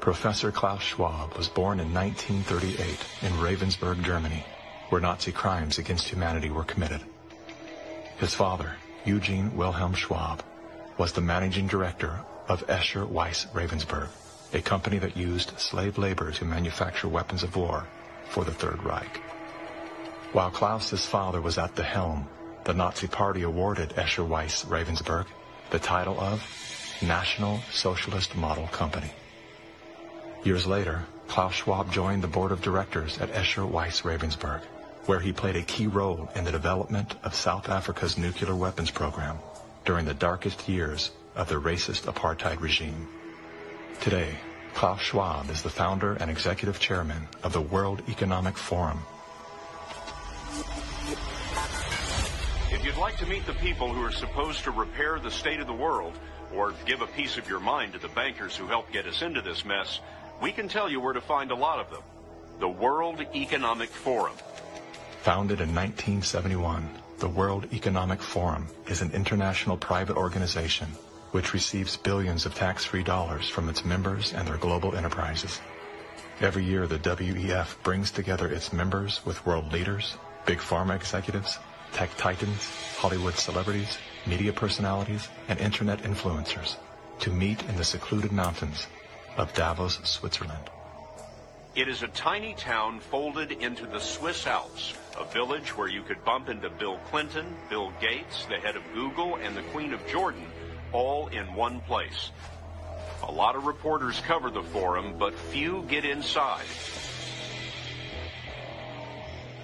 Professor 0.00 0.52
Klaus 0.52 0.82
Schwab 0.82 1.32
was 1.38 1.48
born 1.48 1.80
in 1.80 1.94
1938 1.94 2.78
in 3.22 3.32
Ravensburg, 3.38 4.04
Germany, 4.04 4.44
where 4.90 5.00
Nazi 5.00 5.32
crimes 5.32 5.78
against 5.78 6.06
humanity 6.06 6.50
were 6.50 6.64
committed. 6.64 7.00
His 8.18 8.34
father, 8.34 8.74
Eugene 9.06 9.56
Wilhelm 9.56 9.94
Schwab, 9.94 10.42
was 10.98 11.12
the 11.12 11.22
managing 11.22 11.66
director 11.66 12.20
of 12.46 12.66
Escher 12.66 13.08
Wyss 13.08 13.46
Ravensburg, 13.54 14.08
a 14.54 14.62
company 14.62 14.98
that 14.98 15.16
used 15.16 15.58
slave 15.58 15.98
labor 15.98 16.30
to 16.30 16.44
manufacture 16.44 17.08
weapons 17.08 17.42
of 17.42 17.56
war 17.56 17.86
for 18.28 18.44
the 18.44 18.52
Third 18.52 18.82
Reich. 18.82 19.20
While 20.32 20.50
Klaus's 20.50 21.04
father 21.04 21.40
was 21.40 21.58
at 21.58 21.76
the 21.76 21.82
helm, 21.82 22.28
the 22.64 22.74
Nazi 22.74 23.08
Party 23.08 23.42
awarded 23.42 23.90
Escher 23.90 24.26
Wyss 24.26 24.64
Ravensburg 24.64 25.26
the 25.70 25.78
title 25.78 26.18
of 26.20 26.40
National 27.02 27.60
Socialist 27.72 28.36
Model 28.36 28.68
Company. 28.68 29.10
Years 30.44 30.66
later, 30.66 31.04
Klaus 31.26 31.54
Schwab 31.54 31.92
joined 31.92 32.22
the 32.22 32.28
board 32.28 32.52
of 32.52 32.62
directors 32.62 33.18
at 33.18 33.32
Escher 33.32 33.68
Wyss 33.68 34.02
Ravensburg, 34.02 34.60
where 35.06 35.20
he 35.20 35.32
played 35.32 35.56
a 35.56 35.62
key 35.62 35.86
role 35.86 36.28
in 36.34 36.44
the 36.44 36.52
development 36.52 37.14
of 37.24 37.34
South 37.34 37.68
Africa's 37.68 38.16
nuclear 38.16 38.54
weapons 38.54 38.90
program 38.90 39.38
during 39.84 40.04
the 40.04 40.14
darkest 40.14 40.68
years 40.68 41.10
of 41.34 41.48
the 41.48 41.60
racist 41.60 42.02
apartheid 42.02 42.60
regime. 42.60 43.08
Today, 44.00 44.34
Klaus 44.74 45.00
Schwab 45.00 45.50
is 45.50 45.62
the 45.62 45.70
founder 45.70 46.14
and 46.14 46.30
executive 46.30 46.78
chairman 46.78 47.28
of 47.42 47.52
the 47.52 47.60
World 47.60 48.02
Economic 48.08 48.58
Forum. 48.58 49.00
If 52.70 52.84
you'd 52.84 52.96
like 52.96 53.16
to 53.18 53.26
meet 53.26 53.46
the 53.46 53.54
people 53.54 53.92
who 53.92 54.04
are 54.04 54.12
supposed 54.12 54.64
to 54.64 54.70
repair 54.70 55.18
the 55.18 55.30
state 55.30 55.60
of 55.60 55.66
the 55.66 55.72
world, 55.72 56.12
or 56.54 56.74
give 56.86 57.00
a 57.00 57.06
piece 57.06 57.38
of 57.38 57.48
your 57.48 57.60
mind 57.60 57.92
to 57.94 57.98
the 57.98 58.08
bankers 58.08 58.56
who 58.56 58.66
helped 58.66 58.92
get 58.92 59.06
us 59.06 59.22
into 59.22 59.40
this 59.40 59.64
mess, 59.64 60.00
we 60.42 60.52
can 60.52 60.68
tell 60.68 60.90
you 60.90 61.00
where 61.00 61.14
to 61.14 61.20
find 61.20 61.50
a 61.50 61.54
lot 61.54 61.78
of 61.78 61.90
them. 61.90 62.02
The 62.60 62.68
World 62.68 63.24
Economic 63.34 63.88
Forum. 63.88 64.36
Founded 65.22 65.60
in 65.60 65.74
1971, 65.74 66.88
the 67.20 67.28
World 67.28 67.72
Economic 67.72 68.20
Forum 68.20 68.66
is 68.88 69.00
an 69.00 69.12
international 69.12 69.76
private 69.76 70.16
organization 70.16 70.88
which 71.34 71.52
receives 71.52 71.96
billions 71.96 72.46
of 72.46 72.54
tax-free 72.54 73.02
dollars 73.02 73.48
from 73.48 73.68
its 73.68 73.84
members 73.84 74.32
and 74.32 74.46
their 74.46 74.56
global 74.56 74.94
enterprises. 74.94 75.60
Every 76.40 76.62
year, 76.62 76.86
the 76.86 77.00
WEF 77.00 77.74
brings 77.82 78.12
together 78.12 78.46
its 78.46 78.72
members 78.72 79.20
with 79.26 79.44
world 79.44 79.72
leaders, 79.72 80.16
big 80.46 80.58
pharma 80.58 80.94
executives, 80.94 81.58
tech 81.92 82.16
titans, 82.16 82.70
Hollywood 82.98 83.34
celebrities, 83.34 83.98
media 84.26 84.52
personalities, 84.52 85.26
and 85.48 85.58
internet 85.58 86.04
influencers 86.04 86.76
to 87.18 87.30
meet 87.30 87.60
in 87.64 87.76
the 87.78 87.84
secluded 87.84 88.30
mountains 88.30 88.86
of 89.36 89.52
Davos, 89.54 89.98
Switzerland. 90.04 90.70
It 91.74 91.88
is 91.88 92.04
a 92.04 92.08
tiny 92.14 92.54
town 92.54 93.00
folded 93.00 93.50
into 93.50 93.86
the 93.86 93.98
Swiss 93.98 94.46
Alps, 94.46 94.94
a 95.18 95.24
village 95.24 95.76
where 95.76 95.88
you 95.88 96.02
could 96.02 96.24
bump 96.24 96.48
into 96.48 96.70
Bill 96.70 96.98
Clinton, 97.10 97.56
Bill 97.68 97.92
Gates, 98.00 98.46
the 98.46 98.60
head 98.60 98.76
of 98.76 98.84
Google, 98.94 99.34
and 99.34 99.56
the 99.56 99.62
Queen 99.72 99.92
of 99.92 100.06
Jordan, 100.06 100.46
all 100.94 101.26
in 101.26 101.54
one 101.54 101.80
place. 101.80 102.30
A 103.24 103.32
lot 103.32 103.56
of 103.56 103.66
reporters 103.66 104.20
cover 104.20 104.50
the 104.50 104.62
forum, 104.62 105.16
but 105.18 105.34
few 105.34 105.82
get 105.88 106.04
inside. 106.04 106.64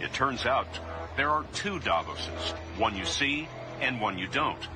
It 0.01 0.12
turns 0.12 0.45
out 0.45 0.66
there 1.16 1.31
are 1.31 1.45
two 1.55 1.78
Davoses, 1.78 2.53
one 2.78 2.97
you 2.97 3.05
see 3.05 3.49
and 3.81 4.01
one 4.01 4.18
you 4.18 4.26
don't. 4.26 4.66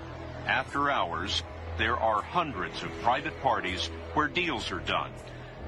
After 0.47 0.91
hours, 0.91 1.43
there 1.77 1.97
are 1.97 2.23
hundreds 2.23 2.83
of 2.83 2.91
private 3.03 3.41
parties 3.43 3.87
where 4.15 4.29
deals 4.29 4.71
are 4.71 4.81
done. 4.81 5.11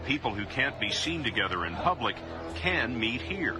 People 0.06 0.32
who 0.32 0.44
can't 0.44 0.78
be 0.78 0.90
seen 0.90 1.24
together 1.24 1.64
in 1.64 1.74
public 1.74 2.16
can 2.56 2.98
meet 2.98 3.20
here. 3.20 3.56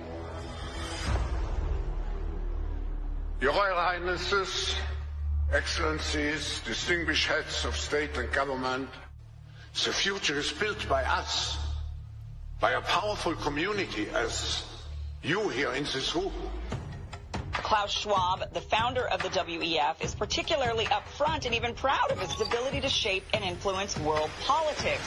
Your 3.41 3.53
Royal 3.53 3.77
Highnesses, 3.77 4.77
Excellencies, 5.53 6.61
distinguished 6.67 7.27
heads 7.29 7.65
of 7.65 7.77
state 7.77 8.17
and 8.17 8.33
government, 8.33 8.89
the 9.85 9.93
future 9.93 10.39
is 10.39 10.51
built 10.53 10.89
by 10.89 11.05
us, 11.05 11.57
by 12.61 12.73
a 12.73 12.81
powerful 12.81 13.35
community 13.35 14.09
as 14.11 14.65
you 15.23 15.49
here 15.49 15.73
in 15.73 15.85
this 15.85 16.15
room. 16.15 16.33
Klaus 17.53 17.93
Schwab, 17.93 18.53
the 18.53 18.61
founder 18.61 19.07
of 19.09 19.23
the 19.23 19.29
WEF, 19.29 20.03
is 20.03 20.15
particularly 20.15 20.85
upfront 20.87 21.47
and 21.47 21.55
even 21.55 21.75
proud 21.75 22.11
of 22.11 22.21
his 22.21 22.41
ability 22.41 22.81
to 22.81 22.89
shape 22.89 23.25
and 23.33 23.45
influence 23.45 23.99
world 23.99 24.31
politics. 24.45 25.03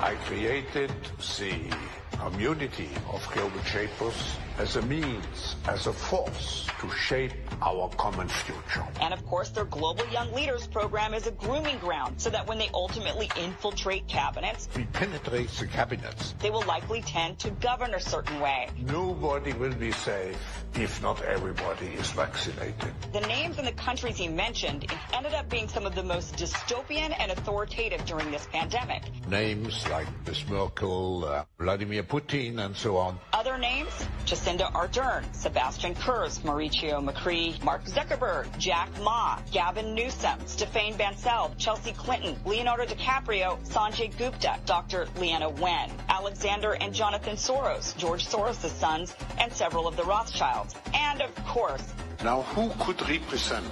I 0.00 0.14
created 0.26 0.92
the 1.18 1.70
community 2.18 2.88
of 3.12 3.26
global 3.32 3.62
shapers 3.64 4.36
as 4.58 4.76
a 4.76 4.82
means, 4.82 5.56
as 5.66 5.86
a 5.86 5.92
force 5.92 6.66
to 6.80 6.90
shape 6.90 7.32
our 7.62 7.88
common 7.96 8.28
future. 8.28 8.86
And 9.00 9.14
of 9.14 9.24
course, 9.26 9.48
their 9.50 9.64
Global 9.64 10.06
Young 10.08 10.32
Leaders 10.34 10.66
program 10.66 11.14
is 11.14 11.26
a 11.26 11.30
grooming 11.30 11.78
ground 11.78 12.20
so 12.20 12.30
that 12.30 12.46
when 12.46 12.58
they 12.58 12.68
ultimately 12.74 13.30
infiltrate 13.38 14.06
cabinets, 14.06 14.68
we 14.76 14.84
penetrate 14.84 15.48
the 15.50 15.66
cabinets. 15.66 16.34
They 16.40 16.50
will 16.50 16.64
likely 16.66 17.00
tend 17.02 17.38
to 17.40 17.50
govern 17.50 17.94
a 17.94 18.00
certain 18.00 18.38
way. 18.40 18.68
Nobody 18.86 19.52
will 19.54 19.74
be 19.74 19.92
safe 19.92 20.36
if 20.74 21.02
not 21.02 21.22
everybody 21.22 21.86
is 21.86 22.10
vaccinated. 22.10 22.92
The 23.12 23.20
names 23.20 23.58
and 23.58 23.66
the 23.66 23.72
countries 23.72 24.16
he 24.16 24.28
mentioned 24.28 24.86
ended 25.14 25.34
up 25.34 25.48
being 25.48 25.68
some 25.68 25.86
of 25.86 25.94
the 25.94 26.02
most 26.02 26.36
dystopian 26.36 27.14
and 27.18 27.32
authoritative 27.32 28.04
during 28.04 28.30
this 28.30 28.46
pandemic. 28.52 29.02
Names 29.28 29.86
like 29.88 30.06
Ms. 30.26 30.48
Merkel, 30.48 31.24
uh, 31.24 31.44
Vladimir 31.58 31.99
Putin, 32.02 32.64
and 32.64 32.76
so 32.76 32.96
on. 32.96 33.18
Other 33.32 33.58
names? 33.58 33.90
Jacinda 34.24 34.70
Ardern, 34.72 35.24
Sebastian 35.34 35.94
Kurz, 35.94 36.38
Mauricio 36.40 37.02
Macri, 37.04 37.62
Mark 37.64 37.84
Zuckerberg, 37.84 38.46
Jack 38.58 38.88
Ma, 39.02 39.38
Gavin 39.50 39.94
Newsom, 39.94 40.38
Stéphane 40.40 40.96
Bancel, 40.96 41.56
Chelsea 41.58 41.92
Clinton, 41.92 42.36
Leonardo 42.44 42.84
DiCaprio, 42.84 43.58
Sanjay 43.66 44.16
Gupta, 44.16 44.58
Dr. 44.66 45.06
Leana 45.16 45.50
Wen, 45.58 45.90
Alexander 46.08 46.72
and 46.80 46.94
Jonathan 46.94 47.36
Soros, 47.36 47.96
George 47.96 48.26
Soros' 48.26 48.68
sons, 48.68 49.14
and 49.38 49.52
several 49.52 49.88
of 49.88 49.96
the 49.96 50.04
Rothschilds. 50.04 50.74
And 50.94 51.22
of 51.22 51.34
course, 51.46 51.92
now 52.22 52.42
who 52.42 52.70
could 52.84 53.00
represent 53.08 53.64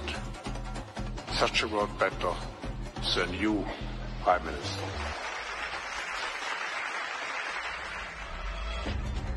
such 1.33 1.63
a 1.63 1.67
world 1.67 1.89
better 1.99 2.33
than 3.15 3.33
you, 3.33 3.65
Prime 4.23 4.43
Minister? 4.45 5.08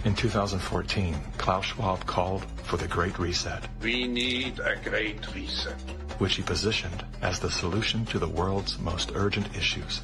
In 0.05 0.17
2014, 0.17 1.15
Klaus 1.39 1.65
Schwab 1.67 2.05
called 2.07 2.45
for 2.65 2.77
the 2.77 2.89
Great 2.89 3.21
Reset. 3.21 3.63
We 3.81 4.09
need 4.09 4.59
a 4.59 4.75
Great 4.83 5.33
Reset. 5.33 5.79
Which 6.19 6.35
he 6.35 6.43
positioned 6.43 7.05
as 7.23 7.39
the 7.39 7.49
solution 7.49 8.05
to 8.07 8.19
the 8.19 8.29
world's 8.29 8.81
most 8.81 9.13
urgent 9.15 9.57
issues. 9.57 10.01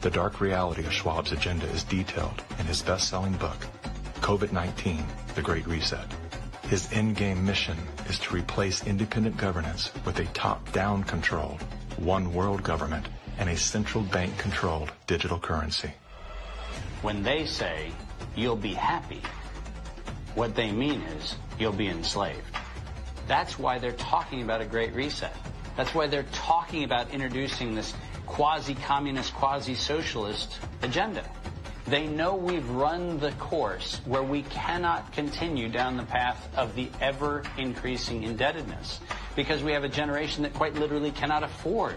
The 0.00 0.10
dark 0.10 0.40
reality 0.40 0.84
of 0.84 0.92
Schwab's 0.92 1.30
agenda 1.30 1.66
is 1.66 1.84
detailed 1.84 2.42
in 2.58 2.66
his 2.66 2.82
best-selling 2.82 3.34
book, 3.34 3.68
COVID-19, 4.16 5.04
The 5.36 5.42
Great 5.42 5.66
Reset. 5.68 6.12
His 6.62 6.88
endgame 6.88 7.44
mission 7.44 7.78
is 8.08 8.18
to 8.18 8.34
replace 8.34 8.84
independent 8.84 9.36
governance 9.36 9.92
with 10.04 10.18
a 10.18 10.24
top-down 10.26 11.04
controlled, 11.04 11.62
one 11.98 12.34
world 12.34 12.64
government 12.64 13.08
and 13.38 13.48
a 13.48 13.56
central 13.56 14.02
bank 14.02 14.36
controlled 14.38 14.90
digital 15.06 15.38
currency. 15.38 15.92
When 17.02 17.22
they 17.22 17.46
say 17.46 17.92
you'll 18.36 18.54
be 18.56 18.74
happy. 18.74 19.22
What 20.34 20.54
they 20.54 20.70
mean 20.70 21.00
is 21.02 21.36
you'll 21.58 21.72
be 21.72 21.88
enslaved. 21.88 22.42
That's 23.26 23.58
why 23.58 23.78
they're 23.78 23.92
talking 23.92 24.42
about 24.42 24.60
a 24.60 24.66
great 24.66 24.94
reset. 24.94 25.34
That's 25.76 25.94
why 25.94 26.06
they're 26.06 26.26
talking 26.32 26.84
about 26.84 27.10
introducing 27.10 27.74
this 27.74 27.92
quasi-communist, 28.26 29.34
quasi-socialist 29.34 30.58
agenda. 30.82 31.24
They 31.86 32.06
know 32.06 32.34
we've 32.34 32.68
run 32.70 33.18
the 33.20 33.30
course 33.32 34.00
where 34.04 34.22
we 34.22 34.42
cannot 34.42 35.12
continue 35.12 35.68
down 35.68 35.96
the 35.96 36.02
path 36.02 36.48
of 36.56 36.74
the 36.74 36.90
ever 37.00 37.44
increasing 37.56 38.24
indebtedness 38.24 39.00
because 39.36 39.62
we 39.62 39.72
have 39.72 39.84
a 39.84 39.88
generation 39.88 40.42
that 40.42 40.52
quite 40.54 40.74
literally 40.74 41.12
cannot 41.12 41.44
afford 41.44 41.96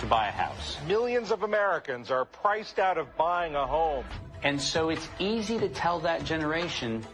to 0.00 0.06
buy 0.06 0.28
a 0.28 0.32
house. 0.32 0.78
Millions 0.86 1.30
of 1.30 1.42
Americans 1.42 2.10
are 2.10 2.24
priced 2.24 2.78
out 2.78 2.98
of 2.98 3.16
buying 3.16 3.54
a 3.54 3.66
home. 3.66 4.04
And 4.42 4.60
so 4.60 4.88
it's 4.88 5.06
easy 5.18 5.58
to 5.58 5.68
tell 5.68 6.00
that 6.00 6.24
generation, 6.24 7.04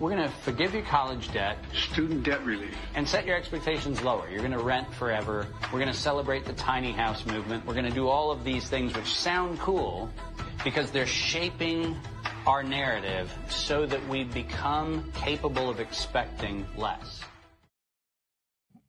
we're 0.00 0.10
going 0.10 0.28
to 0.28 0.34
forgive 0.38 0.74
your 0.74 0.82
college 0.82 1.32
debt, 1.32 1.56
student 1.72 2.24
debt 2.24 2.44
relief, 2.44 2.76
and 2.94 3.08
set 3.08 3.24
your 3.24 3.36
expectations 3.36 4.02
lower. 4.02 4.28
You're 4.28 4.40
going 4.40 4.50
to 4.52 4.58
rent 4.58 4.92
forever. 4.94 5.46
We're 5.72 5.78
going 5.78 5.92
to 5.92 5.98
celebrate 5.98 6.44
the 6.44 6.54
tiny 6.54 6.90
house 6.90 7.24
movement. 7.24 7.64
We're 7.64 7.74
going 7.74 7.86
to 7.86 7.94
do 7.94 8.08
all 8.08 8.32
of 8.32 8.42
these 8.42 8.68
things 8.68 8.94
which 8.94 9.14
sound 9.14 9.60
cool 9.60 10.10
because 10.64 10.90
they're 10.90 11.06
shaping 11.06 11.96
our 12.46 12.64
narrative 12.64 13.32
so 13.48 13.86
that 13.86 14.06
we 14.08 14.24
become 14.24 15.12
capable 15.12 15.70
of 15.70 15.78
expecting 15.78 16.66
less. 16.76 17.20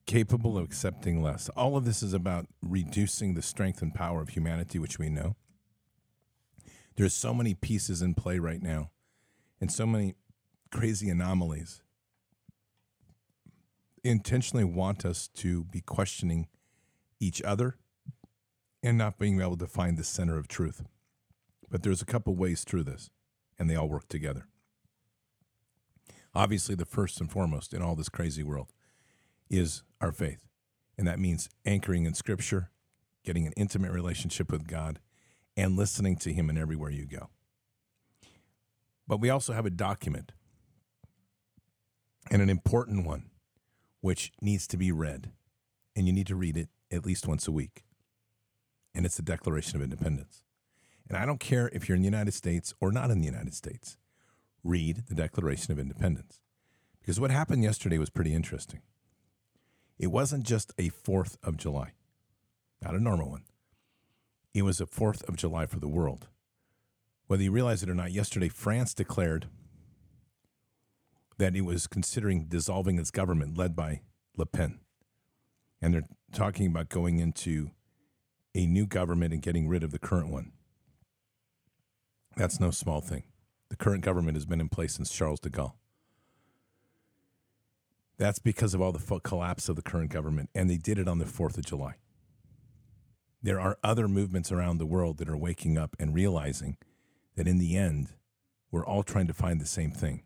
Capable 0.05 0.57
of 0.57 0.65
accepting 0.65 1.21
less. 1.21 1.49
All 1.49 1.77
of 1.77 1.85
this 1.85 2.03
is 2.03 2.13
about 2.13 2.47
reducing 2.61 3.33
the 3.33 3.41
strength 3.41 3.81
and 3.81 3.93
power 3.93 4.21
of 4.21 4.29
humanity, 4.29 4.79
which 4.79 4.99
we 4.99 5.09
know 5.09 5.35
there's 6.95 7.13
so 7.13 7.33
many 7.33 7.53
pieces 7.53 8.01
in 8.01 8.13
play 8.13 8.37
right 8.39 8.61
now 8.61 8.91
and 9.59 9.71
so 9.71 9.85
many 9.85 10.15
crazy 10.71 11.09
anomalies 11.09 11.81
intentionally 14.03 14.65
want 14.65 15.05
us 15.05 15.27
to 15.29 15.63
be 15.65 15.81
questioning 15.81 16.47
each 17.19 17.41
other 17.41 17.77
and 18.83 18.97
not 18.97 19.17
being 19.17 19.39
able 19.39 19.57
to 19.57 19.67
find 19.67 19.97
the 19.97 20.03
center 20.03 20.37
of 20.37 20.47
truth. 20.47 20.83
But 21.69 21.83
there's 21.83 22.01
a 22.01 22.05
couple 22.05 22.35
ways 22.35 22.63
through 22.63 22.83
this, 22.83 23.09
and 23.57 23.69
they 23.69 23.75
all 23.75 23.87
work 23.87 24.09
together. 24.09 24.47
Obviously, 26.35 26.75
the 26.75 26.85
first 26.85 27.21
and 27.21 27.31
foremost 27.31 27.73
in 27.73 27.81
all 27.81 27.95
this 27.95 28.09
crazy 28.09 28.43
world 28.43 28.73
is 29.49 29.83
our 30.03 30.11
faith. 30.11 30.45
And 30.97 31.07
that 31.07 31.19
means 31.19 31.49
anchoring 31.65 32.05
in 32.05 32.13
Scripture, 32.13 32.69
getting 33.25 33.47
an 33.47 33.53
intimate 33.57 33.91
relationship 33.91 34.51
with 34.51 34.67
God, 34.67 34.99
and 35.57 35.75
listening 35.77 36.17
to 36.17 36.33
him 36.33 36.49
in 36.49 36.57
everywhere 36.57 36.91
you 36.91 37.05
go. 37.05 37.29
But 39.07 39.19
we 39.21 39.29
also 39.29 39.53
have 39.53 39.65
a 39.65 39.71
document 39.71 40.33
and 42.31 42.41
an 42.41 42.49
important 42.49 43.05
one 43.05 43.31
which 44.01 44.31
needs 44.41 44.67
to 44.67 44.77
be 44.77 44.91
read, 44.91 45.31
and 45.95 46.07
you 46.07 46.13
need 46.13 46.27
to 46.27 46.35
read 46.35 46.57
it 46.57 46.69
at 46.91 47.05
least 47.05 47.27
once 47.27 47.47
a 47.47 47.51
week. 47.51 47.83
and 48.93 49.05
it's 49.05 49.17
the 49.17 49.23
Declaration 49.23 49.75
of 49.75 49.81
Independence. 49.81 50.43
And 51.07 51.17
I 51.17 51.25
don't 51.25 51.39
care 51.39 51.69
if 51.73 51.87
you're 51.87 51.95
in 51.95 52.01
the 52.01 52.07
United 52.07 52.33
States 52.33 52.73
or 52.79 52.91
not 52.91 53.11
in 53.11 53.19
the 53.19 53.25
United 53.27 53.53
States, 53.53 53.97
read 54.63 55.03
the 55.07 55.15
Declaration 55.15 55.71
of 55.71 55.79
Independence. 55.79 56.39
Because 56.99 57.19
what 57.19 57.31
happened 57.31 57.63
yesterday 57.63 57.97
was 57.97 58.09
pretty 58.09 58.33
interesting. 58.33 58.81
It 59.97 60.07
wasn't 60.07 60.43
just 60.43 60.73
a 60.77 60.89
4th 60.89 61.37
of 61.43 61.57
July, 61.57 61.93
not 62.81 62.95
a 62.95 62.99
normal 62.99 63.29
one. 63.29 63.43
It 64.53 64.63
was 64.63 64.81
a 64.81 64.85
4th 64.85 65.27
of 65.27 65.35
July 65.35 65.65
for 65.65 65.79
the 65.79 65.87
world. 65.87 66.27
Whether 67.27 67.43
you 67.43 67.51
realize 67.51 67.83
it 67.83 67.89
or 67.89 67.95
not, 67.95 68.11
yesterday 68.11 68.49
France 68.49 68.93
declared 68.93 69.47
that 71.37 71.55
it 71.55 71.61
was 71.61 71.87
considering 71.87 72.45
dissolving 72.45 72.99
its 72.99 73.11
government 73.11 73.57
led 73.57 73.75
by 73.75 74.01
Le 74.37 74.45
Pen. 74.45 74.79
And 75.81 75.93
they're 75.93 76.07
talking 76.31 76.67
about 76.67 76.89
going 76.89 77.19
into 77.19 77.71
a 78.55 78.65
new 78.65 78.85
government 78.85 79.33
and 79.33 79.41
getting 79.41 79.67
rid 79.67 79.83
of 79.83 79.91
the 79.91 79.99
current 79.99 80.29
one. 80.29 80.51
That's 82.35 82.59
no 82.59 82.71
small 82.71 83.01
thing. 83.01 83.23
The 83.69 83.75
current 83.75 84.03
government 84.03 84.35
has 84.35 84.45
been 84.45 84.61
in 84.61 84.69
place 84.69 84.95
since 84.95 85.11
Charles 85.11 85.39
de 85.39 85.49
Gaulle. 85.49 85.73
That's 88.17 88.39
because 88.39 88.73
of 88.73 88.81
all 88.81 88.91
the 88.91 89.19
collapse 89.19 89.69
of 89.69 89.75
the 89.75 89.81
current 89.81 90.11
government, 90.11 90.49
and 90.53 90.69
they 90.69 90.77
did 90.77 90.99
it 90.99 91.07
on 91.07 91.17
the 91.17 91.25
4th 91.25 91.57
of 91.57 91.65
July. 91.65 91.95
There 93.41 93.59
are 93.59 93.77
other 93.83 94.07
movements 94.07 94.51
around 94.51 94.77
the 94.77 94.85
world 94.85 95.17
that 95.17 95.29
are 95.29 95.37
waking 95.37 95.77
up 95.77 95.95
and 95.99 96.13
realizing 96.13 96.77
that 97.35 97.47
in 97.47 97.57
the 97.57 97.75
end, 97.75 98.13
we're 98.71 98.85
all 98.85 99.03
trying 99.03 99.27
to 99.27 99.33
find 99.33 99.59
the 99.59 99.65
same 99.65 99.91
thing. 99.91 100.23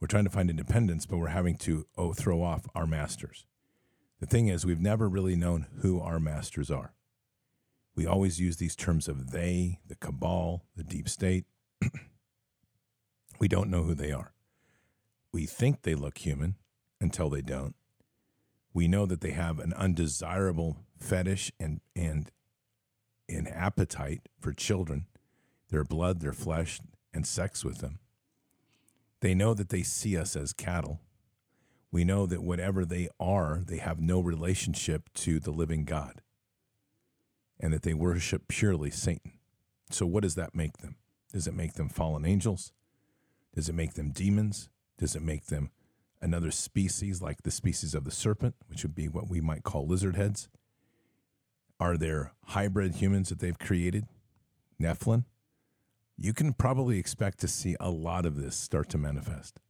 We're 0.00 0.08
trying 0.08 0.24
to 0.24 0.30
find 0.30 0.50
independence, 0.50 1.06
but 1.06 1.16
we're 1.16 1.28
having 1.28 1.56
to 1.58 1.86
oh, 1.96 2.12
throw 2.12 2.42
off 2.42 2.66
our 2.74 2.86
masters. 2.86 3.46
The 4.20 4.26
thing 4.26 4.48
is, 4.48 4.66
we've 4.66 4.80
never 4.80 5.08
really 5.08 5.36
known 5.36 5.66
who 5.80 6.00
our 6.00 6.20
masters 6.20 6.70
are. 6.70 6.92
We 7.94 8.06
always 8.06 8.38
use 8.38 8.58
these 8.58 8.76
terms 8.76 9.08
of 9.08 9.30
they, 9.30 9.80
the 9.86 9.94
cabal, 9.94 10.66
the 10.76 10.84
deep 10.84 11.08
state. 11.08 11.46
we 13.38 13.48
don't 13.48 13.70
know 13.70 13.84
who 13.84 13.94
they 13.94 14.12
are. 14.12 14.32
We 15.32 15.46
think 15.46 15.82
they 15.82 15.94
look 15.94 16.18
human 16.18 16.56
until 17.00 17.30
they 17.30 17.42
don't. 17.42 17.74
We 18.72 18.88
know 18.88 19.06
that 19.06 19.20
they 19.20 19.30
have 19.30 19.58
an 19.58 19.72
undesirable 19.74 20.78
fetish 20.98 21.52
and 21.58 21.80
and 21.94 22.30
an 23.28 23.46
appetite 23.48 24.28
for 24.38 24.52
children, 24.52 25.06
their 25.70 25.82
blood, 25.82 26.20
their 26.20 26.32
flesh, 26.32 26.80
and 27.12 27.26
sex 27.26 27.64
with 27.64 27.78
them. 27.78 27.98
They 29.20 29.34
know 29.34 29.54
that 29.54 29.70
they 29.70 29.82
see 29.82 30.16
us 30.16 30.36
as 30.36 30.52
cattle. 30.52 31.00
We 31.90 32.04
know 32.04 32.26
that 32.26 32.42
whatever 32.42 32.84
they 32.84 33.08
are, 33.18 33.62
they 33.66 33.78
have 33.78 34.00
no 34.00 34.20
relationship 34.20 35.08
to 35.14 35.40
the 35.40 35.50
living 35.50 35.84
God 35.84 36.20
and 37.58 37.72
that 37.72 37.82
they 37.82 37.94
worship 37.94 38.48
purely 38.48 38.90
Satan. 38.90 39.32
So, 39.90 40.04
what 40.06 40.22
does 40.22 40.34
that 40.34 40.54
make 40.54 40.78
them? 40.78 40.96
Does 41.32 41.46
it 41.46 41.54
make 41.54 41.74
them 41.74 41.88
fallen 41.88 42.26
angels? 42.26 42.72
Does 43.54 43.68
it 43.68 43.74
make 43.74 43.94
them 43.94 44.10
demons? 44.10 44.68
Does 44.98 45.16
it 45.16 45.22
make 45.22 45.46
them 45.46 45.70
another 46.20 46.50
species 46.50 47.22
like 47.22 47.42
the 47.42 47.50
species 47.50 47.94
of 47.94 48.04
the 48.04 48.10
serpent, 48.10 48.54
which 48.68 48.82
would 48.82 48.94
be 48.94 49.08
what 49.08 49.28
we 49.28 49.40
might 49.40 49.62
call 49.62 49.86
lizard 49.86 50.16
heads? 50.16 50.48
Are 51.78 51.96
there 51.96 52.32
hybrid 52.46 52.96
humans 52.96 53.28
that 53.28 53.38
they've 53.38 53.58
created? 53.58 54.06
Nephilim? 54.80 55.24
You 56.16 56.32
can 56.32 56.54
probably 56.54 56.98
expect 56.98 57.38
to 57.40 57.48
see 57.48 57.76
a 57.78 57.90
lot 57.90 58.24
of 58.24 58.36
this 58.36 58.56
start 58.56 58.88
to 58.90 58.98
manifest 58.98 59.60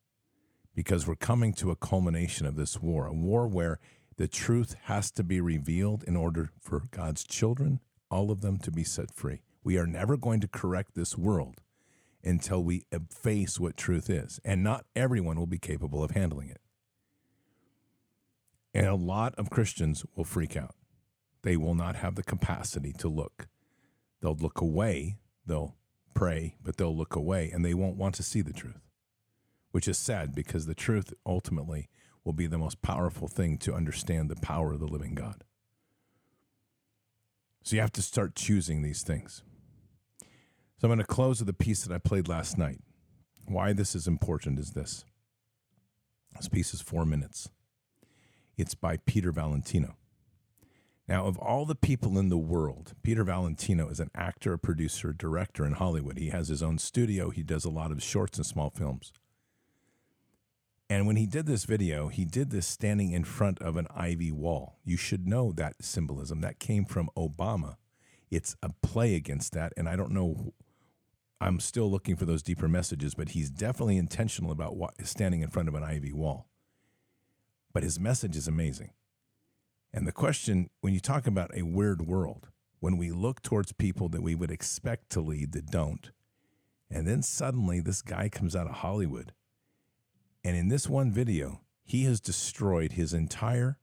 because 0.75 1.07
we're 1.07 1.17
coming 1.17 1.53
to 1.55 1.71
a 1.71 1.77
culmination 1.77 2.47
of 2.47 2.55
this 2.55 2.81
war, 2.81 3.07
a 3.07 3.13
war 3.13 3.49
where 3.49 3.81
the 4.17 4.29
truth 4.29 4.77
has 4.85 5.11
to 5.13 5.25
be 5.25 5.41
revealed 5.41 6.05
in 6.05 6.17
order 6.17 6.51
for 6.61 6.83
God's 6.91 7.25
children, 7.25 7.81
all 8.11 8.31
of 8.31 8.41
them, 8.41 8.59
to 8.59 8.71
be 8.71 8.85
set 8.85 9.13
free. 9.13 9.41
We 9.65 9.79
are 9.79 9.87
never 9.87 10.17
going 10.17 10.41
to 10.41 10.49
correct 10.49 10.95
this 10.95 11.19
world 11.19 11.63
until 12.27 12.63
we 12.63 12.85
face 13.11 13.59
what 13.61 13.77
truth 13.77 14.11
is, 14.11 14.41
and 14.45 14.63
not 14.63 14.85
everyone 14.95 15.39
will 15.39 15.47
be 15.47 15.59
capable 15.59 16.03
of 16.03 16.11
handling 16.11 16.51
it. 16.51 16.61
And 18.75 18.87
a 18.87 18.95
lot 18.95 19.35
of 19.37 19.49
Christians 19.49 20.05
will 20.15 20.25
freak 20.25 20.57
out. 20.57 20.75
They 21.43 21.57
will 21.57 21.75
not 21.75 21.97
have 21.97 22.17
the 22.17 22.23
capacity 22.23 22.93
to 22.99 23.09
look. 23.09 23.47
They'll 24.21 24.35
look 24.35 24.61
away, 24.61 25.17
they'll 25.47 25.77
pray, 26.15 26.57
but 26.63 26.77
they'll 26.77 26.97
look 26.97 27.15
away, 27.15 27.51
and 27.51 27.65
they 27.65 27.75
won't 27.75 27.97
want 27.97 28.15
to 28.17 28.23
see 28.23 28.43
the 28.43 28.53
truth, 28.53 28.81
which 29.71 29.87
is 29.87 29.97
sad 29.97 30.35
because 30.35 30.67
the 30.67 30.75
truth 30.75 31.15
ultimately 31.25 31.89
will 32.25 32.33
be 32.33 32.47
the 32.47 32.59
most 32.59 32.83
powerful 32.83 33.29
thing 33.29 33.57
to 33.59 33.75
understand 33.75 34.29
the 34.29 34.37
power 34.37 34.73
of 34.73 34.81
the 34.81 34.89
living 34.89 35.15
God. 35.15 35.45
So 37.63 37.77
you 37.77 37.83
have 37.83 37.93
to 37.93 38.03
start 38.03 38.35
choosing 38.35 38.83
these 38.83 39.03
things. 39.03 39.43
So 40.79 40.87
I'm 40.87 40.91
going 40.91 40.99
to 40.99 41.05
close 41.05 41.41
with 41.41 41.49
a 41.49 41.55
piece 41.55 41.85
that 41.85 41.95
I 41.95 41.99
played 41.99 42.29
last 42.29 42.59
night. 42.59 42.81
Why 43.47 43.73
this 43.73 43.95
is 43.95 44.07
important 44.07 44.59
is 44.59 44.73
this 44.73 45.05
this 46.37 46.49
piece 46.49 46.75
is 46.75 46.83
four 46.83 47.07
minutes. 47.07 47.49
It's 48.59 48.75
by 48.75 48.99
Peter 48.99 49.33
Valentino. 49.33 49.97
Now, 51.09 51.27
of 51.27 51.39
all 51.39 51.65
the 51.65 51.75
people 51.75 52.19
in 52.19 52.29
the 52.29 52.37
world, 52.37 52.95
Peter 53.03 53.23
Valentino 53.23 53.89
is 53.89 54.01
an 54.01 54.11
actor, 54.15 54.53
a 54.53 54.59
producer, 54.59 55.13
director 55.13 55.65
in 55.65 55.73
Hollywood. 55.73 56.19
He 56.19 56.31
has 56.31 56.49
his 56.49 56.63
own 56.63 56.79
studio. 56.79 57.31
He 57.31 57.43
does 57.43 57.65
a 57.65 57.71
lot 57.71 57.93
of 57.93 58.03
shorts 58.03 58.39
and 58.39 58.47
small 58.47 58.71
films. 58.71 59.13
And 60.91 61.07
when 61.07 61.17
he 61.17 61.27
did 61.27 61.47
this 61.47 61.65
video, 61.65 62.09
he 62.09 62.25
did 62.25 62.51
this 62.51 62.67
standing 62.67 63.13
in 63.13 63.25
front 63.25 63.61
of 63.61 63.77
an 63.77 63.87
ivy 63.95 64.31
wall. 64.31 64.79
You 64.85 64.97
should 64.97 65.27
know 65.27 65.53
that 65.53 65.83
symbolism. 65.83 66.41
That 66.41 66.59
came 66.59 66.85
from 66.85 67.09
Obama. 67.17 67.77
It's 68.31 68.57
a 68.63 68.71
play 68.83 69.15
against 69.15 69.53
that. 69.53 69.73
And 69.77 69.89
I 69.89 69.97
don't 69.97 70.13
know, 70.13 70.53
I'm 71.41 71.61
still 71.61 71.91
looking 71.91 72.17
for 72.17 72.25
those 72.25 72.43
deeper 72.43 72.69
messages, 72.69 73.15
but 73.15 73.31
he's 73.31 73.51
definitely 73.51 73.99
intentional 73.99 74.51
about 74.51 74.77
what, 74.77 74.95
standing 75.07 75.43
in 75.43 75.51
front 75.51 75.69
of 75.69 75.75
an 75.75 75.85
ivy 75.85 76.13
wall. 76.13 76.49
But 77.73 77.83
his 77.83 78.01
message 78.01 78.37
is 78.37 78.49
amazing. 78.49 78.91
And 79.93 80.07
the 80.07 80.13
question 80.13 80.71
when 80.81 80.95
you 80.95 81.01
talk 81.01 81.27
about 81.27 81.57
a 81.57 81.63
weird 81.63 82.03
world, 82.03 82.49
when 82.81 82.97
we 82.97 83.11
look 83.11 83.43
towards 83.43 83.73
people 83.73 84.09
that 84.11 84.23
we 84.23 84.35
would 84.35 84.51
expect 84.51 85.11
to 85.11 85.21
lead 85.21 85.53
that 85.53 85.71
don't, 85.71 86.11
and 86.91 87.07
then 87.07 87.23
suddenly 87.23 87.81
this 87.81 88.03
guy 88.03 88.29
comes 88.29 88.57
out 88.57 88.67
of 88.67 88.77
Hollywood 88.77 89.33
and 90.47 90.57
in 90.57 90.69
this 90.69 90.89
one 90.89 91.11
video, 91.11 91.63
he 91.83 92.05
has 92.05 92.21
destroyed 92.21 92.93
his 92.93 93.13
entire 93.13 93.81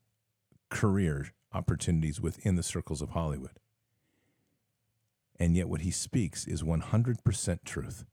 career 0.69 1.33
opportunities 1.51 2.21
within 2.21 2.55
the 2.55 2.63
circles 2.63 3.01
of 3.01 3.09
Hollywood. 3.09 3.59
And 5.39 5.55
yet, 5.55 5.67
what 5.67 5.81
he 5.81 5.91
speaks 5.91 6.45
is 6.45 6.63
100% 6.63 7.57
truth. 7.65 8.05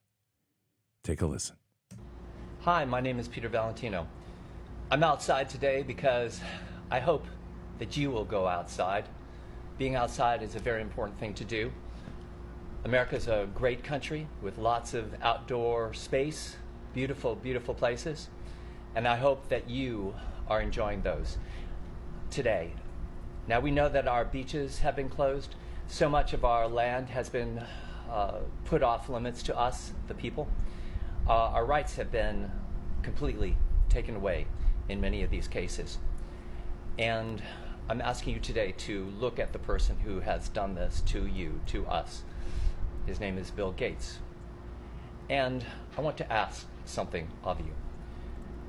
Take 1.04 1.20
a 1.20 1.26
listen. 1.26 1.56
Hi, 2.60 2.84
my 2.84 3.00
name 3.00 3.18
is 3.18 3.28
Peter 3.28 3.48
Valentino. 3.48 4.06
I'm 4.90 5.02
outside 5.02 5.48
today 5.48 5.82
because 5.82 6.40
I 6.90 7.00
hope 7.00 7.24
that 7.78 7.96
you 7.96 8.10
will 8.10 8.24
go 8.24 8.46
outside. 8.46 9.04
Being 9.78 9.94
outside 9.94 10.42
is 10.42 10.56
a 10.56 10.58
very 10.58 10.82
important 10.82 11.18
thing 11.18 11.34
to 11.34 11.44
do. 11.44 11.70
America 12.84 13.16
is 13.16 13.28
a 13.28 13.48
great 13.54 13.84
country 13.84 14.26
with 14.42 14.58
lots 14.58 14.94
of 14.94 15.14
outdoor 15.22 15.94
space, 15.94 16.56
beautiful, 16.92 17.34
beautiful 17.36 17.74
places 17.74 18.28
and 18.94 19.06
I 19.06 19.16
hope 19.16 19.48
that 19.48 19.68
you 19.68 20.14
are 20.48 20.60
enjoying 20.60 21.02
those 21.02 21.38
today. 22.30 22.72
Now 23.46 23.60
we 23.60 23.70
know 23.70 23.88
that 23.88 24.08
our 24.08 24.24
beaches 24.24 24.80
have 24.80 24.96
been 24.96 25.08
closed. 25.08 25.54
So 25.91 26.09
much 26.09 26.32
of 26.34 26.45
our 26.45 26.68
land 26.68 27.09
has 27.09 27.28
been 27.28 27.61
uh, 28.09 28.38
put 28.64 28.84
off 28.84 29.09
limits 29.09 29.43
to 29.43 29.59
us, 29.59 29.93
the 30.07 30.14
people. 30.14 30.47
Uh, 31.28 31.32
our 31.32 31.66
rights 31.66 31.97
have 31.97 32.12
been 32.12 32.49
completely 33.03 33.57
taken 33.88 34.14
away 34.14 34.47
in 34.88 35.01
many 35.01 35.24
of 35.24 35.30
these 35.30 35.49
cases. 35.49 35.99
And 36.97 37.43
I'm 37.88 38.01
asking 38.01 38.34
you 38.34 38.41
today 38.41 38.72
to 38.78 39.12
look 39.18 39.41
at 39.41 39.53
the 39.53 39.59
person 39.59 39.97
who 39.99 40.20
has 40.20 40.49
done 40.49 40.76
this 40.76 41.03
to 41.07 41.26
you, 41.26 41.61
to 41.66 41.84
us. 41.88 42.22
His 43.05 43.18
name 43.18 43.36
is 43.36 43.51
Bill 43.51 43.72
Gates. 43.72 44.20
And 45.28 45.66
I 45.99 46.03
want 46.03 46.16
to 46.18 46.32
ask 46.32 46.66
something 46.84 47.28
of 47.43 47.59
you 47.59 47.72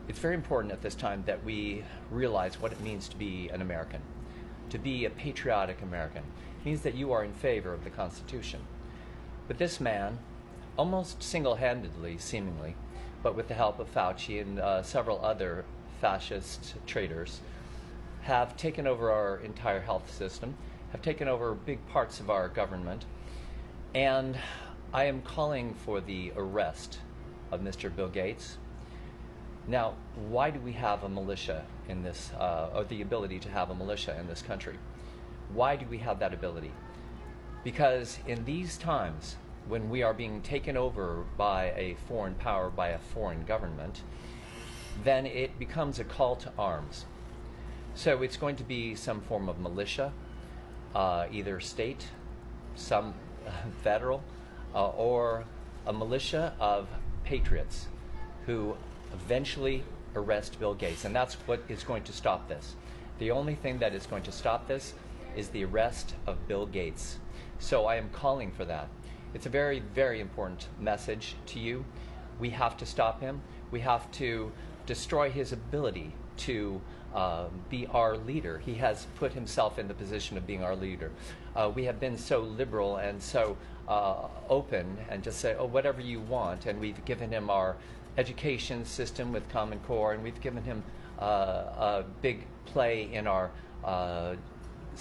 it's 0.08 0.20
very 0.20 0.36
important 0.36 0.74
at 0.74 0.82
this 0.82 0.96
time 0.96 1.24
that 1.28 1.46
we 1.46 1.84
realize 2.10 2.60
what 2.60 2.72
it 2.72 2.82
means 2.82 3.08
to 3.10 3.16
be 3.16 3.48
an 3.50 3.62
American. 3.62 4.02
To 4.72 4.80
be 4.80 5.06
a 5.06 5.10
patriotic 5.12 5.84
American 5.84 6.24
means 6.66 6.82
that 6.82 6.96
you 6.96 7.12
are 7.12 7.24
in 7.24 7.34
favor 7.34 7.74
of 7.74 7.84
the 7.84 7.90
Constitution. 7.90 8.62
But 9.48 9.58
this 9.58 9.80
man, 9.80 10.20
almost 10.78 11.22
single 11.24 11.56
handedly, 11.56 12.18
seemingly, 12.18 12.76
but 13.24 13.36
with 13.36 13.48
the 13.48 13.54
help 13.54 13.80
of 13.80 13.94
Fauci 13.94 14.42
and 14.42 14.60
uh, 14.60 14.84
several 14.84 15.24
other 15.24 15.66
fascist 16.00 16.76
traitors, 16.86 17.42
have 18.24 18.56
taken 18.58 18.88
over 18.88 19.12
our 19.12 19.38
entire 19.38 19.82
health 19.82 20.14
system, 20.16 20.56
have 20.92 21.02
taken 21.02 21.28
over 21.28 21.54
big 21.54 21.86
parts 21.88 22.20
of 22.20 22.30
our 22.30 22.48
government, 22.48 23.06
and 23.94 24.38
I 24.94 25.06
am 25.06 25.22
calling 25.22 25.74
for 25.74 26.02
the 26.02 26.32
arrest 26.36 27.00
of 27.52 27.62
Mr. 27.62 27.94
Bill 27.94 28.08
Gates 28.08 28.58
now, 29.68 29.94
why 30.16 30.50
do 30.50 30.60
we 30.60 30.74
have 30.74 31.04
a 31.04 31.10
militia 31.10 31.64
in 31.88 32.04
this, 32.04 32.32
uh, 32.34 32.70
or 32.74 32.84
the 32.84 33.02
ability 33.02 33.40
to 33.40 33.50
have 33.50 33.70
a 33.70 33.76
militia 33.76 34.18
in 34.20 34.28
this 34.28 34.42
country? 34.42 34.78
Why 35.54 35.76
do 35.76 35.86
we 35.88 35.98
have 36.00 36.20
that 36.20 36.34
ability? 36.34 36.72
Because 37.64 38.20
in 38.28 38.44
these 38.46 38.78
times, 38.78 39.36
when 39.68 39.90
we 39.90 40.04
are 40.04 40.14
being 40.14 40.42
taken 40.42 40.76
over 40.76 41.24
by 41.38 41.66
a 41.72 41.96
foreign 42.08 42.36
power, 42.36 42.70
by 42.70 42.90
a 42.90 43.00
foreign 43.00 43.44
government, 43.46 44.02
then 45.04 45.26
it 45.26 45.58
becomes 45.60 46.00
a 46.00 46.04
call 46.04 46.36
to 46.38 46.52
arms. 46.58 47.06
So 47.96 48.22
it's 48.22 48.38
going 48.38 48.56
to 48.58 48.64
be 48.64 48.96
some 48.96 49.22
form 49.22 49.50
of 49.50 49.60
militia, 49.60 50.14
uh, 50.96 51.28
either 51.32 51.60
state, 51.60 52.08
some 52.76 53.14
federal, 53.84 54.24
uh, 54.74 54.90
or 54.90 55.46
a 55.86 55.94
militia 55.94 56.54
of 56.60 56.88
patriots 57.24 57.88
who 58.46 58.76
eventually 59.14 59.84
arrest 60.16 60.60
Bill 60.60 60.74
Gates. 60.74 61.06
And 61.06 61.16
that's 61.16 61.36
what 61.46 61.62
is 61.70 61.84
going 61.84 62.04
to 62.04 62.14
stop 62.14 62.48
this. 62.48 62.76
The 63.20 63.32
only 63.32 63.56
thing 63.56 63.80
that 63.80 63.94
is 63.94 64.06
going 64.06 64.24
to 64.24 64.32
stop 64.32 64.68
this 64.68 64.94
is 65.36 65.50
the 65.50 65.64
arrest 65.66 66.16
of 66.28 66.48
Bill 66.48 66.66
Gates. 66.66 67.20
So 67.60 67.86
I 67.86 67.96
am 67.96 68.10
calling 68.10 68.52
for 68.52 68.66
that. 68.66 68.88
It's 69.34 69.46
a 69.46 69.50
very, 69.50 69.80
very 69.94 70.20
important 70.20 70.68
message 70.80 71.36
to 71.48 71.60
you. 71.60 71.86
We 72.40 72.50
have 72.50 72.76
to 72.78 72.86
stop 72.86 73.22
him. 73.22 73.42
We 73.72 73.80
have 73.82 74.12
to 74.14 74.52
destroy 74.86 75.30
his 75.30 75.52
ability 75.52 76.14
to 76.38 76.82
uh, 77.14 77.46
be 77.70 77.88
our 77.88 78.18
leader. 78.18 78.60
He 78.60 78.76
has 78.76 79.06
put 79.16 79.34
himself 79.34 79.78
in 79.78 79.88
the 79.88 79.94
position 79.94 80.38
of 80.38 80.48
being 80.48 80.64
our 80.64 80.76
leader. 80.76 81.12
Uh, 81.56 81.72
we 81.74 81.86
have 81.86 82.00
been 82.00 82.18
so 82.18 82.40
liberal 82.40 82.98
and 82.98 83.22
so 83.22 83.58
uh, 83.88 84.28
open 84.50 84.98
and 85.10 85.24
just 85.24 85.40
say, 85.40 85.56
oh, 85.58 85.66
whatever 85.66 86.02
you 86.02 86.20
want. 86.22 86.66
And 86.66 86.80
we've 86.80 87.04
given 87.06 87.30
him 87.30 87.50
our 87.50 87.76
education 88.18 88.86
system 88.86 89.32
with 89.32 89.48
Common 89.50 89.80
Core, 89.80 90.14
and 90.14 90.24
we've 90.24 90.42
given 90.42 90.64
him 90.64 90.84
uh, 91.20 91.24
a 91.24 92.06
big 92.22 92.46
play 92.66 93.14
in 93.14 93.28
our 93.28 93.52
uh, 93.84 94.36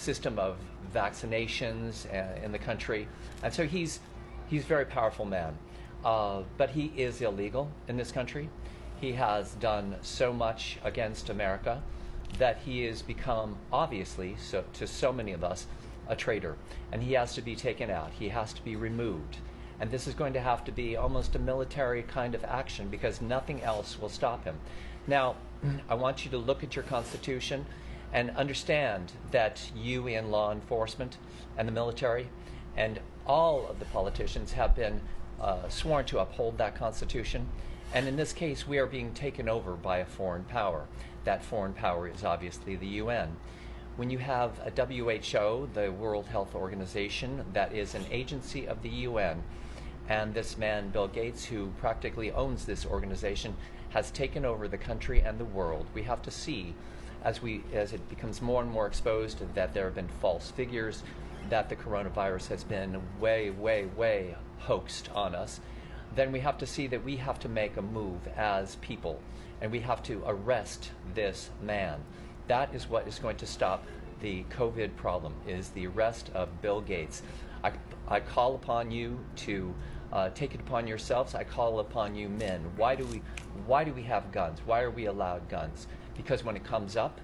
system 0.01 0.39
of 0.39 0.57
vaccinations 0.95 2.07
uh, 2.13 2.45
in 2.45 2.53
the 2.53 2.59
country. 2.59 3.07
And 3.43 3.53
so 3.53 3.67
he's, 3.67 4.01
he's 4.49 4.65
a 4.65 4.67
very 4.67 4.85
powerful 4.85 5.25
man. 5.25 5.57
but 6.03 6.71
he 6.71 6.93
is 6.97 7.21
illegal 7.21 7.71
in 7.89 7.97
this 7.97 8.11
country. 8.11 8.49
He 9.01 9.13
has 9.13 9.53
done 9.55 9.97
so 10.03 10.33
much 10.33 10.79
against 10.85 11.31
America 11.31 11.83
that 12.39 12.59
he 12.65 12.85
has 12.85 13.03
become, 13.03 13.57
obviously, 13.73 14.37
so, 14.39 14.65
to 14.75 14.87
so 14.87 15.13
many 15.13 15.33
of 15.33 15.43
us, 15.43 15.67
a 16.09 16.17
traitor. 16.17 16.57
And 16.93 17.03
he 17.03 17.15
has 17.15 17.35
to 17.35 17.43
be 17.43 17.57
taken 17.57 17.91
out, 17.91 18.11
he 18.19 18.29
has 18.29 18.53
to 18.53 18.65
be 18.65 18.77
removed. 18.77 19.39
And 19.81 19.91
this 19.91 20.07
is 20.07 20.15
going 20.15 20.35
to 20.35 20.41
have 20.41 20.65
to 20.65 20.73
be 20.73 20.97
almost 20.97 21.35
a 21.35 21.39
military 21.39 22.03
kind 22.03 22.35
of 22.35 22.45
action 22.45 22.89
because 22.89 23.23
nothing 23.23 23.63
else 23.63 23.99
will 23.99 24.11
stop 24.11 24.45
him. 24.45 24.57
Now, 25.07 25.37
I 25.89 25.95
want 25.95 26.25
you 26.25 26.31
to 26.33 26.39
look 26.39 26.63
at 26.63 26.77
your 26.77 26.85
Constitution 26.85 27.65
and 28.13 28.31
understand 28.31 29.13
that 29.31 29.71
you 29.77 30.07
in 30.07 30.31
law 30.31 30.53
enforcement 30.53 31.19
and 31.57 31.69
the 31.69 31.73
military 31.73 32.29
and 32.77 33.01
all 33.27 33.67
of 33.69 33.79
the 33.79 33.85
politicians 33.87 34.53
have 34.53 34.75
been 34.75 35.01
uh, 35.41 35.69
sworn 35.69 36.05
to 36.07 36.19
uphold 36.19 36.59
that 36.59 36.75
Constitution. 36.75 37.49
And 37.93 38.07
in 38.07 38.17
this 38.17 38.33
case, 38.33 38.67
we 38.67 38.79
are 38.79 38.87
being 38.87 39.13
taken 39.13 39.49
over 39.49 39.73
by 39.73 39.99
a 39.99 40.05
foreign 40.05 40.45
power. 40.45 40.87
That 41.25 41.45
foreign 41.45 41.73
power 41.73 42.09
is 42.09 42.25
obviously 42.25 42.77
the 42.77 42.87
UN. 42.87 43.37
When 43.97 44.11
you 44.11 44.19
have 44.19 44.53
a 44.65 44.71
WHO, 44.71 45.69
the 45.75 45.93
World 45.93 46.27
Health 46.27 46.55
Organization, 46.55 47.45
that 47.53 47.75
is 47.75 47.95
an 47.95 48.07
agency 48.11 48.67
of 48.67 48.83
the 48.83 48.89
UN, 48.89 49.43
and 50.09 50.33
this 50.33 50.57
man, 50.57 50.91
Bill 50.91 51.09
Gates, 51.09 51.45
who 51.45 51.73
practically 51.79 52.33
owns 52.33 52.65
this 52.65 52.87
organization, 52.87 53.57
has 53.91 54.11
taken 54.11 54.45
over 54.45 54.69
the 54.69 54.79
country 54.79 55.21
and 55.21 55.39
the 55.39 55.45
world, 55.45 55.87
we 55.95 56.03
have 56.03 56.23
to 56.23 56.31
see 56.31 56.75
as 57.25 57.43
we 57.43 57.63
as 57.73 57.93
it 57.93 58.09
becomes 58.09 58.41
more 58.41 58.63
and 58.63 58.71
more 58.71 58.87
exposed 58.87 59.43
that 59.55 59.75
there 59.75 59.85
have 59.85 59.95
been 59.95 60.09
false 60.21 60.51
figures, 60.51 61.03
that 61.49 61.69
the 61.69 61.77
coronavirus 61.77 62.49
has 62.49 62.65
been 62.65 63.01
way, 63.19 63.51
way, 63.51 63.87
way 63.97 64.35
hoaxed 64.59 65.11
on 65.15 65.35
us, 65.35 65.61
then 66.15 66.33
we 66.33 66.41
have 66.41 66.59
to 66.59 66.67
see 66.67 66.87
that 66.87 67.05
we 67.05 67.17
have 67.17 67.39
to 67.41 67.49
make 67.49 67.77
a 67.77 67.83
move 67.83 68.27
as 68.37 68.77
people 68.77 69.21
and 69.61 69.71
we 69.71 69.81
have 69.81 70.03
to 70.03 70.23
arrest 70.27 70.91
this 71.15 71.51
man. 71.63 72.01
That 72.49 72.75
is 72.75 72.89
what 72.89 73.07
is 73.07 73.19
going 73.19 73.37
to 73.37 73.47
stop 73.47 73.85
the 74.21 74.45
COVID 74.51 74.97
problem 74.97 75.35
is 75.47 75.71
the 75.71 75.87
arrest 75.87 76.31
of 76.35 76.61
Bill 76.61 76.81
Gates. 76.81 77.23
I, 77.63 77.73
I 78.09 78.21
call 78.21 78.55
upon 78.55 78.91
you 78.91 79.19
to 79.37 79.75
uh, 80.13 80.31
take 80.31 80.55
it 80.55 80.61
upon 80.61 80.87
yourselves. 80.87 81.35
I 81.35 81.45
call 81.45 81.81
upon 81.81 82.15
you 82.15 82.29
men. 82.29 82.61
Why 82.77 82.95
do 82.95 83.05
we 83.07 83.23
why 83.67 83.85
do 83.85 83.93
we 83.93 84.03
have 84.03 84.33
guns? 84.33 84.61
Why 84.65 84.83
are 84.83 84.91
we 84.91 85.07
allowed 85.07 85.49
guns? 85.49 85.87
Because 86.23 86.45
when 86.45 86.57
it 86.57 86.65
comes 86.65 86.97
up, 86.97 87.21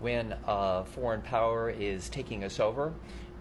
when 0.00 0.34
uh, 0.46 0.84
foreign 0.84 1.22
power 1.22 1.70
is 1.70 2.08
taking 2.08 2.44
us 2.44 2.58
over, 2.60 2.92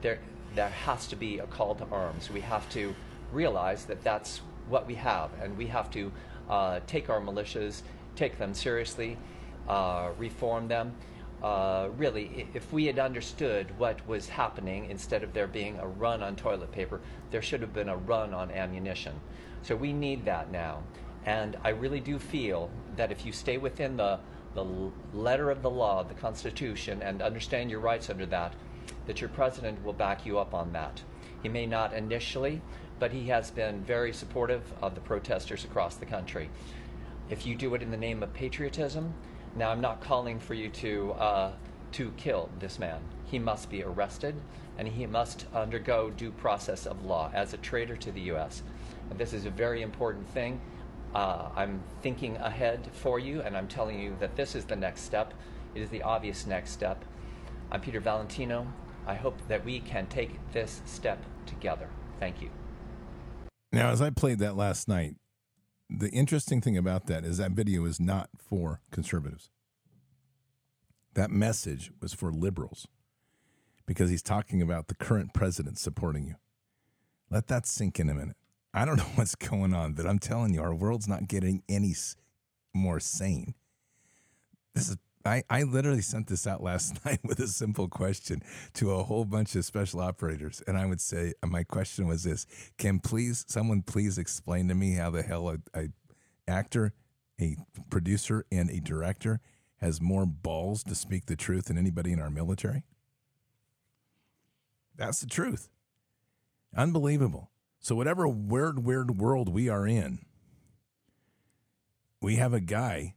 there 0.02 0.20
there 0.56 0.70
has 0.70 1.08
to 1.08 1.16
be 1.16 1.40
a 1.40 1.46
call 1.48 1.76
to 1.76 1.86
arms. 1.92 2.30
We 2.32 2.42
have 2.42 2.68
to 2.72 2.96
realize 3.32 3.86
that 3.86 4.04
that's 4.04 4.42
what 4.68 4.88
we 4.88 4.96
have, 4.96 5.30
and 5.42 5.58
we 5.58 5.68
have 5.68 5.92
to 5.92 6.12
uh, 6.50 6.80
take 6.88 7.10
our 7.10 7.22
militias 7.22 7.84
take 8.20 8.38
them 8.38 8.54
seriously, 8.54 9.18
uh, 9.68 10.10
reform 10.18 10.68
them. 10.68 10.94
Uh, 11.42 11.88
really, 11.96 12.48
if 12.54 12.74
we 12.74 12.86
had 12.86 13.00
understood 13.00 13.66
what 13.78 14.06
was 14.06 14.28
happening, 14.28 14.90
instead 14.90 15.24
of 15.24 15.32
there 15.34 15.48
being 15.48 15.80
a 15.80 15.88
run 15.88 16.22
on 16.22 16.36
toilet 16.36 16.70
paper, 16.74 17.00
there 17.32 17.42
should 17.42 17.62
have 17.62 17.74
been 17.74 17.88
a 17.88 17.96
run 17.96 18.34
on 18.34 18.52
ammunition. 18.52 19.14
So 19.62 19.74
we 19.76 19.94
need 19.94 20.26
that 20.26 20.52
now. 20.52 20.84
And 21.26 21.58
I 21.64 21.70
really 21.70 22.02
do 22.02 22.20
feel 22.20 22.70
that 22.98 23.12
if 23.12 23.26
you 23.26 23.32
stay 23.32 23.58
within 23.58 23.96
the, 23.96 24.20
the 24.64 25.18
letter 25.18 25.50
of 25.50 25.62
the 25.62 25.70
law, 25.70 26.04
the 26.04 26.14
Constitution, 26.14 27.02
and 27.02 27.22
understand 27.22 27.70
your 27.70 27.80
rights 27.80 28.10
under 28.10 28.26
that, 28.28 28.54
that 29.06 29.22
your 29.22 29.30
president 29.30 29.84
will 29.84 29.94
back 29.94 30.26
you 30.26 30.40
up 30.40 30.54
on 30.54 30.74
that. 30.74 31.02
He 31.42 31.50
may 31.50 31.66
not 31.66 31.94
initially, 31.94 32.62
but 33.00 33.12
he 33.12 33.28
has 33.28 33.52
been 33.52 33.84
very 33.84 34.14
supportive 34.14 34.74
of 34.82 34.96
the 34.96 35.02
protesters 35.02 35.64
across 35.64 35.96
the 35.96 36.06
country 36.06 36.50
if 37.30 37.46
you 37.46 37.56
do 37.56 37.76
it 37.76 37.82
in 37.82 37.92
the 37.92 37.98
name 37.98 38.24
of 38.24 38.34
patriotism, 38.34 39.14
now 39.56 39.70
I'm 39.70 39.82
not 39.82 40.02
calling 40.02 40.40
for 40.40 40.54
you 40.54 40.70
to 40.70 41.12
uh, 41.14 41.52
to 41.94 42.12
kill 42.18 42.50
this 42.60 42.78
man. 42.80 43.00
He 43.26 43.40
must 43.40 43.70
be 43.70 43.84
arrested, 43.84 44.36
and 44.78 44.88
he 44.88 45.06
must 45.06 45.46
undergo 45.54 46.10
due 46.10 46.32
process 46.32 46.86
of 46.86 47.06
law 47.06 47.32
as 47.34 47.54
a 47.54 47.58
traitor 47.58 47.96
to 47.98 48.12
the 48.12 48.22
U.S. 48.22 48.64
And 49.10 49.20
this 49.20 49.34
is 49.34 49.46
a 49.46 49.50
very 49.50 49.82
important 49.82 50.28
thing. 50.30 50.60
Uh, 51.14 51.50
I'm 51.56 51.82
thinking 52.02 52.38
ahead 52.38 52.88
for 52.94 53.20
you, 53.20 53.42
and 53.42 53.58
I'm 53.58 53.68
telling 53.68 54.00
you 54.00 54.16
that 54.20 54.36
this 54.36 54.56
is 54.56 54.66
the 54.66 54.76
next 54.76 55.02
step. 55.02 55.34
It 55.74 55.82
is 55.82 55.90
the 55.90 56.04
obvious 56.04 56.46
next 56.46 56.72
step. 56.72 57.04
I'm 57.72 57.82
Peter 57.82 58.00
Valentino. 58.00 58.72
I 59.08 59.16
hope 59.16 59.38
that 59.48 59.66
we 59.66 59.80
can 59.80 60.06
take 60.08 60.32
this 60.52 60.82
step 60.86 61.24
together. 61.46 61.90
Thank 62.20 62.42
you. 62.42 62.50
Now, 63.72 63.90
as 63.90 64.02
I 64.02 64.10
played 64.12 64.40
that 64.40 64.56
last 64.56 64.88
night, 64.88 65.16
the 65.90 66.10
interesting 66.10 66.62
thing 66.62 66.78
about 66.78 67.08
that 67.08 67.26
is 67.26 67.38
that 67.38 67.52
video 67.52 67.86
is 67.86 68.00
not 68.00 68.30
for 68.38 68.82
conservatives. 68.92 69.50
That 71.16 71.32
message 71.32 71.92
was 72.00 72.14
for 72.14 72.32
liberals 72.32 72.88
because 73.88 74.12
he's 74.12 74.22
talking 74.22 74.62
about 74.62 74.88
the 74.88 74.96
current 74.96 75.34
president 75.34 75.80
supporting 75.80 76.28
you. 76.28 76.36
Let 77.32 77.48
that 77.48 77.66
sink 77.66 78.00
in 78.00 78.10
a 78.10 78.14
minute. 78.14 78.36
I 78.74 78.86
don't 78.86 78.98
know 78.98 79.12
what's 79.16 79.36
going 79.36 79.74
on, 79.74 79.94
but 79.94 80.06
I'm 80.06 80.20
telling 80.20 80.54
you, 80.54 80.62
our 80.62 80.76
world's 80.76 81.08
not 81.08 81.28
getting 81.28 81.64
any 81.70 81.96
more 82.74 83.00
sane. 83.00 83.56
This 84.74 84.90
is 84.90 84.98
I, 85.26 85.44
I 85.50 85.64
literally 85.64 86.02
sent 86.02 86.28
this 86.28 86.48
out 86.48 86.64
last 86.64 87.04
night 87.06 87.20
with 87.24 87.40
a 87.40 87.48
simple 87.48 87.88
question 87.88 88.42
to 88.76 88.92
a 88.92 89.04
whole 89.04 89.26
bunch 89.26 89.56
of 89.56 89.66
special 89.66 90.00
operators. 90.00 90.64
And 90.66 90.78
I 90.78 90.86
would 90.86 91.02
say, 91.02 91.34
uh, 91.44 91.48
my 91.48 91.64
question 91.64 92.08
was 92.08 92.24
this 92.24 92.46
Can 92.78 93.00
please, 93.00 93.46
someone 93.48 93.82
please 93.82 94.18
explain 94.18 94.68
to 94.70 94.76
me 94.76 94.94
how 94.94 95.10
the 95.10 95.22
hell 95.22 95.50
a, 95.50 95.58
a 95.74 95.90
actor, 96.48 96.94
a 97.40 97.58
producer, 97.90 98.46
and 98.52 98.70
a 98.70 98.80
director 98.80 99.40
has 99.78 100.02
more 100.02 100.26
balls 100.26 100.84
to 100.84 100.96
speak 100.96 101.26
the 101.26 101.36
truth 101.36 101.66
than 101.66 101.78
anybody 101.78 102.12
in 102.12 102.20
our 102.20 102.30
military? 102.30 102.84
That's 104.96 105.22
the 105.22 105.28
truth. 105.28 105.70
Unbelievable. 106.76 107.50
So, 107.80 107.96
whatever 107.96 108.28
weird, 108.28 108.86
weird 108.86 109.20
world 109.20 109.50
we 109.50 109.70
are 109.70 109.88
in, 109.88 110.20
we 112.22 112.36
have 112.36 112.54
a 112.54 112.60
guy 112.60 113.16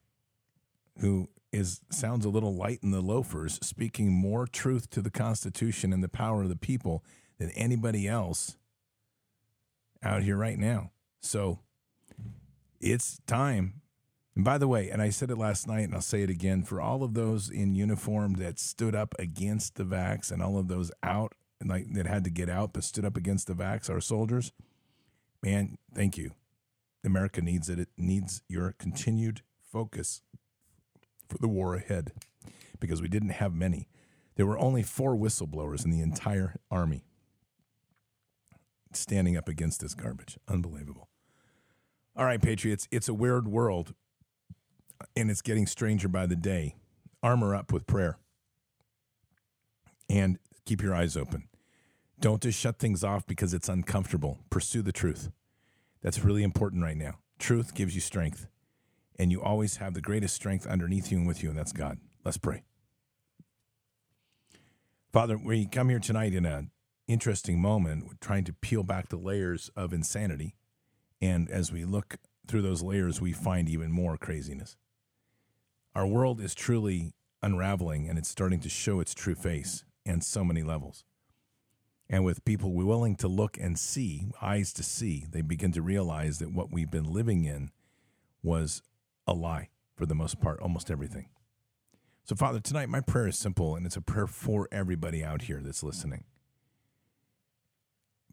who 0.99 1.29
is 1.53 1.81
sounds 1.91 2.25
a 2.25 2.31
little 2.31 2.55
light 2.55 2.81
in 2.83 2.93
the 2.93 3.01
loafers, 3.01 3.59
speaking 3.63 4.13
more 4.13 4.47
truth 4.47 4.89
to 4.91 5.03
the 5.03 5.11
Constitution 5.11 5.93
and 5.93 6.03
the 6.03 6.09
power 6.09 6.43
of 6.43 6.49
the 6.49 6.57
people 6.57 7.05
than 7.39 7.51
anybody 7.51 8.07
else 8.09 8.57
out 10.03 10.23
here 10.23 10.37
right 10.37 10.59
now. 10.59 10.91
So 11.21 11.61
it's 12.81 13.21
time. 13.27 13.83
And 14.35 14.45
by 14.45 14.57
the 14.59 14.69
way, 14.69 14.89
and 14.89 15.03
I 15.03 15.11
said 15.11 15.31
it 15.31 15.37
last 15.37 15.67
night 15.67 15.83
and 15.83 15.95
I'll 15.95 16.01
say 16.01 16.23
it 16.23 16.31
again 16.31 16.63
for 16.63 16.81
all 16.81 17.03
of 17.03 17.15
those 17.15 17.51
in 17.51 17.75
uniform 17.75 18.35
that 18.35 18.59
stood 18.59 18.95
up 18.95 19.15
against 19.19 19.75
the 19.75 19.85
vax 19.85 20.33
and 20.33 20.43
all 20.43 20.57
of 20.57 20.69
those 20.69 20.91
out 21.03 21.35
like 21.69 21.93
that 21.95 22.07
had 22.07 22.25
to 22.25 22.31
get 22.31 22.49
out 22.51 22.73
but 22.73 22.85
stood 22.85 23.05
up 23.05 23.17
against 23.17 23.47
the 23.49 23.55
vax, 23.55 23.91
our 23.91 24.01
soldiers, 24.01 24.53
man, 25.43 25.79
thank 25.95 26.17
you. 26.19 26.33
America 27.05 27.41
needs 27.43 27.69
it. 27.69 27.79
It 27.79 27.89
needs 27.99 28.43
your 28.49 28.75
continued 28.79 29.43
focus 29.73 30.23
for 31.29 31.39
the 31.39 31.49
war 31.49 31.75
ahead 31.75 32.13
because 32.81 33.03
we 33.03 33.09
didn't 33.09 33.31
have 33.31 33.55
many. 33.55 33.89
There 34.37 34.47
were 34.47 34.59
only 34.59 34.83
four 34.83 35.17
whistleblowers 35.17 35.85
in 35.85 35.91
the 35.91 36.01
entire 36.01 36.57
army. 36.71 37.05
standing 38.93 39.37
up 39.37 39.49
against 39.49 39.81
this 39.81 39.95
garbage. 39.95 40.39
Unbelievable. 40.49 41.09
All 42.17 42.25
right, 42.27 42.43
Patriots, 42.43 42.89
it's 42.91 43.09
a 43.09 43.15
weird 43.15 43.49
world 43.49 43.95
and 45.17 45.31
it's 45.31 45.43
getting 45.43 45.67
stranger 45.67 46.09
by 46.09 46.27
the 46.27 46.37
day. 46.37 46.77
Armor 47.23 47.55
up 47.55 47.73
with 47.73 47.87
prayer 47.87 48.19
and 50.09 50.39
keep 50.67 50.83
your 50.83 50.95
eyes 50.95 51.17
open. 51.17 51.45
Don't 52.23 52.41
just 52.41 52.57
shut 52.57 52.79
things 52.79 53.03
off 53.03 53.27
because 53.27 53.53
it's 53.53 53.69
uncomfortable. 53.69 54.39
Pursue 54.49 54.81
the 54.81 54.93
truth. 54.93 55.33
That's 56.03 56.23
really 56.23 56.45
important 56.45 56.85
right 56.85 56.97
now. 56.97 57.19
Truth 57.41 57.75
gives 57.75 57.97
you 57.97 58.01
strength, 58.01 58.47
and 59.19 59.33
you 59.33 59.43
always 59.43 59.79
have 59.79 59.95
the 59.95 60.01
greatest 60.01 60.37
strength 60.37 60.65
underneath 60.65 61.11
you 61.11 61.19
and 61.19 61.27
with 61.27 61.43
you, 61.43 61.49
and 61.49 61.59
that's 61.59 61.73
God. 61.73 61.99
Let's 62.25 62.37
pray. 62.37 62.63
Father, 65.13 65.37
we 65.37 65.67
come 65.67 65.89
here 65.89 65.99
tonight 65.99 66.33
in 66.33 66.47
an 66.47 66.71
interesting 67.09 67.61
moment, 67.61 68.21
trying 68.21 68.45
to 68.45 68.53
peel 68.53 68.85
back 68.85 69.09
the 69.09 69.17
layers 69.17 69.73
of 69.75 69.93
insanity. 69.93 70.55
And 71.21 71.51
as 71.51 71.73
we 71.73 71.85
look 71.85 72.19
through 72.47 72.63
those 72.63 72.83
layers, 72.83 73.21
we 73.21 73.33
find 73.33 73.69
even 73.69 73.91
more 73.91 74.17
craziness. 74.17 74.77
Our 75.93 76.07
world 76.07 76.41
is 76.41 76.55
truly 76.55 77.15
unraveling 77.43 78.09
and 78.09 78.17
it's 78.17 78.29
starting 78.29 78.61
to 78.61 78.69
show 78.69 79.01
its 79.01 79.13
true 79.13 79.35
face 79.35 79.85
and 80.07 80.23
so 80.23 80.45
many 80.45 80.63
levels. 80.63 81.03
And 82.09 82.25
with 82.25 82.45
people 82.45 82.73
willing 82.73 83.17
to 83.17 83.29
look 83.29 83.57
and 83.59 83.79
see, 83.79 84.27
eyes 84.41 84.73
to 84.75 84.83
see, 84.83 85.27
they 85.31 85.41
begin 85.41 85.73
to 85.73 85.83
realize 85.83 86.39
that 86.39 86.53
what 86.53 86.71
we've 86.71 86.91
been 86.91 87.11
living 87.11 87.45
in 87.45 87.71
was 88.43 88.83
a 89.27 89.33
lie 89.33 89.71
for 89.95 90.05
the 90.05 90.15
most 90.15 90.41
part, 90.41 90.61
almost 90.61 90.91
everything. 90.91 91.29
So, 92.25 92.37
Father, 92.37 92.61
tonight 92.61 92.89
my 92.89 93.01
prayer 93.01 93.29
is 93.29 93.39
simple, 93.39 93.75
and 93.77 93.87
it's 93.87 93.97
a 93.97 94.01
prayer 94.01 94.27
for 94.27 94.69
everybody 94.71 95.25
out 95.25 95.43
here 95.43 95.61
that's 95.63 95.83
listening. 95.83 96.25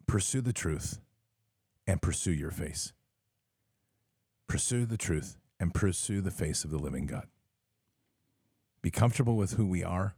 Pursue 0.06 0.40
the 0.40 0.52
truth 0.52 1.00
and 1.86 2.02
pursue 2.02 2.32
your 2.32 2.50
face. 2.50 2.92
Pursue 4.46 4.84
the 4.84 4.96
truth 4.96 5.36
and 5.58 5.72
pursue 5.72 6.20
the 6.20 6.30
face 6.30 6.64
of 6.64 6.70
the 6.70 6.78
living 6.78 7.06
God. 7.06 7.26
Be 8.82 8.90
comfortable 8.90 9.36
with 9.36 9.52
who 9.52 9.66
we 9.66 9.84
are 9.84 10.14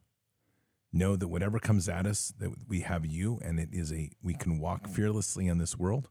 know 0.92 1.16
that 1.16 1.28
whatever 1.28 1.58
comes 1.58 1.88
at 1.88 2.06
us 2.06 2.32
that 2.38 2.50
we 2.68 2.80
have 2.80 3.06
you 3.06 3.40
and 3.42 3.58
it 3.58 3.70
is 3.72 3.92
a 3.92 4.10
we 4.22 4.34
can 4.34 4.58
walk 4.58 4.88
fearlessly 4.88 5.46
in 5.46 5.58
this 5.58 5.78
world 5.78 6.08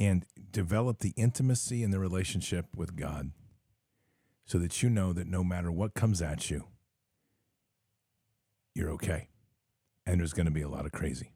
and 0.00 0.24
develop 0.50 1.00
the 1.00 1.12
intimacy 1.16 1.82
and 1.82 1.92
the 1.92 1.98
relationship 1.98 2.66
with 2.74 2.96
God 2.96 3.32
so 4.46 4.58
that 4.58 4.82
you 4.82 4.88
know 4.88 5.12
that 5.12 5.26
no 5.26 5.44
matter 5.44 5.70
what 5.70 5.94
comes 5.94 6.22
at 6.22 6.50
you 6.50 6.64
you're 8.78 8.90
okay. 8.90 9.28
And 10.06 10.20
there's 10.20 10.32
going 10.32 10.46
to 10.46 10.52
be 10.52 10.62
a 10.62 10.68
lot 10.68 10.86
of 10.86 10.92
crazy. 10.92 11.32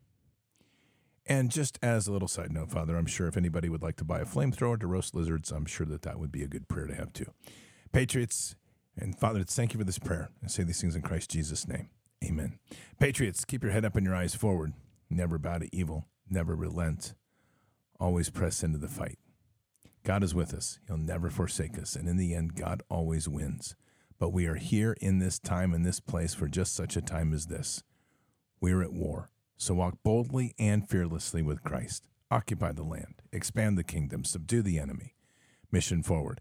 And 1.27 1.51
just 1.51 1.79
as 1.83 2.07
a 2.07 2.13
little 2.13 2.29
side 2.29 2.53
note 2.53 2.71
father 2.71 2.97
i'm 2.97 3.07
sure 3.07 3.29
if 3.29 3.37
anybody 3.37 3.69
would 3.69 3.83
like 3.83 3.97
to 3.97 4.05
buy 4.05 4.19
a 4.19 4.25
flamethrower 4.25 4.79
to 4.81 4.89
roast 4.89 5.15
lizards 5.15 5.53
i'm 5.53 5.67
sure 5.67 5.87
that 5.87 6.03
that 6.03 6.19
would 6.19 6.33
be 6.33 6.43
a 6.43 6.49
good 6.49 6.69
prayer 6.69 6.87
to 6.87 6.95
have 6.95 7.13
too. 7.13 7.33
Patriots 7.93 8.57
and 8.97 9.19
Father, 9.19 9.43
thank 9.43 9.73
you 9.73 9.79
for 9.79 9.85
this 9.85 9.99
prayer. 9.99 10.31
I 10.45 10.49
say 10.49 10.63
these 10.63 10.81
things 10.81 10.97
in 10.97 11.03
Christ 11.03 11.31
Jesus' 11.31 11.67
name. 11.67 11.89
Amen. 12.25 12.59
Patriots, 12.99 13.45
keep 13.45 13.63
your 13.63 13.73
head 13.73 13.85
up 13.85 13.97
and 13.97 14.07
your 14.07 14.15
eyes 14.15 14.35
forward. 14.35 14.75
Never 15.11 15.39
bow 15.39 15.59
to 15.59 15.75
evil. 15.75 16.07
Never 16.29 16.55
relent. 16.55 17.15
Always 17.99 18.31
press 18.31 18.63
into 18.63 18.79
the 18.79 18.89
fight. 18.89 19.19
God 20.05 20.23
is 20.23 20.35
with 20.35 20.53
us. 20.55 20.79
He'll 20.87 20.97
never 20.97 21.31
forsake 21.31 21.79
us. 21.79 21.97
And 21.97 22.09
in 22.09 22.17
the 22.17 22.35
end, 22.35 22.55
God 22.55 22.83
always 22.89 23.29
wins. 23.29 23.77
But 24.19 24.33
we 24.33 24.47
are 24.47 24.57
here 24.57 24.97
in 25.01 25.19
this 25.19 25.39
time, 25.39 25.75
in 25.75 25.83
this 25.83 26.01
place, 26.01 26.35
for 26.35 26.49
just 26.49 26.75
such 26.75 26.97
a 26.97 27.03
time 27.03 27.33
as 27.33 27.47
this. 27.47 27.83
We 28.61 28.73
are 28.73 28.83
at 28.83 28.93
war. 28.93 29.31
So 29.57 29.75
walk 29.75 29.99
boldly 30.03 30.55
and 30.59 30.89
fearlessly 30.89 31.43
with 31.43 31.63
Christ. 31.63 32.05
Occupy 32.31 32.73
the 32.73 32.83
land, 32.83 33.17
expand 33.33 33.77
the 33.77 33.85
kingdom, 33.85 34.25
subdue 34.25 34.63
the 34.63 34.79
enemy. 34.79 35.15
Mission 35.71 36.03
forward. 36.03 36.41